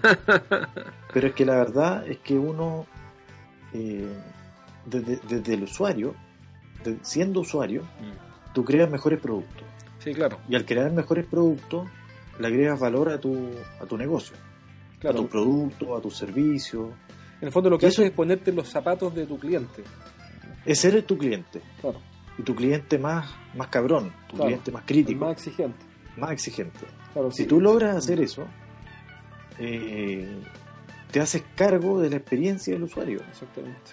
pero 1.14 1.28
es 1.28 1.34
que 1.34 1.46
la 1.46 1.56
verdad 1.56 2.06
es 2.08 2.18
que 2.20 2.38
uno, 2.38 2.86
eh, 3.74 4.06
desde, 4.86 5.54
el 5.54 5.64
usuario, 5.64 6.14
siendo 7.04 7.40
usuario, 7.40 7.84
mm. 7.84 8.54
tú 8.54 8.66
creas 8.66 8.90
mejores 8.90 9.22
productos. 9.22 9.64
Sí, 10.06 10.14
claro. 10.14 10.40
Y 10.48 10.56
al 10.56 10.66
crear 10.66 10.90
mejores 10.94 11.26
productos, 11.26 11.90
le 12.40 12.48
agregas 12.48 12.80
valor 12.80 13.10
a 13.10 13.20
tu, 13.20 13.50
a 13.82 13.86
tu 13.86 13.98
negocio, 13.98 14.38
a 15.04 15.12
tu 15.12 15.28
producto, 15.28 15.98
a 15.98 16.02
tu 16.02 16.10
servicio, 16.10 16.94
en 17.42 17.48
el 17.48 17.52
fondo 17.52 17.70
lo 17.70 17.78
que 17.78 17.88
haces 17.88 18.06
es 18.06 18.12
ponerte 18.12 18.52
los 18.52 18.70
zapatos 18.70 19.14
de 19.14 19.26
tu 19.26 19.38
cliente. 19.38 19.84
Es 20.66 20.80
ser 20.80 21.02
tu 21.04 21.18
cliente. 21.18 21.62
Claro. 21.82 22.00
Y 22.38 22.44
tu 22.44 22.56
cliente 22.56 22.98
más, 22.98 23.34
más 23.56 23.68
cabrón, 23.68 24.12
tu 24.28 24.38
cliente 24.38 24.72
más 24.72 24.84
crítico. 24.86 25.26
Más 25.26 25.34
exigente. 25.34 25.86
Más 26.18 26.32
exigente. 26.32 26.86
Claro, 27.14 27.32
si 27.32 27.46
tú 27.46 27.60
logras 27.60 27.96
hacer 27.96 28.22
eso, 28.22 28.48
eh, 29.60 30.42
te 31.12 31.20
haces 31.20 31.44
cargo 31.56 32.02
de 32.02 32.10
la 32.10 32.18
experiencia 32.18 32.74
del 32.74 32.84
usuario. 32.84 33.22
Exactamente. 33.30 33.92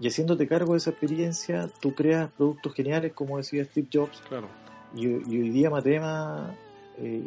Y 0.00 0.08
haciéndote 0.08 0.46
cargo 0.46 0.72
de 0.72 0.78
esa 0.78 0.90
experiencia, 0.90 1.68
tú 1.80 1.94
creas 1.94 2.30
productos 2.32 2.74
geniales, 2.74 3.12
como 3.12 3.38
decía 3.38 3.64
Steve 3.64 3.88
Jobs. 3.92 4.22
Claro. 4.28 4.48
Y, 4.96 5.06
hoy 5.06 5.50
día 5.50 5.70
Matema 5.70 6.54
eh, 6.98 7.24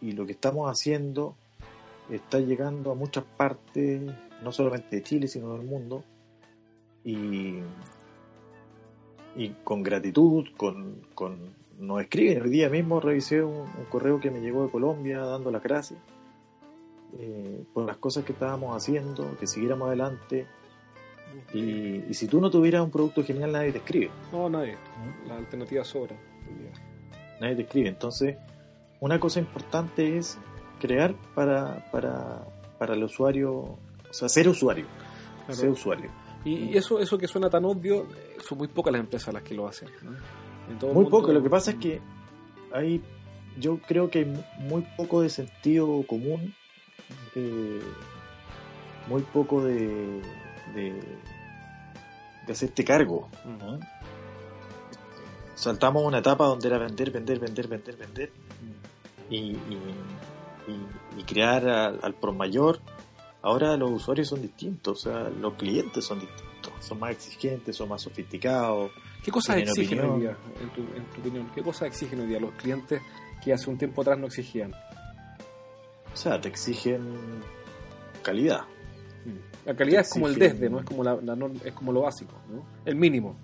y, 0.00 0.12
lo 0.12 0.26
que 0.26 0.32
estamos 0.32 0.70
haciendo 0.70 1.36
está 2.10 2.40
llegando 2.40 2.90
a 2.90 2.94
muchas 2.94 3.24
partes 3.24 4.02
no 4.42 4.52
solamente 4.52 4.96
de 4.96 5.02
Chile, 5.02 5.28
sino 5.28 5.54
del 5.54 5.66
mundo, 5.66 6.04
y, 7.04 7.60
y 9.36 9.50
con 9.64 9.82
gratitud, 9.82 10.46
con, 10.56 11.02
con, 11.14 11.38
nos 11.78 12.00
escriben. 12.00 12.42
El 12.42 12.50
día 12.50 12.68
mismo 12.68 13.00
revisé 13.00 13.42
un, 13.42 13.66
correo 13.88 14.20
que 14.20 14.30
me 14.30 14.40
llegó 14.40 14.64
de 14.64 14.70
Colombia 14.70 15.20
dando 15.20 15.50
las 15.50 15.62
gracias 15.62 16.00
eh, 17.18 17.64
por 17.72 17.86
las 17.86 17.96
cosas 17.96 18.24
que 18.24 18.32
estábamos 18.32 18.76
haciendo, 18.76 19.36
que 19.38 19.46
siguiéramos 19.46 19.88
adelante. 19.88 20.46
Y, 21.52 22.04
y, 22.08 22.14
si 22.14 22.28
tú 22.28 22.40
no 22.40 22.50
tuvieras 22.50 22.82
un 22.82 22.90
producto 22.90 23.22
genial, 23.22 23.52
nadie 23.52 23.72
te 23.72 23.78
escribe. 23.78 24.10
No, 24.32 24.48
nadie. 24.48 24.76
La 25.28 25.36
alternativa 25.36 25.84
sobra. 25.84 26.16
Nadie 27.40 27.56
te 27.56 27.62
escribe. 27.62 27.88
Entonces, 27.88 28.36
una 29.00 29.20
cosa 29.20 29.40
importante 29.40 30.16
es 30.18 30.38
crear 30.80 31.14
para, 31.34 31.90
para, 31.90 32.44
para 32.78 32.94
el 32.94 33.04
usuario 33.04 33.78
o 34.10 34.14
sea, 34.18 34.28
ser 34.28 34.48
usuario. 34.48 34.86
Ser 35.50 35.68
usuario. 35.68 36.10
Y 36.44 36.76
eso, 36.76 37.00
eso 37.00 37.18
que 37.18 37.26
suena 37.26 37.50
tan 37.50 37.64
obvio, 37.64 38.06
son 38.46 38.58
muy 38.58 38.68
pocas 38.68 38.92
las 38.92 39.00
empresas 39.00 39.34
las 39.34 39.42
que 39.42 39.54
lo 39.54 39.66
hacen. 39.66 39.88
muy 40.92 41.06
poco. 41.06 41.32
Lo 41.32 41.42
que 41.42 41.50
pasa 41.50 41.72
es 41.72 41.76
que 41.78 42.00
hay, 42.72 43.02
yo 43.58 43.78
creo 43.78 44.10
que 44.10 44.20
hay 44.20 44.44
muy 44.58 44.86
poco 44.96 45.22
de 45.22 45.28
sentido 45.28 46.04
común, 46.06 46.54
eh, 47.34 47.80
muy 49.08 49.22
poco 49.22 49.62
de, 49.64 50.22
de, 50.74 51.00
hacerte 52.48 52.84
cargo. 52.84 53.28
Saltamos 55.56 56.04
una 56.04 56.18
etapa 56.18 56.46
donde 56.46 56.68
era 56.68 56.78
vender, 56.78 57.10
vender, 57.10 57.40
vender, 57.40 57.66
vender, 57.66 57.96
vender 57.96 58.30
y, 59.28 59.56
y, 61.16 61.22
crear 61.26 61.68
al, 61.68 61.98
al 62.02 62.14
por 62.14 62.32
mayor 62.32 62.80
Ahora 63.46 63.76
los 63.76 63.92
usuarios 63.92 64.26
son 64.26 64.42
distintos, 64.42 65.06
o 65.06 65.08
sea, 65.08 65.28
los 65.28 65.54
clientes 65.54 66.04
son 66.04 66.18
distintos, 66.18 66.72
son 66.80 66.98
más 66.98 67.12
exigentes, 67.12 67.76
son 67.76 67.88
más 67.88 68.02
sofisticados. 68.02 68.90
¿Qué 69.22 69.30
cosas 69.30 69.58
exigen 69.58 70.00
hoy 70.00 70.22
día, 70.22 70.36
en 70.60 70.68
tu, 70.70 70.80
en 70.80 71.04
tu, 71.04 71.20
opinión? 71.20 71.50
¿Qué 71.54 71.62
cosas 71.62 71.86
exigen 71.86 72.22
hoy 72.22 72.26
día 72.26 72.40
los 72.40 72.50
clientes 72.54 73.00
que 73.44 73.52
hace 73.52 73.70
un 73.70 73.78
tiempo 73.78 74.02
atrás 74.02 74.18
no 74.18 74.26
exigían? 74.26 74.72
O 76.12 76.16
sea, 76.16 76.40
te 76.40 76.48
exigen 76.48 77.00
calidad. 78.20 78.62
Mm. 79.24 79.66
La 79.66 79.76
calidad 79.76 80.00
es 80.00 80.10
como 80.10 80.26
el 80.26 80.34
desde, 80.34 80.68
no 80.68 80.80
es 80.80 80.84
como 80.84 81.04
la, 81.04 81.16
es 81.64 81.72
como 81.72 81.92
lo 81.92 82.02
básico, 82.02 82.34
¿no? 82.50 82.66
El 82.84 82.96
mínimo. 82.96 83.36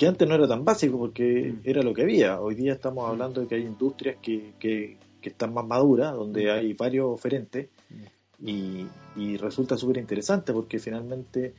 Que 0.00 0.06
antes 0.06 0.26
no 0.26 0.34
era 0.34 0.48
tan 0.48 0.64
básico 0.64 0.96
porque 0.96 1.52
mm. 1.52 1.60
era 1.68 1.82
lo 1.82 1.92
que 1.92 2.00
había. 2.00 2.40
Hoy 2.40 2.54
día 2.54 2.72
estamos 2.72 3.06
hablando 3.06 3.42
de 3.42 3.46
que 3.46 3.56
hay 3.56 3.66
industrias 3.66 4.16
que, 4.22 4.54
que, 4.58 4.96
que 5.20 5.28
están 5.28 5.52
más 5.52 5.66
maduras, 5.66 6.14
donde 6.14 6.46
mm. 6.46 6.50
hay 6.52 6.72
varios 6.72 7.04
oferentes 7.08 7.68
y, 8.38 8.86
resulta 9.36 9.76
súper 9.76 9.98
interesante 9.98 10.54
porque 10.54 10.78
finalmente 10.78 11.52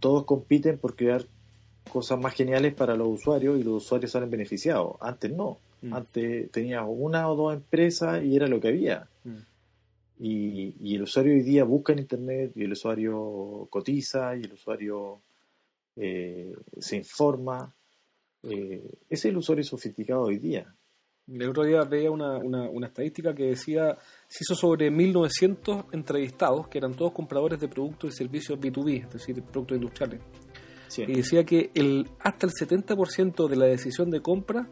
todos 0.00 0.24
compiten 0.24 0.76
por 0.76 0.96
crear 0.96 1.24
cosas 1.90 2.20
más 2.20 2.34
geniales 2.34 2.74
para 2.74 2.94
los 2.94 3.08
usuarios 3.08 3.58
y 3.58 3.62
los 3.62 3.82
usuarios 3.82 4.10
salen 4.10 4.28
beneficiados. 4.28 4.96
Antes 5.00 5.32
no. 5.32 5.58
Mm. 5.80 5.94
Antes 5.94 6.50
tenías 6.50 6.84
una 6.86 7.26
o 7.30 7.36
dos 7.36 7.54
empresas 7.54 8.22
y 8.22 8.36
era 8.36 8.48
lo 8.48 8.60
que 8.60 8.68
había. 8.68 9.08
Mm. 9.24 9.36
Y, 10.18 10.94
el 10.94 11.04
usuario 11.04 11.32
hoy 11.32 11.40
día 11.40 11.64
busca 11.64 11.94
en 11.94 12.00
Internet 12.00 12.52
y 12.54 12.64
el 12.64 12.72
usuario 12.72 13.66
cotiza 13.70 14.36
y 14.36 14.42
el 14.42 14.52
usuario 14.52 15.22
eh, 15.96 16.54
se 16.78 16.94
informa. 16.94 17.74
Eh, 18.42 18.98
ese 19.08 19.28
es 19.28 19.32
el 19.32 19.36
usuario 19.36 19.64
sofisticado 19.64 20.22
hoy 20.22 20.38
día. 20.38 20.74
El 21.26 21.50
otro 21.50 21.64
día 21.64 21.82
veía 21.82 22.10
una, 22.10 22.38
una, 22.38 22.86
estadística 22.86 23.34
que 23.34 23.48
decía, 23.48 23.98
se 24.26 24.44
hizo 24.44 24.54
sobre 24.54 24.90
1.900 24.90 25.86
entrevistados, 25.92 26.68
que 26.68 26.78
eran 26.78 26.94
todos 26.94 27.12
compradores 27.12 27.60
de 27.60 27.68
productos 27.68 28.14
y 28.14 28.16
servicios 28.16 28.58
B2B, 28.58 29.04
es 29.04 29.12
decir, 29.12 29.42
productos 29.42 29.76
industriales. 29.76 30.22
Y 30.96 31.12
decía 31.12 31.44
que 31.44 31.70
el, 31.74 32.08
hasta 32.20 32.46
el 32.46 32.52
70% 32.52 33.46
de 33.46 33.56
la 33.56 33.66
decisión 33.66 34.10
de 34.10 34.22
compra, 34.22 34.70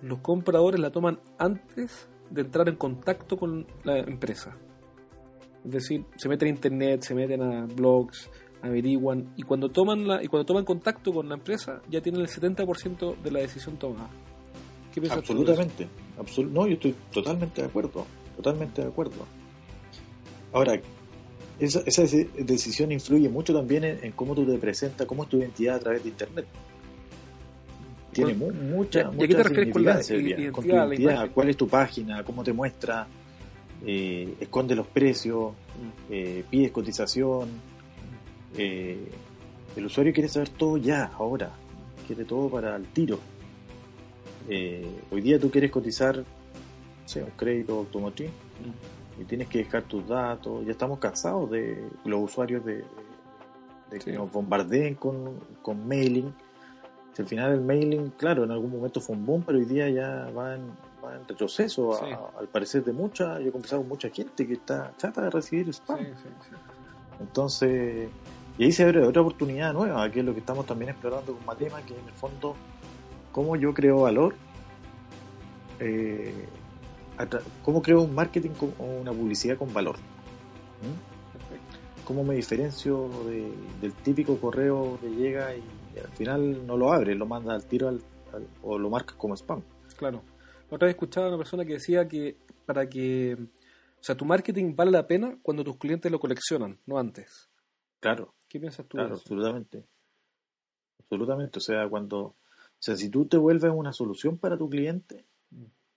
los 0.00 0.20
compradores 0.20 0.78
la 0.78 0.90
toman 0.90 1.18
antes 1.38 2.08
de 2.30 2.42
entrar 2.42 2.68
en 2.68 2.76
contacto 2.76 3.36
con 3.36 3.66
la 3.82 3.98
empresa. 3.98 4.56
Es 5.64 5.72
decir, 5.72 6.04
se 6.16 6.28
meten 6.28 6.46
a 6.46 6.50
internet, 6.50 7.02
se 7.02 7.14
meten 7.14 7.42
a 7.42 7.66
blogs, 7.66 8.30
averiguan, 8.62 9.32
y 9.36 9.42
cuando 9.42 9.68
toman 9.68 10.06
la, 10.06 10.22
y 10.22 10.28
cuando 10.28 10.46
toman 10.46 10.64
contacto 10.64 11.12
con 11.12 11.28
la 11.28 11.34
empresa, 11.34 11.82
ya 11.90 12.00
tienen 12.00 12.20
el 12.20 12.28
70% 12.28 13.16
de 13.22 13.30
la 13.30 13.40
decisión 13.40 13.76
tomada. 13.76 14.10
Absolutamente. 15.10 15.88
no, 16.50 16.66
yo 16.66 16.74
estoy 16.74 16.94
totalmente 17.12 17.60
de 17.60 17.68
acuerdo. 17.68 18.06
Totalmente 18.36 18.82
de 18.82 18.88
acuerdo. 18.88 19.26
Ahora, 20.52 20.80
esa, 21.58 21.80
esa 21.86 22.02
decisión 22.02 22.92
influye 22.92 23.28
mucho 23.28 23.54
también 23.54 23.84
en, 23.84 24.12
cómo 24.12 24.34
tú 24.34 24.46
te 24.46 24.58
presentas, 24.58 25.06
cómo 25.06 25.24
es 25.24 25.28
tu 25.28 25.38
identidad 25.38 25.76
a 25.76 25.80
través 25.80 26.02
de 26.02 26.10
Internet. 26.10 26.46
Tiene 28.12 28.34
mucha, 28.34 29.10
mucha, 29.10 29.26
qué 29.26 29.34
te 29.34 29.42
refieres 29.42 29.74
con 29.74 29.84
la 29.84 30.86
identidad? 30.86 31.30
¿Cuál 31.32 31.50
es 31.50 31.56
tu 31.56 31.68
página? 31.68 32.24
¿Cómo 32.24 32.42
te 32.42 32.54
muestra? 32.54 33.06
Eh, 33.84 34.34
esconde 34.40 34.74
los 34.74 34.86
precios, 34.86 35.52
mm. 35.52 36.12
eh, 36.12 36.44
pides 36.48 36.70
cotización. 36.70 37.48
Eh, 38.56 39.10
el 39.76 39.86
usuario 39.86 40.12
quiere 40.12 40.28
saber 40.28 40.48
todo 40.48 40.76
ya, 40.76 41.10
ahora, 41.18 41.50
quiere 42.06 42.24
todo 42.24 42.48
para 42.48 42.76
el 42.76 42.86
tiro. 42.86 43.18
Eh, 44.48 44.86
hoy 45.10 45.20
día 45.20 45.38
tú 45.38 45.50
quieres 45.50 45.70
cotizar 45.70 46.24
un 47.14 47.30
crédito 47.36 47.78
automotriz 47.78 48.30
y 49.20 49.24
tienes 49.24 49.48
que 49.48 49.58
dejar 49.58 49.82
tus 49.84 50.06
datos. 50.08 50.64
Ya 50.64 50.72
estamos 50.72 50.98
cansados 50.98 51.50
de 51.50 51.88
los 52.04 52.20
usuarios 52.20 52.64
de, 52.64 52.84
que 54.04 54.12
nos 54.12 54.30
bombardeen 54.30 54.94
con, 54.94 55.40
con 55.62 55.86
mailing. 55.86 56.32
Si 57.12 57.22
al 57.22 57.28
final 57.28 57.52
el 57.52 57.60
mailing, 57.60 58.10
claro, 58.10 58.44
en 58.44 58.50
algún 58.50 58.70
momento 58.70 59.00
fue 59.00 59.16
un 59.16 59.24
boom, 59.24 59.42
pero 59.46 59.58
hoy 59.58 59.64
día 59.64 59.88
ya 59.88 60.30
va 60.36 60.54
en, 60.54 60.62
va 61.02 61.14
en 61.16 61.26
retroceso, 61.26 61.98
al 62.38 62.48
parecer 62.48 62.84
de 62.84 62.92
mucha. 62.92 63.38
Yo 63.40 63.48
he 63.48 63.52
conversado 63.52 63.82
con 63.82 63.88
mucha 63.88 64.10
gente 64.10 64.46
que 64.46 64.54
está 64.54 64.92
chata 64.96 65.22
de 65.22 65.30
recibir 65.30 65.68
spam. 65.70 66.00
Entonces, 67.20 68.10
y 68.58 68.64
ahí 68.64 68.72
se 68.72 68.84
abre 68.84 69.02
otra 69.02 69.22
oportunidad 69.22 69.72
nueva, 69.72 70.10
que 70.10 70.20
es 70.20 70.24
lo 70.24 70.32
que 70.32 70.40
estamos 70.40 70.64
también 70.66 70.90
explorando 70.90 71.34
con 71.34 71.44
Matema, 71.44 71.82
que 71.82 71.94
en 71.94 72.06
el 72.06 72.14
fondo, 72.14 72.54
cómo 73.32 73.56
yo 73.56 73.74
creo 73.74 74.02
valor, 74.02 74.34
eh, 75.78 76.32
cómo 77.62 77.82
creo 77.82 78.02
un 78.02 78.14
marketing 78.14 78.50
o 78.78 78.84
una 78.84 79.12
publicidad 79.12 79.58
con 79.58 79.72
valor. 79.72 79.96
¿Cómo 82.04 82.22
me 82.22 82.36
diferencio 82.36 83.10
del 83.80 83.92
típico 84.04 84.38
correo 84.38 84.98
que 85.00 85.10
llega 85.10 85.54
y, 85.54 85.62
al 85.98 86.12
final 86.12 86.66
no 86.66 86.76
lo 86.76 86.92
abre, 86.92 87.14
lo 87.14 87.26
manda 87.26 87.54
al 87.54 87.64
tiro 87.64 87.98
o 88.62 88.78
lo 88.78 88.90
marca 88.90 89.14
como 89.16 89.34
spam? 89.34 89.62
Claro. 89.96 90.22
Otra 90.70 90.86
vez 90.86 90.94
escuchaba 90.94 91.26
a 91.26 91.28
una 91.30 91.38
persona 91.38 91.64
que 91.64 91.74
decía 91.74 92.06
que 92.06 92.36
para 92.64 92.88
que, 92.88 93.34
o 93.34 94.02
sea, 94.02 94.16
tu 94.16 94.24
marketing 94.24 94.74
vale 94.76 94.90
la 94.90 95.06
pena 95.06 95.38
cuando 95.42 95.64
tus 95.64 95.78
clientes 95.78 96.10
lo 96.10 96.20
coleccionan, 96.20 96.78
no 96.86 96.98
antes. 96.98 97.48
Claro. 98.00 98.35
¿Qué 98.56 98.60
piensas 98.60 98.86
tú? 98.86 98.96
Claro, 98.96 99.16
absolutamente. 99.16 99.84
Absolutamente. 101.00 101.58
O 101.58 101.60
sea, 101.60 101.86
cuando, 101.90 102.18
o 102.20 102.36
sea, 102.78 102.96
si 102.96 103.10
tú 103.10 103.26
te 103.26 103.36
vuelves 103.36 103.70
una 103.70 103.92
solución 103.92 104.38
para 104.38 104.56
tu 104.56 104.70
cliente, 104.70 105.26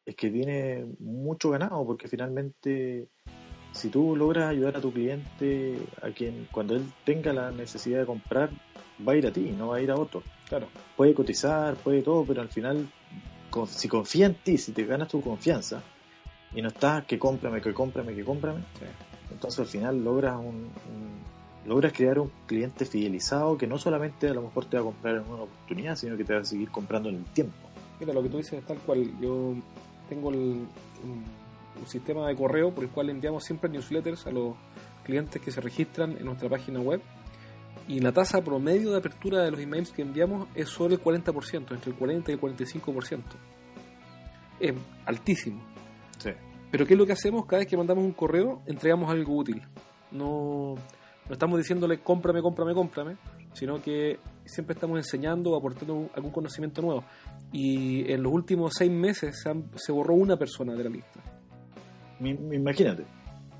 es 0.05 0.13
que 0.13 0.29
tiene 0.29 0.85
mucho 0.99 1.51
ganado, 1.51 1.85
porque 1.85 2.09
finalmente, 2.09 3.07
si 3.71 3.87
tú 3.87 4.13
logras 4.17 4.49
ayudar 4.49 4.75
a 4.75 4.81
tu 4.81 4.91
cliente, 4.91 5.77
a 6.01 6.09
quien 6.09 6.49
cuando 6.51 6.75
él 6.75 6.83
tenga 7.05 7.31
la 7.31 7.49
necesidad 7.51 7.99
de 7.99 8.05
comprar, 8.05 8.49
va 9.07 9.13
a 9.13 9.15
ir 9.15 9.25
a 9.25 9.31
ti, 9.31 9.53
no 9.57 9.69
va 9.69 9.77
a 9.77 9.81
ir 9.81 9.91
a 9.91 9.95
otro. 9.95 10.21
Claro. 10.49 10.67
Puede 10.97 11.13
cotizar, 11.13 11.77
puede 11.77 12.01
todo, 12.01 12.25
pero 12.25 12.41
al 12.41 12.49
final, 12.49 12.89
si 13.67 13.87
confía 13.87 14.25
en 14.25 14.35
ti, 14.35 14.57
si 14.57 14.73
te 14.73 14.83
ganas 14.83 15.07
tu 15.07 15.21
confianza, 15.21 15.81
y 16.53 16.61
no 16.61 16.67
estás 16.67 17.05
que 17.05 17.17
cómprame, 17.17 17.61
que 17.61 17.73
cómprame, 17.73 18.13
que 18.13 18.25
cómprame, 18.25 18.65
entonces 19.31 19.61
al 19.61 19.67
final 19.67 20.03
logras 20.03 20.37
un 20.37 20.73
logras 21.65 21.93
crear 21.93 22.19
un 22.19 22.31
cliente 22.47 22.85
fidelizado 22.85 23.57
que 23.57 23.67
no 23.67 23.77
solamente 23.77 24.27
a 24.29 24.33
lo 24.33 24.41
mejor 24.43 24.65
te 24.65 24.77
va 24.77 24.81
a 24.81 24.85
comprar 24.85 25.15
en 25.15 25.23
una 25.23 25.43
oportunidad, 25.43 25.95
sino 25.95 26.17
que 26.17 26.23
te 26.23 26.33
va 26.33 26.41
a 26.41 26.45
seguir 26.45 26.69
comprando 26.69 27.09
en 27.09 27.15
el 27.15 27.25
tiempo. 27.25 27.69
Mira, 27.99 28.13
lo 28.13 28.23
que 28.23 28.29
tú 28.29 28.37
dices 28.37 28.53
es 28.53 28.65
tal 28.65 28.77
cual. 28.79 29.11
Yo 29.19 29.55
tengo 30.07 30.29
un, 30.29 30.67
sistema 31.85 32.27
de 32.27 32.35
correo 32.35 32.73
por 32.75 32.83
el 32.83 32.89
cual 32.89 33.09
enviamos 33.09 33.45
siempre 33.45 33.69
newsletters 33.69 34.27
a 34.27 34.31
los 34.31 34.53
clientes 35.05 35.41
que 35.41 35.49
se 35.49 35.61
registran 35.61 36.17
en 36.17 36.25
nuestra 36.25 36.49
página 36.49 36.81
web 36.81 37.01
y 37.87 38.01
la 38.01 38.11
tasa 38.11 38.41
promedio 38.41 38.91
de 38.91 38.97
apertura 38.97 39.43
de 39.43 39.51
los 39.51 39.61
emails 39.61 39.91
que 39.91 40.01
enviamos 40.01 40.49
es 40.55 40.67
solo 40.67 40.95
el 40.95 41.01
40%, 41.01 41.71
entre 41.71 41.91
el 41.91 41.97
40 41.97 42.31
y 42.31 42.33
el 42.33 42.41
45%. 42.41 43.21
Es 44.59 44.73
altísimo. 45.05 45.63
Sí. 46.17 46.31
Pero 46.69 46.85
¿qué 46.85 46.93
es 46.95 46.97
lo 46.99 47.05
que 47.05 47.13
hacemos? 47.13 47.45
Cada 47.45 47.59
vez 47.59 47.67
que 47.67 47.77
mandamos 47.77 48.03
un 48.03 48.11
correo, 48.11 48.61
entregamos 48.65 49.09
algo 49.09 49.37
útil. 49.37 49.61
No 50.11 50.75
no 51.29 51.33
estamos 51.33 51.59
diciéndole 51.59 51.99
cómprame, 51.99 52.41
cómprame, 52.41 52.73
cómprame, 52.73 53.17
sino 53.53 53.79
que 53.79 54.19
siempre 54.45 54.73
estamos 54.73 54.97
enseñando 54.97 55.51
o 55.51 55.57
aportando 55.57 56.09
algún 56.15 56.31
conocimiento 56.31 56.81
nuevo. 56.81 57.03
Y 57.51 58.11
en 58.11 58.23
los 58.23 58.33
últimos 58.33 58.73
seis 58.75 58.91
meses 58.91 59.45
se, 59.75 59.91
borró 59.91 60.15
una 60.15 60.37
persona 60.37 60.73
de 60.73 60.83
la 60.83 60.89
lista. 60.89 61.19
imagínate, 62.19 63.05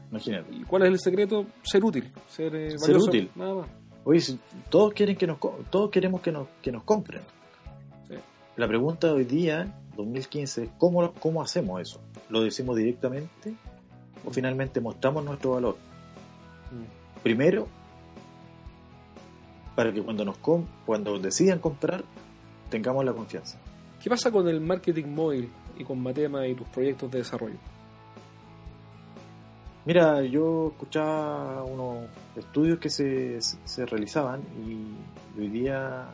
imagínate. 0.10 0.52
¿Y 0.52 0.64
cuál 0.64 0.82
es 0.84 0.90
el 0.90 1.00
secreto? 1.00 1.46
Ser 1.62 1.86
útil, 1.86 2.12
ser, 2.28 2.56
eh, 2.56 2.76
útil. 2.98 3.30
Nada 3.36 3.54
más. 3.54 3.70
Oye, 4.04 4.20
todos 4.70 4.92
quieren 4.94 5.16
que 5.16 5.28
nos, 5.28 5.38
todos 5.70 5.92
queremos 5.92 6.22
que 6.22 6.32
nos, 6.32 6.48
que 6.64 6.72
nos 6.72 6.84
compren. 6.84 7.22
La 8.56 8.68
pregunta 8.68 9.08
de 9.08 9.14
hoy 9.14 9.24
día, 9.26 9.74
2015, 9.96 10.64
es 10.64 10.70
¿cómo, 10.78 11.14
cómo 11.14 11.42
hacemos 11.42 11.80
eso? 11.80 12.02
¿Lo 12.30 12.42
decimos 12.42 12.76
directamente 12.76 13.56
o 14.26 14.32
finalmente 14.32 14.82
mostramos 14.82 15.24
nuestro 15.24 15.52
valor? 15.52 15.78
Mm. 16.72 16.99
Primero, 17.24 17.68
para 19.76 19.94
que 19.94 20.02
cuando 20.02 20.26
nos 20.26 20.38
cuando 20.86 21.20
decidan 21.20 21.60
comprar 21.60 22.04
tengamos 22.70 23.04
la 23.06 23.14
confianza. 23.14 23.58
¿Qué 24.02 24.10
pasa 24.10 24.32
con 24.32 24.48
el 24.48 24.62
marketing 24.62 25.08
móvil 25.08 25.50
y 25.78 25.84
con 25.84 26.02
Matema 26.02 26.48
y 26.48 26.56
tus 26.56 26.68
proyectos 26.68 27.12
de 27.12 27.20
desarrollo? 27.20 27.58
Mira, 29.86 30.22
yo 30.24 30.70
escuchaba 30.74 31.64
unos 31.64 32.10
estudios 32.36 32.80
que 32.80 32.90
se, 32.90 33.42
se 33.42 33.86
realizaban 33.86 34.42
y 34.66 35.40
hoy 35.40 35.48
día 35.48 36.10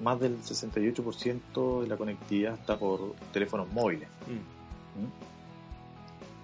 más 0.00 0.20
del 0.20 0.38
68% 0.38 1.82
de 1.82 1.88
la 1.88 1.96
conectividad 1.96 2.54
está 2.54 2.78
por 2.78 3.14
teléfonos 3.32 3.72
móviles. 3.72 4.08
Mm. 4.26 5.00
¿Mm? 5.00 5.10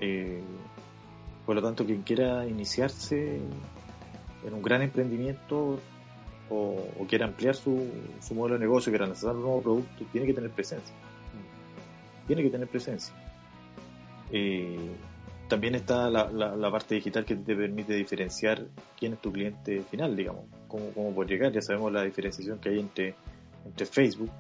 Eh, 0.01 0.43
por 1.51 1.57
lo 1.57 1.63
tanto, 1.63 1.85
quien 1.85 2.03
quiera 2.03 2.47
iniciarse 2.47 3.41
en 4.47 4.55
un 4.55 4.63
gran 4.63 4.83
emprendimiento 4.83 5.81
o, 6.49 7.07
quiera 7.09 7.27
ampliar 7.27 7.57
su, 7.57 7.89
modelo 8.33 8.55
de 8.55 8.61
negocio, 8.61 8.93
quiera 8.93 9.05
lanzar 9.05 9.35
un 9.35 9.43
nuevo 9.43 9.61
producto, 9.61 10.05
tiene 10.13 10.29
que 10.29 10.35
tener 10.35 10.53
presencia. 10.53 10.95
Tiene 12.29 12.45
que 12.45 12.51
tener 12.51 12.69
presencia. 12.69 13.13
Eh, 14.31 14.93
también 15.49 15.75
está 15.75 16.09
la, 16.09 16.71
parte 16.71 16.95
digital 16.95 17.25
que 17.25 17.35
te 17.35 17.57
permite 17.57 17.95
diferenciar 17.95 18.69
quién 18.97 19.15
es 19.15 19.19
tu 19.19 19.33
cliente 19.33 19.83
final, 19.91 20.15
digamos, 20.15 20.45
cómo, 20.69 20.93
cómo 20.95 21.13
puede 21.13 21.31
llegar. 21.31 21.51
Ya 21.51 21.63
sabemos 21.63 21.93
la 21.93 22.05
diferenciación 22.05 22.61
que 22.61 22.69
hay 22.69 22.79
entre, 22.79 23.17
entre 23.67 23.87
Facebook, 23.87 24.31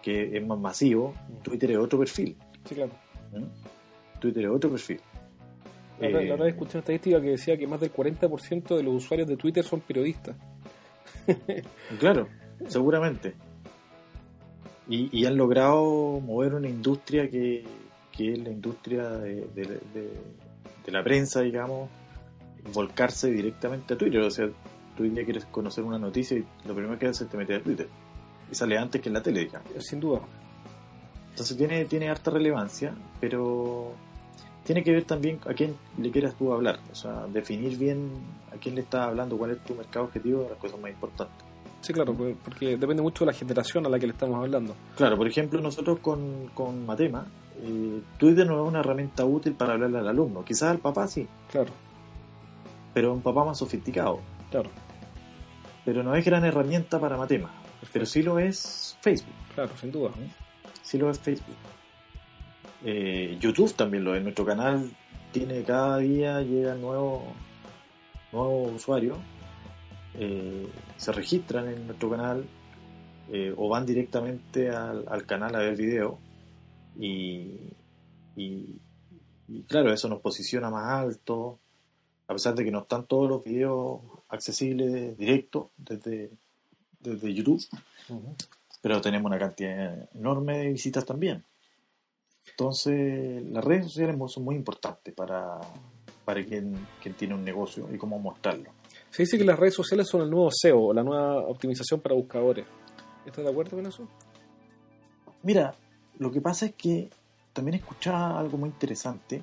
que 0.00 0.36
es 0.36 0.46
más 0.46 0.60
masivo, 0.60 1.16
Twitter 1.42 1.72
es 1.72 1.78
otro 1.78 1.98
perfil. 1.98 2.36
Sí, 2.64 2.76
claro. 2.76 2.92
¿Mm? 3.32 4.20
Twitter 4.20 4.44
es 4.44 4.50
otro 4.50 4.70
perfil. 4.70 5.00
La 6.00 6.48
escuché 6.48 6.72
una 6.72 6.80
estadística 6.80 7.20
que 7.20 7.30
decía 7.30 7.56
que 7.56 7.66
más 7.66 7.80
del 7.80 7.92
40% 7.92 8.76
de 8.76 8.82
los 8.82 8.94
usuarios 8.94 9.28
de 9.28 9.36
Twitter 9.36 9.64
son 9.64 9.80
periodistas. 9.80 10.36
claro, 11.98 12.28
seguramente. 12.68 13.34
Y, 14.88 15.26
han 15.26 15.36
logrado 15.36 16.18
mover 16.20 16.54
una 16.54 16.68
industria 16.68 17.28
que, 17.28 17.64
es 18.18 18.38
la 18.38 18.50
industria 18.50 19.06
de, 19.10 19.80
la 20.86 21.04
prensa, 21.04 21.42
digamos, 21.42 21.90
volcarse 22.72 23.30
directamente 23.30 23.94
a 23.94 23.98
Twitter. 23.98 24.20
O 24.20 24.30
sea, 24.30 24.48
tú 24.96 25.04
ya 25.04 25.24
quieres 25.24 25.44
conocer 25.46 25.84
una 25.84 25.98
noticia 25.98 26.38
y 26.38 26.44
lo 26.66 26.74
primero 26.74 26.98
que 26.98 27.06
haces 27.06 27.22
es 27.22 27.28
te 27.28 27.36
meter 27.36 27.60
a 27.60 27.62
Twitter. 27.62 27.88
Y 28.50 28.54
sale 28.54 28.78
antes 28.78 29.02
que 29.02 29.10
en 29.10 29.14
la 29.14 29.22
tele, 29.22 29.40
digamos. 29.40 29.68
Sin 29.80 30.00
duda. 30.00 30.20
Entonces 31.30 31.56
tiene, 31.56 31.84
tiene 31.84 32.08
harta 32.08 32.30
relevancia, 32.30 32.94
pero 33.20 33.92
tiene 34.68 34.84
que 34.84 34.92
ver 34.92 35.04
también 35.04 35.40
a 35.46 35.54
quién 35.54 35.74
le 35.96 36.10
quieras 36.10 36.34
tú 36.34 36.52
hablar, 36.52 36.78
o 36.92 36.94
sea, 36.94 37.26
definir 37.26 37.78
bien 37.78 38.10
a 38.54 38.58
quién 38.58 38.74
le 38.74 38.82
estás 38.82 39.00
hablando, 39.00 39.38
cuál 39.38 39.52
es 39.52 39.64
tu 39.64 39.74
mercado 39.74 40.04
objetivo, 40.04 40.42
es 40.42 40.50
la 40.50 40.56
cosa 40.56 40.76
más 40.76 40.90
importante. 40.90 41.42
Sí, 41.80 41.94
claro, 41.94 42.14
porque 42.14 42.76
depende 42.76 43.00
mucho 43.02 43.24
de 43.24 43.32
la 43.32 43.38
generación 43.38 43.86
a 43.86 43.88
la 43.88 43.98
que 43.98 44.06
le 44.06 44.12
estamos 44.12 44.36
hablando. 44.36 44.74
Claro, 44.94 45.16
por 45.16 45.26
ejemplo, 45.26 45.58
nosotros 45.62 46.00
con, 46.00 46.48
con 46.52 46.84
Matema, 46.84 47.26
eh, 47.62 48.02
Twitter 48.18 48.46
no 48.46 48.62
es 48.62 48.68
una 48.68 48.80
herramienta 48.80 49.24
útil 49.24 49.54
para 49.54 49.72
hablarle 49.72 50.00
al 50.00 50.08
alumno, 50.08 50.44
quizás 50.44 50.64
al 50.64 50.80
papá 50.80 51.08
sí. 51.08 51.26
Claro. 51.50 51.72
Pero 52.92 53.14
un 53.14 53.22
papá 53.22 53.46
más 53.46 53.56
sofisticado. 53.56 54.20
Claro. 54.50 54.68
Pero 55.86 56.02
no 56.02 56.14
es 56.14 56.22
gran 56.26 56.44
herramienta 56.44 57.00
para 57.00 57.16
Matema, 57.16 57.50
pero 57.90 58.04
sí 58.04 58.22
lo 58.22 58.38
es 58.38 58.98
Facebook. 59.00 59.32
Claro, 59.54 59.70
sin 59.80 59.90
duda. 59.90 60.10
Sí 60.82 60.98
lo 60.98 61.08
es 61.08 61.18
Facebook. 61.18 61.56
Eh, 62.84 63.36
YouTube 63.40 63.74
también 63.74 64.04
lo 64.04 64.14
es. 64.14 64.22
Nuestro 64.22 64.44
canal 64.44 64.90
tiene 65.32 65.62
cada 65.62 65.98
día 65.98 66.40
llega 66.42 66.74
nuevo 66.74 67.34
nuevos 68.32 68.72
usuarios, 68.72 69.18
eh, 70.14 70.68
se 70.96 71.12
registran 71.12 71.68
en 71.68 71.86
nuestro 71.86 72.10
canal 72.10 72.44
eh, 73.30 73.54
o 73.56 73.68
van 73.68 73.86
directamente 73.86 74.70
al, 74.70 75.26
canal 75.26 75.54
a 75.54 75.60
ver 75.60 75.76
video 75.76 76.18
y, 76.98 77.54
y, 78.36 78.80
claro, 79.66 79.92
eso 79.92 80.08
nos 80.08 80.20
posiciona 80.20 80.70
más 80.70 80.84
alto, 80.92 81.58
a 82.26 82.32
pesar 82.34 82.54
de 82.54 82.64
que 82.64 82.70
no 82.70 82.80
están 82.80 83.06
todos 83.06 83.28
los 83.28 83.44
videos 83.44 84.00
accesibles 84.28 85.16
directo 85.16 85.70
desde, 85.76 86.30
desde 87.00 87.34
YouTube, 87.34 87.64
pero 88.82 89.00
tenemos 89.00 89.26
una 89.26 89.38
cantidad 89.38 90.08
enorme 90.14 90.58
de 90.58 90.72
visitas 90.72 91.04
también. 91.04 91.44
Entonces, 92.50 93.42
las 93.44 93.64
redes 93.64 93.86
sociales 93.86 94.16
son 94.28 94.44
muy 94.44 94.56
importantes 94.56 95.14
para, 95.14 95.60
para 96.24 96.44
quien, 96.44 96.74
quien 97.02 97.14
tiene 97.14 97.34
un 97.34 97.44
negocio 97.44 97.88
y 97.92 97.96
cómo 97.96 98.18
mostrarlo. 98.18 98.70
Se 99.10 99.22
dice 99.22 99.38
que 99.38 99.44
las 99.44 99.58
redes 99.58 99.74
sociales 99.74 100.08
son 100.08 100.22
el 100.22 100.30
nuevo 100.30 100.50
SEO, 100.52 100.92
la 100.92 101.02
nueva 101.02 101.38
optimización 101.38 102.00
para 102.00 102.14
buscadores. 102.14 102.66
¿Estás 103.24 103.44
de 103.44 103.50
acuerdo 103.50 103.76
con 103.76 103.86
eso? 103.86 104.08
Mira, 105.42 105.74
lo 106.18 106.30
que 106.30 106.40
pasa 106.40 106.66
es 106.66 106.74
que 106.74 107.10
también 107.52 107.76
escuchaba 107.76 108.38
algo 108.38 108.58
muy 108.58 108.68
interesante 108.68 109.42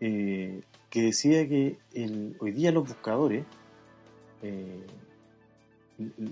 eh, 0.00 0.62
que 0.90 1.02
decía 1.02 1.48
que 1.48 1.78
el, 1.92 2.36
hoy 2.40 2.52
día 2.52 2.72
los 2.72 2.86
buscadores 2.86 3.44
eh, 4.42 4.86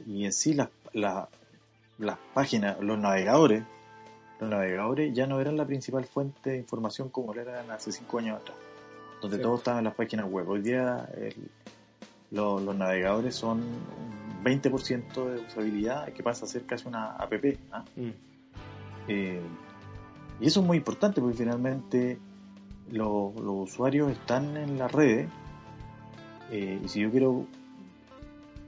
y, 0.07 0.25
en 0.25 0.33
sí 0.33 0.55
las, 0.55 0.71
las 0.93 2.19
páginas, 2.33 2.81
los 2.81 2.99
navegadores, 2.99 3.65
los 4.41 4.51
navegadores 4.51 5.15
ya 5.15 5.27
no 5.27 5.41
eran 5.41 5.57
la 5.57 5.67
principal 5.67 6.05
fuente 6.05 6.51
de 6.51 6.59
información 6.59 7.09
como 7.09 7.33
lo 7.33 7.41
eran 7.41 7.71
hace 7.71 7.93
cinco 7.93 8.19
años 8.19 8.41
atrás, 8.41 8.57
donde 9.23 9.39
todo 9.39 9.57
estaba 9.57 9.79
en 9.79 9.85
las 9.85 9.95
páginas 9.95 10.27
web. 10.31 10.49
Hoy 10.49 10.63
día 10.63 11.09
los 12.31 12.77
navegadores 12.77 13.35
son 13.35 13.61
un 13.61 14.45
20% 14.45 15.27
de 15.27 15.41
usabilidad 15.41 16.13
que 16.13 16.23
pasa 16.23 16.45
a 16.45 16.49
ser 16.49 16.65
casi 16.65 16.87
una 16.87 17.13
app. 17.13 17.33
¿ah? 17.73 17.85
Mm. 17.97 18.11
Eh, 19.09 19.41
y 20.41 20.47
eso 20.47 20.61
es 20.61 20.67
muy 20.67 20.77
importante 20.77 21.21
porque 21.21 21.37
finalmente 21.37 22.19
los, 22.91 23.33
usuarios 23.37 24.13
están 24.13 24.57
en 24.57 24.79
las 24.79 24.93
redes 24.93 25.29
eh, 26.51 26.81
y 26.85 26.89
si 26.89 27.01
yo 27.01 27.11
quiero 27.11 27.47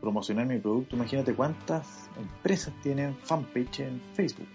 promocionar 0.01 0.47
mi 0.47 0.59
producto, 0.59 0.97
imagínate 0.97 1.35
cuántas 1.35 2.09
empresas 2.17 2.73
tienen 2.83 3.17
fanpage 3.17 3.81
en 3.81 4.01
Facebook. 4.15 4.47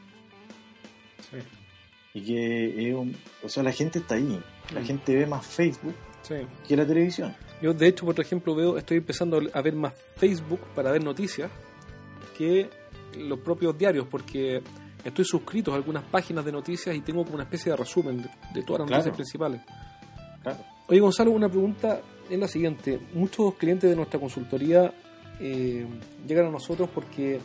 Y 2.13 2.21
que 2.21 2.95
o 3.43 3.49
sea, 3.49 3.63
la 3.63 3.71
gente 3.71 3.99
está 3.99 4.15
ahí, 4.15 4.39
la 4.73 4.81
mm. 4.81 4.85
gente 4.85 5.15
ve 5.15 5.25
más 5.25 5.45
Facebook 5.45 5.95
que 6.67 6.77
la 6.77 6.85
televisión. 6.85 7.35
Yo 7.61 7.73
de 7.73 7.87
hecho, 7.87 8.05
por 8.05 8.19
ejemplo, 8.19 8.55
veo, 8.55 8.77
estoy 8.77 8.97
empezando 8.97 9.41
a 9.53 9.61
ver 9.61 9.75
más 9.75 9.93
Facebook 10.15 10.59
para 10.75 10.91
ver 10.91 11.03
noticias 11.03 11.49
que 12.37 12.69
los 13.19 13.39
propios 13.39 13.77
diarios, 13.77 14.07
porque 14.09 14.61
estoy 15.03 15.25
suscrito 15.25 15.73
a 15.73 15.75
algunas 15.75 16.03
páginas 16.03 16.45
de 16.45 16.51
noticias 16.51 16.95
y 16.95 17.01
tengo 17.01 17.23
como 17.23 17.35
una 17.35 17.43
especie 17.43 17.71
de 17.71 17.77
resumen 17.77 18.25
de, 18.53 18.63
todas 18.63 18.81
las 18.81 18.89
noticias 18.89 19.15
principales. 19.15 19.61
Oye, 20.87 20.99
Gonzalo, 20.99 21.31
una 21.31 21.49
pregunta 21.49 22.01
es 22.29 22.39
la 22.39 22.47
siguiente. 22.47 22.99
Muchos 23.13 23.55
clientes 23.55 23.89
de 23.89 23.95
nuestra 23.95 24.19
consultoría 24.19 24.93
eh, 25.39 25.85
llegan 26.27 26.47
a 26.47 26.49
nosotros 26.49 26.89
porque 26.93 27.39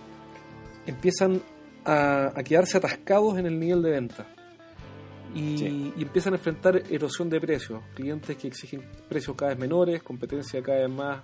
empiezan 0.87 1.41
a, 1.85 2.33
quedarse 2.45 2.79
atascados 2.79 3.39
en 3.39 3.47
el 3.47 3.59
nivel 3.59 3.83
de 3.83 3.91
venta. 3.91 4.27
Y, 5.35 5.93
empiezan 6.01 6.33
a 6.35 6.37
enfrentar 6.37 6.83
erosión 6.91 7.29
de 7.29 7.41
precios. 7.41 7.81
Clientes 7.95 8.37
que 8.37 8.49
exigen 8.49 8.83
precios 9.09 9.37
cada 9.37 9.51
vez 9.51 9.59
menores, 9.59 10.03
competencia 10.03 10.63
cada 10.63 10.79
vez 10.79 10.91
más 10.91 11.21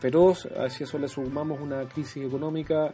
feroz. 0.00 0.46
A 0.46 0.68
si 0.68 0.84
eso 0.84 0.98
le 0.98 1.08
sumamos 1.08 1.60
una 1.60 1.82
crisis 1.88 2.24
económica 2.24 2.92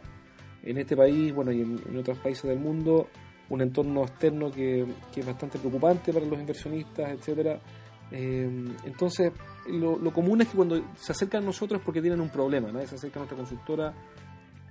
en 0.63 0.77
este 0.77 0.95
país, 0.95 1.33
bueno, 1.33 1.51
y 1.51 1.61
en, 1.61 1.97
otros 1.97 2.17
países 2.19 2.43
del 2.43 2.59
mundo, 2.59 3.07
un 3.49 3.61
entorno 3.61 4.03
externo 4.03 4.51
que, 4.51 4.85
es 5.15 5.25
bastante 5.25 5.59
preocupante 5.59 6.11
para 6.11 6.25
los 6.25 6.39
inversionistas, 6.39 7.11
etcétera. 7.11 7.59
Eh, 8.11 8.49
entonces, 8.85 9.31
lo, 9.67 10.11
común 10.11 10.41
es 10.41 10.47
que 10.47 10.55
cuando 10.55 10.81
se 10.95 11.11
acercan 11.11 11.43
a 11.43 11.45
nosotros 11.47 11.79
es 11.79 11.85
porque 11.85 12.01
tienen 12.01 12.21
un 12.21 12.29
problema, 12.29 12.71
nadie 12.71 12.87
se 12.87 12.95
acerca 12.95 13.19
a 13.19 13.21
nuestra 13.21 13.37
consultora 13.37 13.93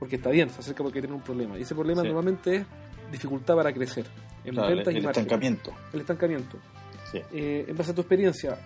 porque 0.05 0.17
está 0.17 0.29
bien, 0.29 0.51
se 0.51 0.61
acerca 0.61 0.83
porque 0.83 1.01
tiene 1.01 1.15
un 1.15 1.23
problema. 1.23 1.59
Y 1.59 1.63
ese 1.63 1.75
problema 1.75 2.03
normalmente 2.03 2.57
es 2.57 2.67
dificultad 3.11 3.55
para 3.55 3.73
crecer 3.73 4.05
en 4.45 4.55
ventas 4.55 4.89
el, 4.89 4.97
y 4.97 4.99
el 4.99 5.07
estancamiento. 5.07 5.73
El 5.95 6.01
estancamiento. 6.01 6.59
Eh, 7.33 7.65
en 7.67 7.75
base 7.75 7.93
a 7.93 7.95
tu 7.95 8.03
experiencia 8.03 8.59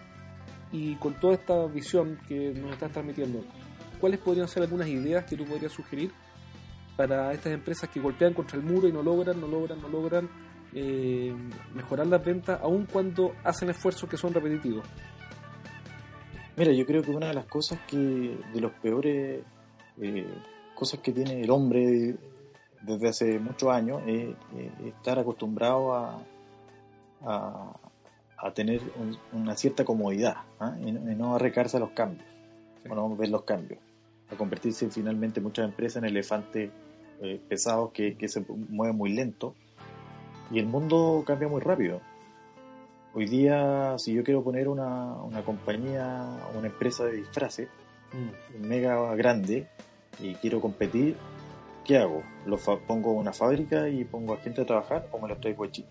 y 0.73 0.97
con 0.97 1.15
toda 1.21 1.35
esta 1.35 1.65
visión 1.67 2.19
que 2.27 2.53
nos 2.55 2.73
estás 2.73 2.91
transmitiendo, 2.91 3.45
¿cuáles 4.01 4.19
podrían 4.19 4.49
ser 4.49 4.65
algunas 4.65 4.89
ideas 4.89 5.27
que 5.27 5.37
tú 5.37 5.45
podrías 5.45 5.71
sugerir 5.71 6.11
para 6.97 7.33
estas 7.33 7.53
empresas 7.53 7.89
que 7.89 8.01
golpean 8.01 8.35
contra 8.35 8.59
el 8.59 8.65
muro 8.65 8.89
y 8.89 8.93
no 8.93 9.01
logran, 9.01 9.41
no 9.41 9.47
logran, 9.47 9.81
no 9.81 9.89
logran 9.89 10.29
eh, 10.75 11.33
mejorar 11.73 12.09
las 12.09 12.25
ventas, 12.25 12.59
aun 12.61 12.85
cuando 12.85 13.33
hacen 13.45 13.71
esfuerzos 13.71 14.11
que 14.11 14.17
son 14.17 14.35
repetitivos? 14.35 14.85
Mira, 16.57 16.73
yo 16.73 16.85
creo 16.85 17.01
que 17.01 17.13
una 17.13 17.29
de 17.29 17.35
las 17.35 17.47
cosas 17.47 17.79
que, 17.87 17.97
de 17.97 18.61
los 18.61 18.73
peores 18.83 19.45
eh, 20.01 20.27
cosas 20.79 21.01
que 21.01 21.11
tiene 21.11 21.41
el 21.41 21.51
hombre 21.51 22.15
desde 22.83 23.09
hace 23.09 23.39
muchos 23.41 23.69
años 23.69 24.01
es, 24.07 24.29
estar 24.87 25.19
acostumbrado 25.19 25.93
a, 25.93 26.23
a, 27.25 28.55
tener 28.55 28.81
una 29.33 29.57
cierta 29.57 29.85
comodidad 29.85 30.37
¿ah? 30.61 30.77
y, 30.81 30.93
no 30.93 31.35
arrecarse 31.35 31.79
a 31.79 31.81
los 31.81 31.91
cambios, 31.91 32.25
o 32.89 32.95
no 32.95 33.17
ver 33.17 33.29
los 33.29 33.43
cambios, 33.43 33.81
a 34.31 34.37
convertirse 34.37 34.89
finalmente 34.89 35.41
muchas 35.41 35.65
empresas 35.65 36.01
en 36.01 36.11
elefantes 36.11 36.71
eh, 37.23 37.41
pesados 37.49 37.91
que, 37.91 38.17
que 38.17 38.29
se 38.29 38.45
mueven 38.49 38.97
muy 38.97 39.13
lento 39.13 39.57
y 40.53 40.61
el 40.61 40.67
mundo 40.67 41.25
cambia 41.27 41.49
muy 41.49 41.61
rápido. 41.61 42.01
Hoy 43.15 43.27
día, 43.27 43.99
si 43.99 44.15
yo 44.15 44.23
quiero 44.23 44.45
poner 44.45 44.69
una, 44.69 45.15
una 45.23 45.45
compañía, 45.45 46.39
una 46.57 46.69
empresa 46.69 47.05
de 47.05 47.17
disfraces 47.17 47.69
mm. 48.13 48.65
mega 48.65 49.17
grande 49.17 49.67
y 50.19 50.35
quiero 50.35 50.61
competir, 50.61 51.17
¿qué 51.85 51.99
hago? 51.99 52.23
¿Lo 52.47 52.57
pongo 52.57 53.13
una 53.13 53.33
fábrica 53.33 53.89
y 53.89 54.05
pongo 54.05 54.35
a 54.35 54.39
gente 54.39 54.63
a 54.63 54.67
trabajar 54.67 55.09
o 55.13 55.19
me 55.19 55.29
lo 55.29 55.37
traigo 55.37 55.65
de 55.65 55.71
China? 55.73 55.89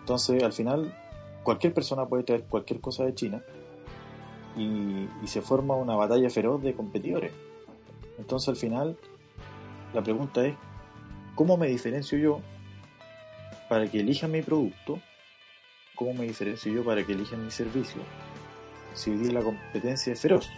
Entonces, 0.00 0.42
al 0.42 0.52
final, 0.52 0.94
cualquier 1.42 1.72
persona 1.72 2.06
puede 2.06 2.24
traer 2.24 2.44
cualquier 2.44 2.80
cosa 2.80 3.04
de 3.04 3.14
China 3.14 3.42
y, 4.56 5.08
y 5.22 5.26
se 5.26 5.40
forma 5.40 5.76
una 5.76 5.94
batalla 5.94 6.28
feroz 6.30 6.62
de 6.62 6.74
competidores. 6.74 7.32
Entonces, 8.18 8.48
al 8.48 8.56
final, 8.56 8.98
la 9.94 10.02
pregunta 10.02 10.44
es, 10.44 10.54
¿cómo 11.34 11.56
me 11.56 11.68
diferencio 11.68 12.18
yo 12.18 12.40
para 13.68 13.86
que 13.88 14.00
elijan 14.00 14.32
mi 14.32 14.42
producto, 14.42 15.00
¿cómo 15.94 16.12
me 16.14 16.24
diferencio 16.24 16.72
yo 16.72 16.84
para 16.84 17.04
que 17.06 17.12
elijan 17.12 17.44
mi 17.44 17.52
servicio? 17.52 18.02
Si 18.94 19.10
hoy 19.10 19.30
la 19.30 19.42
competencia 19.42 20.12
es 20.12 20.20
feroz. 20.20 20.50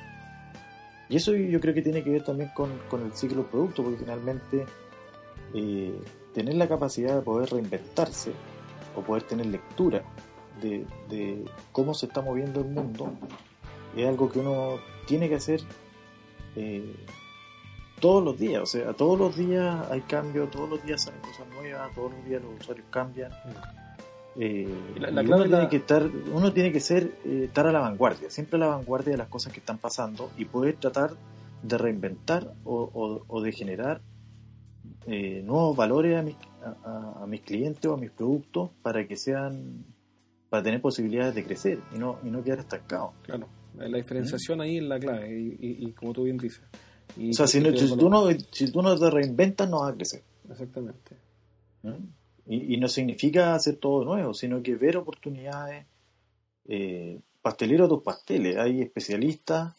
Y 1.09 1.17
eso 1.17 1.35
yo 1.35 1.61
creo 1.61 1.75
que 1.75 1.83
tiene 1.83 2.03
que 2.03 2.11
ver 2.11 2.25
también 2.25 2.51
con, 2.55 2.71
el 3.03 3.13
ciclo 3.13 3.47
producto, 3.47 3.83
porque 3.83 3.99
finalmente 3.99 4.67
eh, 5.55 6.01
tener 6.33 6.55
la 6.55 6.69
capacidad 6.69 7.17
de 7.17 7.23
poder 7.23 7.51
reinventarse 7.51 8.33
o 8.97 9.03
poder 9.03 9.25
tener 9.25 9.47
lectura 9.47 10.03
de, 10.61 11.45
cómo 11.73 11.95
se 11.95 12.07
está 12.07 12.23
moviendo 12.23 12.61
el 12.61 12.69
mundo 12.69 13.13
es 13.97 14.07
algo 14.07 14.31
que 14.31 14.39
uno 14.39 14.79
tiene 15.07 15.29
que 15.29 15.37
hacer 15.37 15.61
eh, 16.57 16.95
todos 18.01 18.23
los 18.25 18.39
días, 18.39 18.63
o 18.63 18.67
sea, 18.67 18.93
todos 18.95 19.19
los 19.19 19.37
días 19.37 19.91
hay 19.91 20.01
cambios, 20.03 20.51
todos 20.51 20.69
los 20.69 20.83
días 20.85 21.03
salen 21.03 21.21
cosas 21.21 21.47
nuevas, 21.49 21.95
todos 21.95 22.13
los 22.13 22.25
días 22.25 22.43
los 22.43 22.61
usuarios 22.61 22.87
cambian. 22.91 23.31
Eh, 24.37 24.67
uno, 24.97 25.45
tiene 25.45 25.69
que 25.69 25.77
estar, 25.77 26.07
uno 26.07 26.53
tiene 26.53 26.73
que 26.73 26.81
ser, 26.81 27.13
eh, 27.25 27.45
estar 27.45 27.67
a 27.67 27.73
la 27.73 27.81
vanguardia, 27.81 28.31
siempre 28.31 28.57
a 28.57 28.61
la 28.61 28.67
vanguardia 28.69 29.13
de 29.13 29.19
las 29.19 29.29
cosas 29.29 29.53
que 29.53 29.61
están 29.61 29.79
pasando 29.79 30.31
y 30.39 30.47
poder 30.47 30.77
tratar 30.77 31.15
de 31.63 31.79
reinventar 31.79 32.53
o, 32.65 33.43
de 33.43 33.53
generar 33.53 34.01
eh, 35.07 35.43
nuevos 35.45 35.77
valores 35.77 36.19
a 36.19 36.23
mis, 36.23 36.37
a, 36.85 37.25
mis 37.29 37.43
clientes 37.43 37.85
o 37.85 37.95
a 37.95 37.97
mis 37.97 38.11
productos 38.11 38.71
para 38.83 39.07
que 39.07 39.17
sean, 39.17 39.85
para 40.49 40.63
tener 40.63 40.81
posibilidades 40.81 41.35
de 41.35 41.45
crecer 41.45 41.79
y 41.95 41.99
no, 41.99 42.19
y 42.25 42.31
no 42.31 42.43
quedar 42.43 42.61
estancados. 42.61 43.13
Claro, 43.23 43.49
la 43.77 43.99
diferenciación 43.99 44.61
ahí 44.61 44.79
es 44.79 44.85
la 44.85 44.99
clave 44.99 45.57
y 45.61 45.93
como 45.93 46.13
tú 46.13 46.25
bien 46.25 46.39
dices 46.39 46.63
o 47.17 47.33
sea, 47.33 47.47
si, 47.47 47.61
tú 47.61 48.09
no, 48.09 48.29
si 48.51 48.71
tú 48.71 48.83
no 48.83 48.99
te 48.99 49.11
reinventas, 49.11 49.69
no 49.69 49.81
vas 49.81 49.93
a 49.93 49.95
crecer. 49.95 50.23
Exactamente. 50.51 51.17
Y, 52.47 52.77
no 52.77 52.89
significa 52.89 53.55
hacer 53.55 53.77
todo 53.77 54.05
nuevo, 54.05 54.35
sino 54.35 54.63
que 54.63 54.75
ver 54.75 54.97
oportunidades. 54.97 55.87
Eh, 56.67 57.21
pastelero 57.41 57.89
tus 57.89 58.03
pasteles. 58.03 58.57
Hay 58.57 58.83
especialistas, 58.83 59.75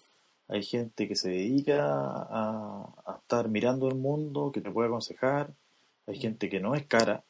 hay 0.47 0.63
gente 0.63 1.07
que 1.07 1.15
se 1.15 1.29
dedica 1.29 1.85
a, 1.85 3.17
estar 3.21 3.49
mirando 3.49 3.87
el 3.89 3.95
mundo, 3.95 4.51
que 4.51 4.61
te 4.61 4.71
puede 4.71 4.87
aconsejar. 4.87 5.53
Hay 6.07 6.17
gente 6.17 6.49
que 6.49 6.59
no 6.59 6.75
es 6.75 6.85
cara. 6.85 7.23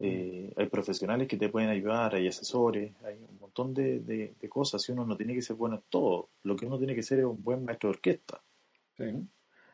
Eh, 0.00 0.52
hay 0.56 0.66
profesionales 0.66 1.26
que 1.28 1.36
te 1.36 1.48
pueden 1.48 1.70
ayudar, 1.70 2.14
hay 2.14 2.28
asesores, 2.28 2.92
hay 3.04 3.16
un 3.16 3.38
montón 3.40 3.74
de, 3.74 4.34
cosas. 4.48 4.88
Y 4.88 4.92
uno 4.92 5.04
no 5.04 5.16
tiene 5.16 5.34
que 5.34 5.42
ser 5.42 5.56
bueno 5.56 5.76
en 5.76 5.82
todo. 5.88 6.28
Lo 6.42 6.56
que 6.56 6.66
uno 6.66 6.78
tiene 6.78 6.94
que 6.94 7.02
ser 7.02 7.20
es 7.20 7.24
un 7.24 7.42
buen 7.42 7.64
maestro 7.64 7.90
de 7.90 7.96
orquesta. 7.96 8.40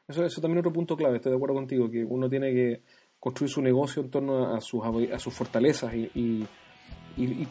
Eso, 0.06 0.24
eso 0.24 0.40
también 0.42 0.59
es 0.59 0.62
otro 0.62 0.72
punto 0.72 0.96
clave, 0.96 1.16
estoy 1.16 1.30
de 1.30 1.36
acuerdo 1.36 1.54
contigo, 1.54 1.90
que 1.90 2.04
uno 2.04 2.28
tiene 2.28 2.52
que 2.52 2.82
construir 3.24 3.50
su 3.50 3.62
negocio 3.62 4.02
en 4.02 4.10
torno 4.10 4.54
a 4.54 4.60
sus, 4.60 4.82
a 4.84 5.18
sus 5.18 5.32
fortalezas 5.32 5.94
y, 5.94 6.10
y, 6.14 6.46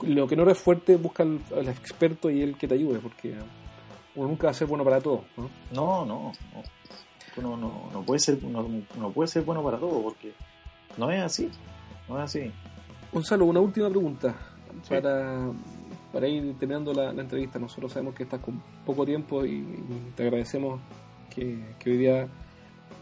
lo 0.03 0.28
que 0.28 0.36
no 0.36 0.43
eres 0.43 0.59
fuerte 0.59 0.97
busca 0.97 1.24
al, 1.24 1.39
experto 1.67 2.30
y 2.30 2.43
el 2.43 2.57
que 2.57 2.67
te 2.67 2.76
ayude, 2.76 2.99
porque 2.99 3.34
uno 4.15 4.28
nunca 4.28 4.45
va 4.45 4.51
a 4.51 4.53
ser 4.53 4.67
bueno 4.67 4.84
para 4.84 5.01
todo. 5.01 5.24
No, 5.71 6.05
no, 6.05 6.32
no. 7.41 7.89
no, 7.91 8.03
puede 8.05 8.19
ser, 8.19 8.43
no, 8.43 9.11
puede 9.11 9.28
ser 9.28 9.43
bueno 9.43 9.63
para 9.63 9.80
todo, 9.80 10.03
porque 10.03 10.34
no 10.97 11.09
es 11.09 11.24
así, 11.24 11.49
no 12.07 12.17
es 12.17 12.26
así. 12.26 12.51
Gonzalo, 13.11 13.45
una 13.45 13.59
última 13.59 13.89
pregunta 13.89 14.36
para 14.88 15.49
para 16.13 16.28
ir 16.28 16.55
terminando 16.59 16.93
la, 16.93 17.09
entrevista. 17.09 17.57
Nosotros 17.57 17.91
sabemos 17.91 18.13
que 18.13 18.24
estás 18.24 18.39
con 18.39 18.61
poco 18.86 19.03
tiempo 19.03 19.43
y, 19.43 19.65
te 20.15 20.24
agradecemos 20.24 20.80
que, 21.30 21.57
hoy 21.84 21.97
día 21.97 22.28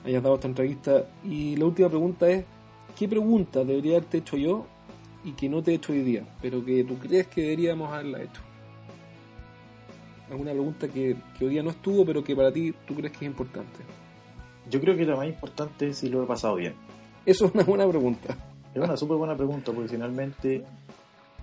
hayas 0.06 0.24
dado 0.24 0.36
esta 0.36 0.48
entrevista. 0.48 1.06
Y 1.26 1.58
la 1.58 1.66
última 1.66 1.90
pregunta 1.90 2.30
es, 2.30 2.46
¿qué 2.98 3.08
pregunta 3.08 3.64
debería 3.64 3.98
haberte 3.98 4.20
hecho 4.20 4.38
yo 4.38 4.66
y 5.24 5.32
que 5.34 5.50
no 5.50 5.62
te 5.62 5.72
he 5.72 5.76
hecho 5.76 5.94
hoy 5.94 6.02
día, 6.02 6.26
pero 6.42 6.64
que 6.64 6.84
tú 6.84 6.98
crees 6.98 7.28
que 7.28 7.42
deberíamos 7.42 7.92
haberla 7.92 8.22
hecho? 8.24 8.42
¿Alguna 10.30 10.52
pregunta 10.52 10.88
que, 10.88 11.16
que 11.38 11.46
hoy 11.46 11.52
día 11.52 11.64
no 11.64 11.72
estuvo, 11.72 12.06
pero 12.06 12.24
que 12.24 12.36
para 12.36 12.52
ti 12.52 12.74
tú 12.88 12.96
crees 12.96 13.12
que 13.12 13.26
es 13.26 13.32
importante? 13.32 13.80
Yo 14.70 14.80
creo 14.80 14.96
que 14.96 15.06
lo 15.06 15.18
más 15.18 15.28
importante 15.28 15.90
es 15.90 15.98
si 15.98 16.10
lo 16.10 16.24
he 16.24 16.28
pasado 16.28 16.56
bien. 16.56 16.74
Eso 17.26 17.46
es 17.46 17.54
una 17.54 17.64
buena 17.64 17.88
pregunta. 17.88 18.38
Es 18.74 18.82
una 18.82 18.96
súper 18.96 19.18
buena 19.18 19.36
pregunta, 19.36 19.74
porque 19.74 19.90
finalmente 19.90 20.64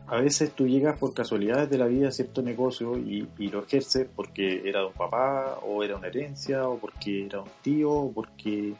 a 0.06 0.16
veces 0.16 0.52
tú 0.52 0.66
llegas 0.66 0.98
por 0.98 1.12
casualidades 1.12 1.68
de 1.68 1.76
la 1.76 1.86
vida 1.86 2.08
a 2.08 2.12
cierto 2.12 2.40
negocio 2.40 2.96
y, 2.96 3.28
lo 3.48 3.62
ejerces 3.62 4.08
porque 4.16 4.62
era 4.64 4.80
de 4.80 4.86
un 4.86 4.92
papá, 4.94 5.58
o 5.62 5.84
era 5.84 5.96
una 5.96 6.06
herencia, 6.06 6.66
o 6.66 6.78
porque 6.78 7.26
era 7.26 7.42
un 7.42 7.50
tío, 7.60 7.92
o 7.92 8.12
porque 8.12 8.72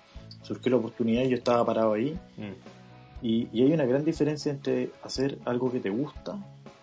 surgió 0.43 0.71
la 0.71 0.77
oportunidad 0.79 1.23
y 1.23 1.31
yo 1.31 1.37
estaba 1.37 1.65
parado 1.65 1.93
ahí. 1.93 2.19
Mm. 2.37 3.25
Y, 3.25 3.63
hay 3.63 3.73
una 3.73 3.85
gran 3.85 4.05
diferencia 4.05 4.53
entre 4.53 4.91
hacer 5.03 5.39
algo 5.45 5.71
que 5.73 5.81
te 5.81 5.91
gusta 5.91 6.39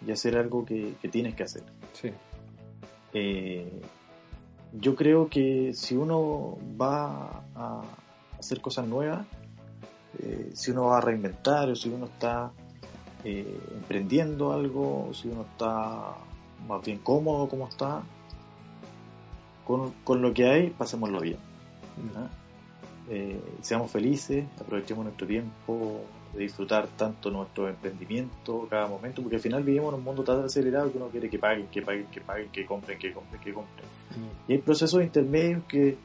y 0.05 0.11
hacer 0.11 0.37
algo 0.37 0.65
que, 0.65 0.95
tienes 1.11 1.35
que 1.35 1.43
hacer. 1.43 1.63
Sí. 1.93 2.11
Eh, 3.13 3.81
yo 4.73 4.95
creo 4.95 5.29
que 5.29 5.73
si 5.73 5.95
uno 5.95 6.57
va 6.79 7.43
a 7.55 7.81
hacer 8.37 8.61
cosas 8.61 8.87
nuevas, 8.87 9.25
eh, 10.19 10.51
si 10.53 10.71
uno 10.71 10.85
va 10.87 10.97
a 10.97 11.01
reinventar 11.01 11.69
o 11.69 11.75
si 11.75 11.89
uno 11.89 12.05
está 12.05 12.51
eh, 13.23 13.59
emprendiendo 13.73 14.51
algo, 14.51 15.11
si 15.13 15.29
uno 15.29 15.43
está 15.43 16.15
más 16.67 16.85
bien 16.85 16.99
cómodo 16.99 17.47
como 17.47 17.67
está, 17.67 18.03
con, 19.65 20.21
lo 20.21 20.33
que 20.33 20.47
hay, 20.47 20.69
pasémoslo 20.69 21.21
bien. 21.21 21.37
Eh, 23.07 23.39
seamos 23.61 23.91
felices, 23.91 24.45
aprovechemos 24.59 25.05
nuestro 25.05 25.27
tiempo 25.27 26.01
de 26.33 26.39
disfrutar 26.41 26.87
tanto 26.97 27.29
nuestro 27.29 27.69
emprendimiento 27.69 28.67
cada 28.69 28.87
momento, 28.87 29.21
porque 29.21 29.35
al 29.35 29.41
final 29.41 29.63
vivimos 29.63 29.93
en 29.93 29.99
un 29.99 30.03
mundo 30.03 30.23
tan 30.23 30.43
acelerado 30.43 30.91
que 30.91 30.97
uno 30.97 31.07
quiere 31.09 31.29
que 31.29 31.37
paguen, 31.37 31.67
que 31.67 31.81
paguen, 31.81 32.07
que 32.07 32.21
paguen, 32.21 32.49
que 32.49 32.65
compren, 32.65 32.97
que 32.97 33.13
compren, 33.13 33.41
que 33.41 33.53
compren. 33.53 33.87
Y 34.47 34.53
hay 34.53 34.57
procesos 34.57 35.03
intermedios 35.03 35.63
que, 35.67 35.97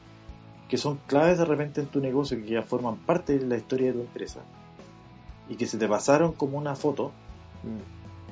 que 0.69 0.77
son 0.77 0.99
claves 1.07 1.39
de 1.39 1.45
repente 1.45 1.81
en 1.81 1.87
tu 1.87 1.99
negocio, 1.99 2.37
que 2.37 2.47
ya 2.47 2.61
forman 2.61 2.97
parte 2.97 3.37
de 3.37 3.47
la 3.47 3.57
historia 3.57 3.87
de 3.87 3.93
tu 3.93 4.01
empresa 4.01 4.41
y 5.49 5.55
que 5.55 5.65
se 5.65 5.77
te 5.77 5.87
pasaron 5.87 6.33
como 6.33 6.57
una 6.57 6.75
foto 6.75 7.11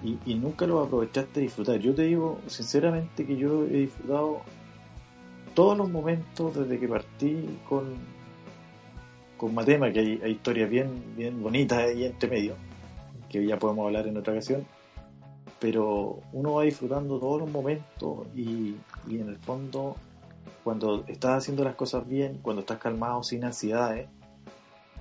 y, 0.03 0.17
y, 0.31 0.35
nunca 0.35 0.65
lo 0.65 0.79
aprovechaste 0.79 1.39
de 1.39 1.45
disfrutar. 1.47 1.79
Yo 1.79 1.93
te 1.93 2.03
digo 2.03 2.39
sinceramente 2.47 3.25
que 3.25 3.35
yo 3.35 3.63
he 3.63 3.81
disfrutado 3.81 4.41
todos 5.53 5.77
los 5.77 5.89
momentos 5.89 6.55
desde 6.55 6.79
que 6.79 6.87
partí 6.87 7.59
con, 7.67 7.95
con 9.39 9.55
Matema, 9.55 9.91
que 9.91 9.99
hay, 9.99 10.31
historias 10.31 10.69
bien, 10.69 11.15
bien 11.17 11.41
bonitas 11.41 11.79
ahí 11.79 12.03
entre 12.03 12.29
medio, 12.29 12.55
que 13.27 13.43
ya 13.43 13.57
podemos 13.57 13.87
hablar 13.87 14.05
en 14.05 14.17
otra 14.17 14.33
ocasión, 14.33 14.67
pero 15.59 16.19
uno 16.31 16.53
va 16.53 16.63
disfrutando 16.63 17.19
todos 17.19 17.41
los 17.41 17.49
momentos 17.49 18.27
y, 18.35 18.75
y 19.07 19.19
en 19.19 19.29
el 19.29 19.37
fondo 19.37 19.95
cuando 20.63 21.03
estás 21.07 21.37
haciendo 21.39 21.63
las 21.63 21.75
cosas 21.75 22.07
bien, 22.07 22.39
cuando 22.41 22.59
estás 22.61 22.77
calmado, 22.77 23.23
sin 23.23 23.43
ansiedades, 23.43 24.07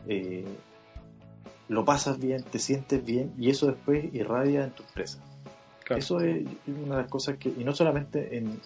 eh, 0.06 0.46
lo 1.68 1.84
pasas 1.84 2.18
bien, 2.18 2.42
te 2.42 2.58
sientes 2.58 3.04
bien 3.04 3.34
y 3.38 3.50
eso 3.50 3.66
después 3.66 4.12
irradia 4.14 4.64
en 4.64 4.70
tu 4.70 4.82
empresa. 4.82 5.18
Eso 5.90 6.20
es 6.20 6.46
una 6.66 6.96
de 6.96 7.02
las 7.02 7.10
cosas 7.10 7.38
que, 7.38 7.48
y 7.48 7.64
no 7.64 7.74
solamente 7.74 8.36
en, 8.36 8.60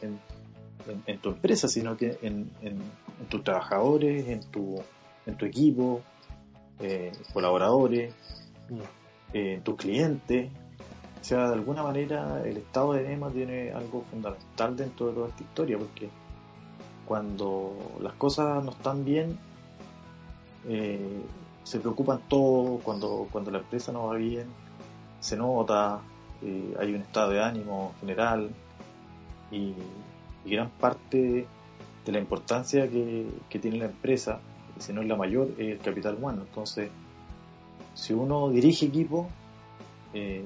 en, 1.06 1.18
tu 1.18 1.30
empresa, 1.30 1.68
sino 1.68 1.96
que 1.96 2.18
en, 2.22 2.50
tus 3.28 3.44
trabajadores, 3.44 4.28
en 4.28 4.40
tu, 4.50 4.80
en 5.26 5.36
tu 5.36 5.46
equipo, 5.46 6.00
eh, 6.80 7.12
colaboradores, 7.32 8.14
eh, 9.32 9.54
en 9.54 9.62
tus 9.62 9.76
clientes. 9.76 10.50
O 11.20 11.24
sea, 11.24 11.48
de 11.48 11.54
alguna 11.54 11.82
manera 11.82 12.42
el 12.44 12.56
estado 12.56 12.94
de 12.94 13.12
EMA 13.12 13.30
tiene 13.30 13.72
algo 13.72 14.02
fundamental 14.10 14.76
dentro 14.76 15.06
de 15.08 15.12
toda 15.14 15.28
esta 15.28 15.42
historia, 15.42 15.78
porque 15.78 16.10
cuando 17.06 17.76
las 18.00 18.14
cosas 18.14 18.64
no 18.64 18.70
están 18.70 19.04
bien, 19.04 19.38
eh, 20.68 21.22
se 21.64 21.78
preocupan 21.78 22.20
todos, 22.28 22.82
cuando, 22.82 23.28
cuando 23.30 23.50
la 23.50 23.58
empresa 23.58 23.92
no 23.92 24.06
va 24.06 24.16
bien, 24.16 24.46
se 25.20 25.36
nota, 25.36 26.00
eh, 26.42 26.74
hay 26.78 26.94
un 26.94 27.02
estado 27.02 27.30
de 27.30 27.42
ánimo 27.42 27.94
general 28.00 28.50
y, 29.50 29.74
gran 30.44 30.70
parte 30.70 31.46
de 32.04 32.12
la 32.12 32.18
importancia 32.18 32.88
que, 32.90 33.28
tiene 33.60 33.78
la 33.78 33.84
empresa, 33.84 34.40
si 34.78 34.92
no 34.92 35.02
es 35.02 35.08
la 35.08 35.16
mayor, 35.16 35.48
es 35.58 35.72
el 35.72 35.78
capital 35.78 36.16
humano. 36.16 36.42
Entonces, 36.46 36.90
si 37.94 38.12
uno 38.12 38.50
dirige 38.50 38.86
equipo, 38.86 39.28
eh, 40.14 40.44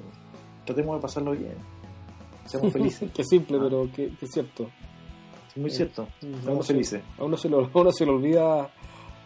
tratemos 0.65 0.97
de 0.97 1.03
pasarlo 1.03 1.33
bien, 1.33 1.55
seamos 2.45 2.73
felices. 2.73 3.11
Qué 3.15 3.25
simple, 3.25 3.59
pero 3.59 3.89
qué, 3.95 4.11
cierto. 4.27 4.69
muy 5.57 5.71
cierto, 5.71 6.09
seamos 6.43 6.67
felices. 6.67 7.03
A 7.19 7.25
uno, 7.25 7.37
se 7.37 7.49
lo, 7.49 7.65
a 7.75 7.79
uno 7.79 7.93
se 7.93 8.07
lo 8.07 8.15
olvida 8.15 8.71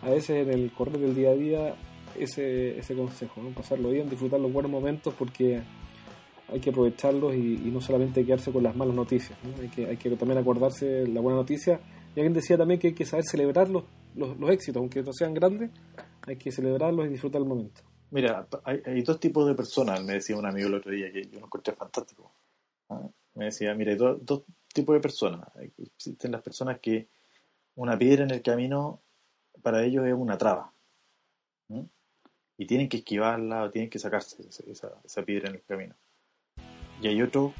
a 0.02 0.10
veces 0.10 0.46
en 0.46 0.52
el 0.52 0.72
correr 0.72 0.98
del 0.98 1.14
día 1.14 1.30
a 1.30 1.34
día 1.34 1.74
ese, 2.18 2.78
ese 2.78 2.94
consejo, 2.94 3.42
¿no? 3.42 3.50
pasarlo 3.50 3.90
bien, 3.90 4.08
disfrutar 4.08 4.40
los 4.40 4.52
buenos 4.52 4.70
momentos 4.70 5.14
porque 5.18 5.62
hay 6.52 6.60
que 6.60 6.70
aprovecharlos 6.70 7.34
y, 7.34 7.70
no 7.72 7.80
solamente 7.80 8.24
quedarse 8.24 8.50
con 8.50 8.62
las 8.62 8.74
malas 8.74 8.94
noticias, 8.94 9.38
hay, 9.60 9.68
que, 9.68 9.86
hay 9.86 9.96
que 9.96 10.10
también 10.16 10.38
acordarse 10.38 10.86
de 10.86 11.08
la 11.08 11.20
buena 11.20 11.38
noticia. 11.38 11.80
Y 12.14 12.20
alguien 12.20 12.32
decía 12.32 12.58
también 12.58 12.80
que 12.80 12.88
hay 12.88 12.94
que 12.94 13.04
saber 13.04 13.24
celebrar 13.24 13.68
los, 14.14 14.38
los, 14.38 14.50
éxitos, 14.50 14.80
aunque 14.80 15.02
no 15.02 15.12
sean 15.12 15.34
grandes, 15.34 15.70
hay 16.26 16.36
que 16.36 16.50
celebrarlos 16.50 17.06
y 17.06 17.10
disfrutar 17.10 17.40
el 17.40 17.48
momento. 17.48 17.82
Mira, 18.10 18.46
hay, 18.64 19.02
dos 19.02 19.20
tipos 19.20 19.46
de 19.46 19.54
personas, 19.54 20.02
me 20.02 20.14
decía 20.14 20.36
un 20.36 20.46
amigo 20.46 20.68
el 20.68 20.74
otro 20.74 20.90
día 20.90 21.12
que 21.12 21.26
yo 21.26 21.38
lo 21.38 21.46
encontré 21.46 21.74
fantástico. 21.74 22.34
¿ah? 22.88 23.08
Me 23.34 23.46
decía, 23.46 23.72
mira, 23.74 23.92
hay 23.92 23.98
dos 23.98 24.42
tipos 24.72 24.94
de 24.94 25.00
personas. 25.00 25.48
Existen 25.78 26.32
las 26.32 26.42
personas 26.42 26.80
que 26.80 27.08
una 27.76 27.96
piedra 27.96 28.24
en 28.24 28.30
el 28.30 28.42
camino 28.42 29.00
para 29.62 29.84
ellos 29.84 30.06
es 30.06 30.14
una 30.14 30.36
traba 30.36 30.72
y 32.60 32.66
tienen 32.66 32.90
que 32.90 32.98
esquivarla 32.98 33.62
o 33.62 33.70
tienen 33.70 33.88
que 33.88 33.98
sacarse 33.98 34.36
esa, 34.66 35.22
piedra 35.24 35.48
en 35.48 35.54
el 35.54 35.62
camino. 35.62 35.94
Y 37.00 37.08
hay 37.08 37.22
otro 37.22 37.54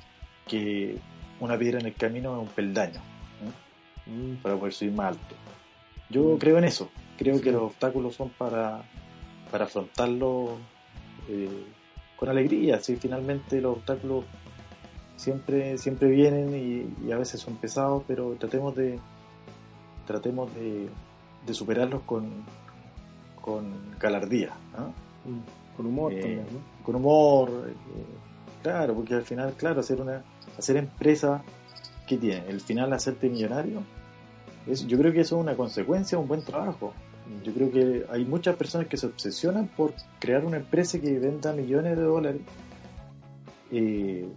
que 0.47 0.99
una 1.41 1.59
piedra 1.59 1.81
en 1.81 1.87
el 1.87 1.95
camino 1.95 2.35
es 2.35 2.47
un 2.47 2.55
peldaño 2.55 3.01
mm. 4.05 4.43
para 4.43 4.59
poder 4.59 4.75
subir 4.75 4.93
más 4.93 5.17
alto. 5.17 5.35
Yo 6.11 6.37
creo 6.39 6.59
en 6.59 6.65
eso, 6.65 6.91
creo 7.17 7.41
que 7.41 7.53
los 7.53 7.63
obstáculos 7.63 8.17
son 8.17 8.31
para, 8.31 8.83
para 9.51 9.65
afrontarlos 9.65 10.51
eh, 11.29 11.65
con 12.17 12.29
alegría, 12.29 12.81
si 12.81 12.97
finalmente 12.97 13.61
los 13.61 13.79
obstáculos 13.79 14.25
siempre, 15.17 15.79
siempre 15.79 16.09
vienen 16.09 16.95
y, 17.07 17.13
a 17.13 17.17
veces 17.17 17.41
son 17.41 17.57
pesados, 17.57 18.03
pero 18.07 18.35
tratemos 18.39 18.75
de 18.75 18.99
tratemos 20.07 20.53
de, 20.55 20.89
de 21.47 21.55
superarlos 21.55 22.03
con, 22.03 22.29
con 23.41 23.97
galardía. 23.99 24.55
Mm, 25.25 25.77
con 25.77 25.87
humor 25.87 26.13
eh, 26.13 26.43
Con 26.83 26.97
humor, 26.97 27.69
eh, 27.69 27.75
claro, 28.63 28.95
porque 28.95 29.15
al 29.15 29.23
final, 29.23 29.55
claro, 29.57 29.81
hacer 29.81 30.01
una 30.01 30.25
hacer 30.59 30.77
empresa, 30.77 31.43
¿qué 32.07 32.17
tiene? 32.17 32.49
El 32.49 32.61
final 32.61 32.93
hacerte 32.93 33.29
millonario. 33.29 33.83
Yo 34.67 34.99
creo 34.99 35.13
que 35.13 35.21
eso 35.21 35.37
es 35.37 35.43
una 35.43 35.57
consecuencia 35.57 36.17
de 36.17 36.23
un 36.23 36.29
buen 36.29 36.43
trabajo. 36.43 36.93
Yo 37.45 37.53
creo 37.53 37.71
que 37.71 38.07
hay 38.11 38.25
muchas 38.25 38.57
personas 38.57 38.89
que 38.89 38.97
se 38.97 39.07
obsesionan 39.07 39.69
por 39.69 39.95
crear 40.19 40.45
una 40.45 40.57
empresa 40.57 41.01
que 41.01 41.19
venda 41.19 41.53
millones 41.53 41.97
de 41.97 42.03
dólares. 42.03 42.43
Eh, 43.71 44.29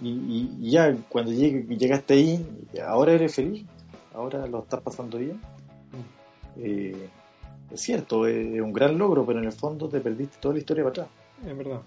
y, 0.00 0.70
ya 0.70 0.94
cuando 1.08 1.32
llegaste 1.32 2.14
ahí, 2.14 2.46
ahora 2.86 3.12
eres 3.12 3.34
feliz, 3.34 3.66
ahora 4.14 4.46
lo 4.46 4.60
estás 4.60 4.80
pasando 4.80 5.18
bien. 5.18 5.40
Mm 6.56 7.16
es 7.70 7.80
cierto, 7.80 8.26
es 8.26 8.60
un 8.60 8.72
gran 8.72 8.96
logro, 8.98 9.24
pero 9.26 9.38
en 9.38 9.46
el 9.46 9.52
fondo 9.52 9.88
te 9.88 10.00
perdiste 10.00 10.38
toda 10.40 10.54
la 10.54 10.60
historia 10.60 10.84
para 10.84 10.90
atrás. 10.90 11.08
Es 11.44 11.56
verdad. 11.56 11.80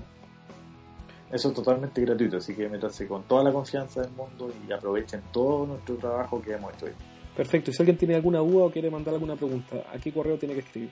Eso 1.30 1.48
es 1.48 1.54
totalmente 1.54 2.02
gratuito, 2.02 2.36
así 2.36 2.54
que 2.54 2.68
métanse 2.68 3.08
con 3.08 3.22
toda 3.22 3.42
la 3.44 3.52
confianza 3.52 4.02
del 4.02 4.10
mundo 4.10 4.52
y 4.68 4.70
aprovechen 4.70 5.22
todo 5.32 5.64
nuestro 5.64 5.96
trabajo 5.96 6.42
que 6.42 6.52
hemos 6.52 6.74
hecho 6.74 6.86
hoy. 6.86 6.92
Perfecto. 7.34 7.70
Y 7.70 7.74
si 7.74 7.82
alguien 7.82 7.96
tiene 7.96 8.16
alguna 8.16 8.40
duda 8.40 8.66
o 8.66 8.70
quiere 8.70 8.90
mandar 8.90 9.14
alguna 9.14 9.36
pregunta, 9.36 9.76
¿a 9.90 9.98
qué 9.98 10.12
correo 10.12 10.36
tiene 10.36 10.52
que 10.52 10.60
escribir? 10.60 10.90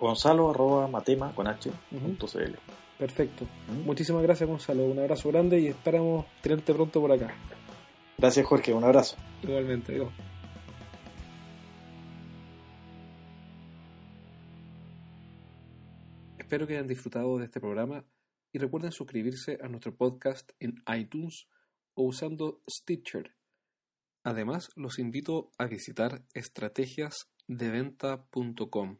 Gonzalo 0.00 0.48
arroba 0.48 0.88
matema 0.88 1.34
con 1.34 1.46
h. 1.46 1.70
Perfecto. 2.98 3.44
Muchísimas 3.84 4.22
gracias 4.22 4.48
Gonzalo. 4.48 4.84
Un 4.84 5.00
abrazo 5.00 5.28
grande 5.28 5.60
y 5.60 5.66
esperamos 5.66 6.24
tenerte 6.40 6.72
pronto 6.72 6.98
por 6.98 7.12
acá. 7.12 7.34
Gracias 8.22 8.46
Jorge. 8.46 8.72
Un 8.72 8.84
abrazo. 8.84 9.16
Igualmente. 9.42 9.92
Digo. 9.94 10.12
Espero 16.38 16.68
que 16.68 16.74
hayan 16.74 16.86
disfrutado 16.86 17.36
de 17.38 17.46
este 17.46 17.58
programa 17.58 18.04
y 18.52 18.60
recuerden 18.60 18.92
suscribirse 18.92 19.58
a 19.60 19.66
nuestro 19.66 19.96
podcast 19.96 20.52
en 20.60 20.84
iTunes 20.96 21.48
o 21.94 22.04
usando 22.04 22.62
Stitcher 22.70 23.34
Además, 24.22 24.70
los 24.76 25.00
invito 25.00 25.50
a 25.58 25.66
visitar 25.66 26.22
estrategiasdeventa.com 26.32 28.98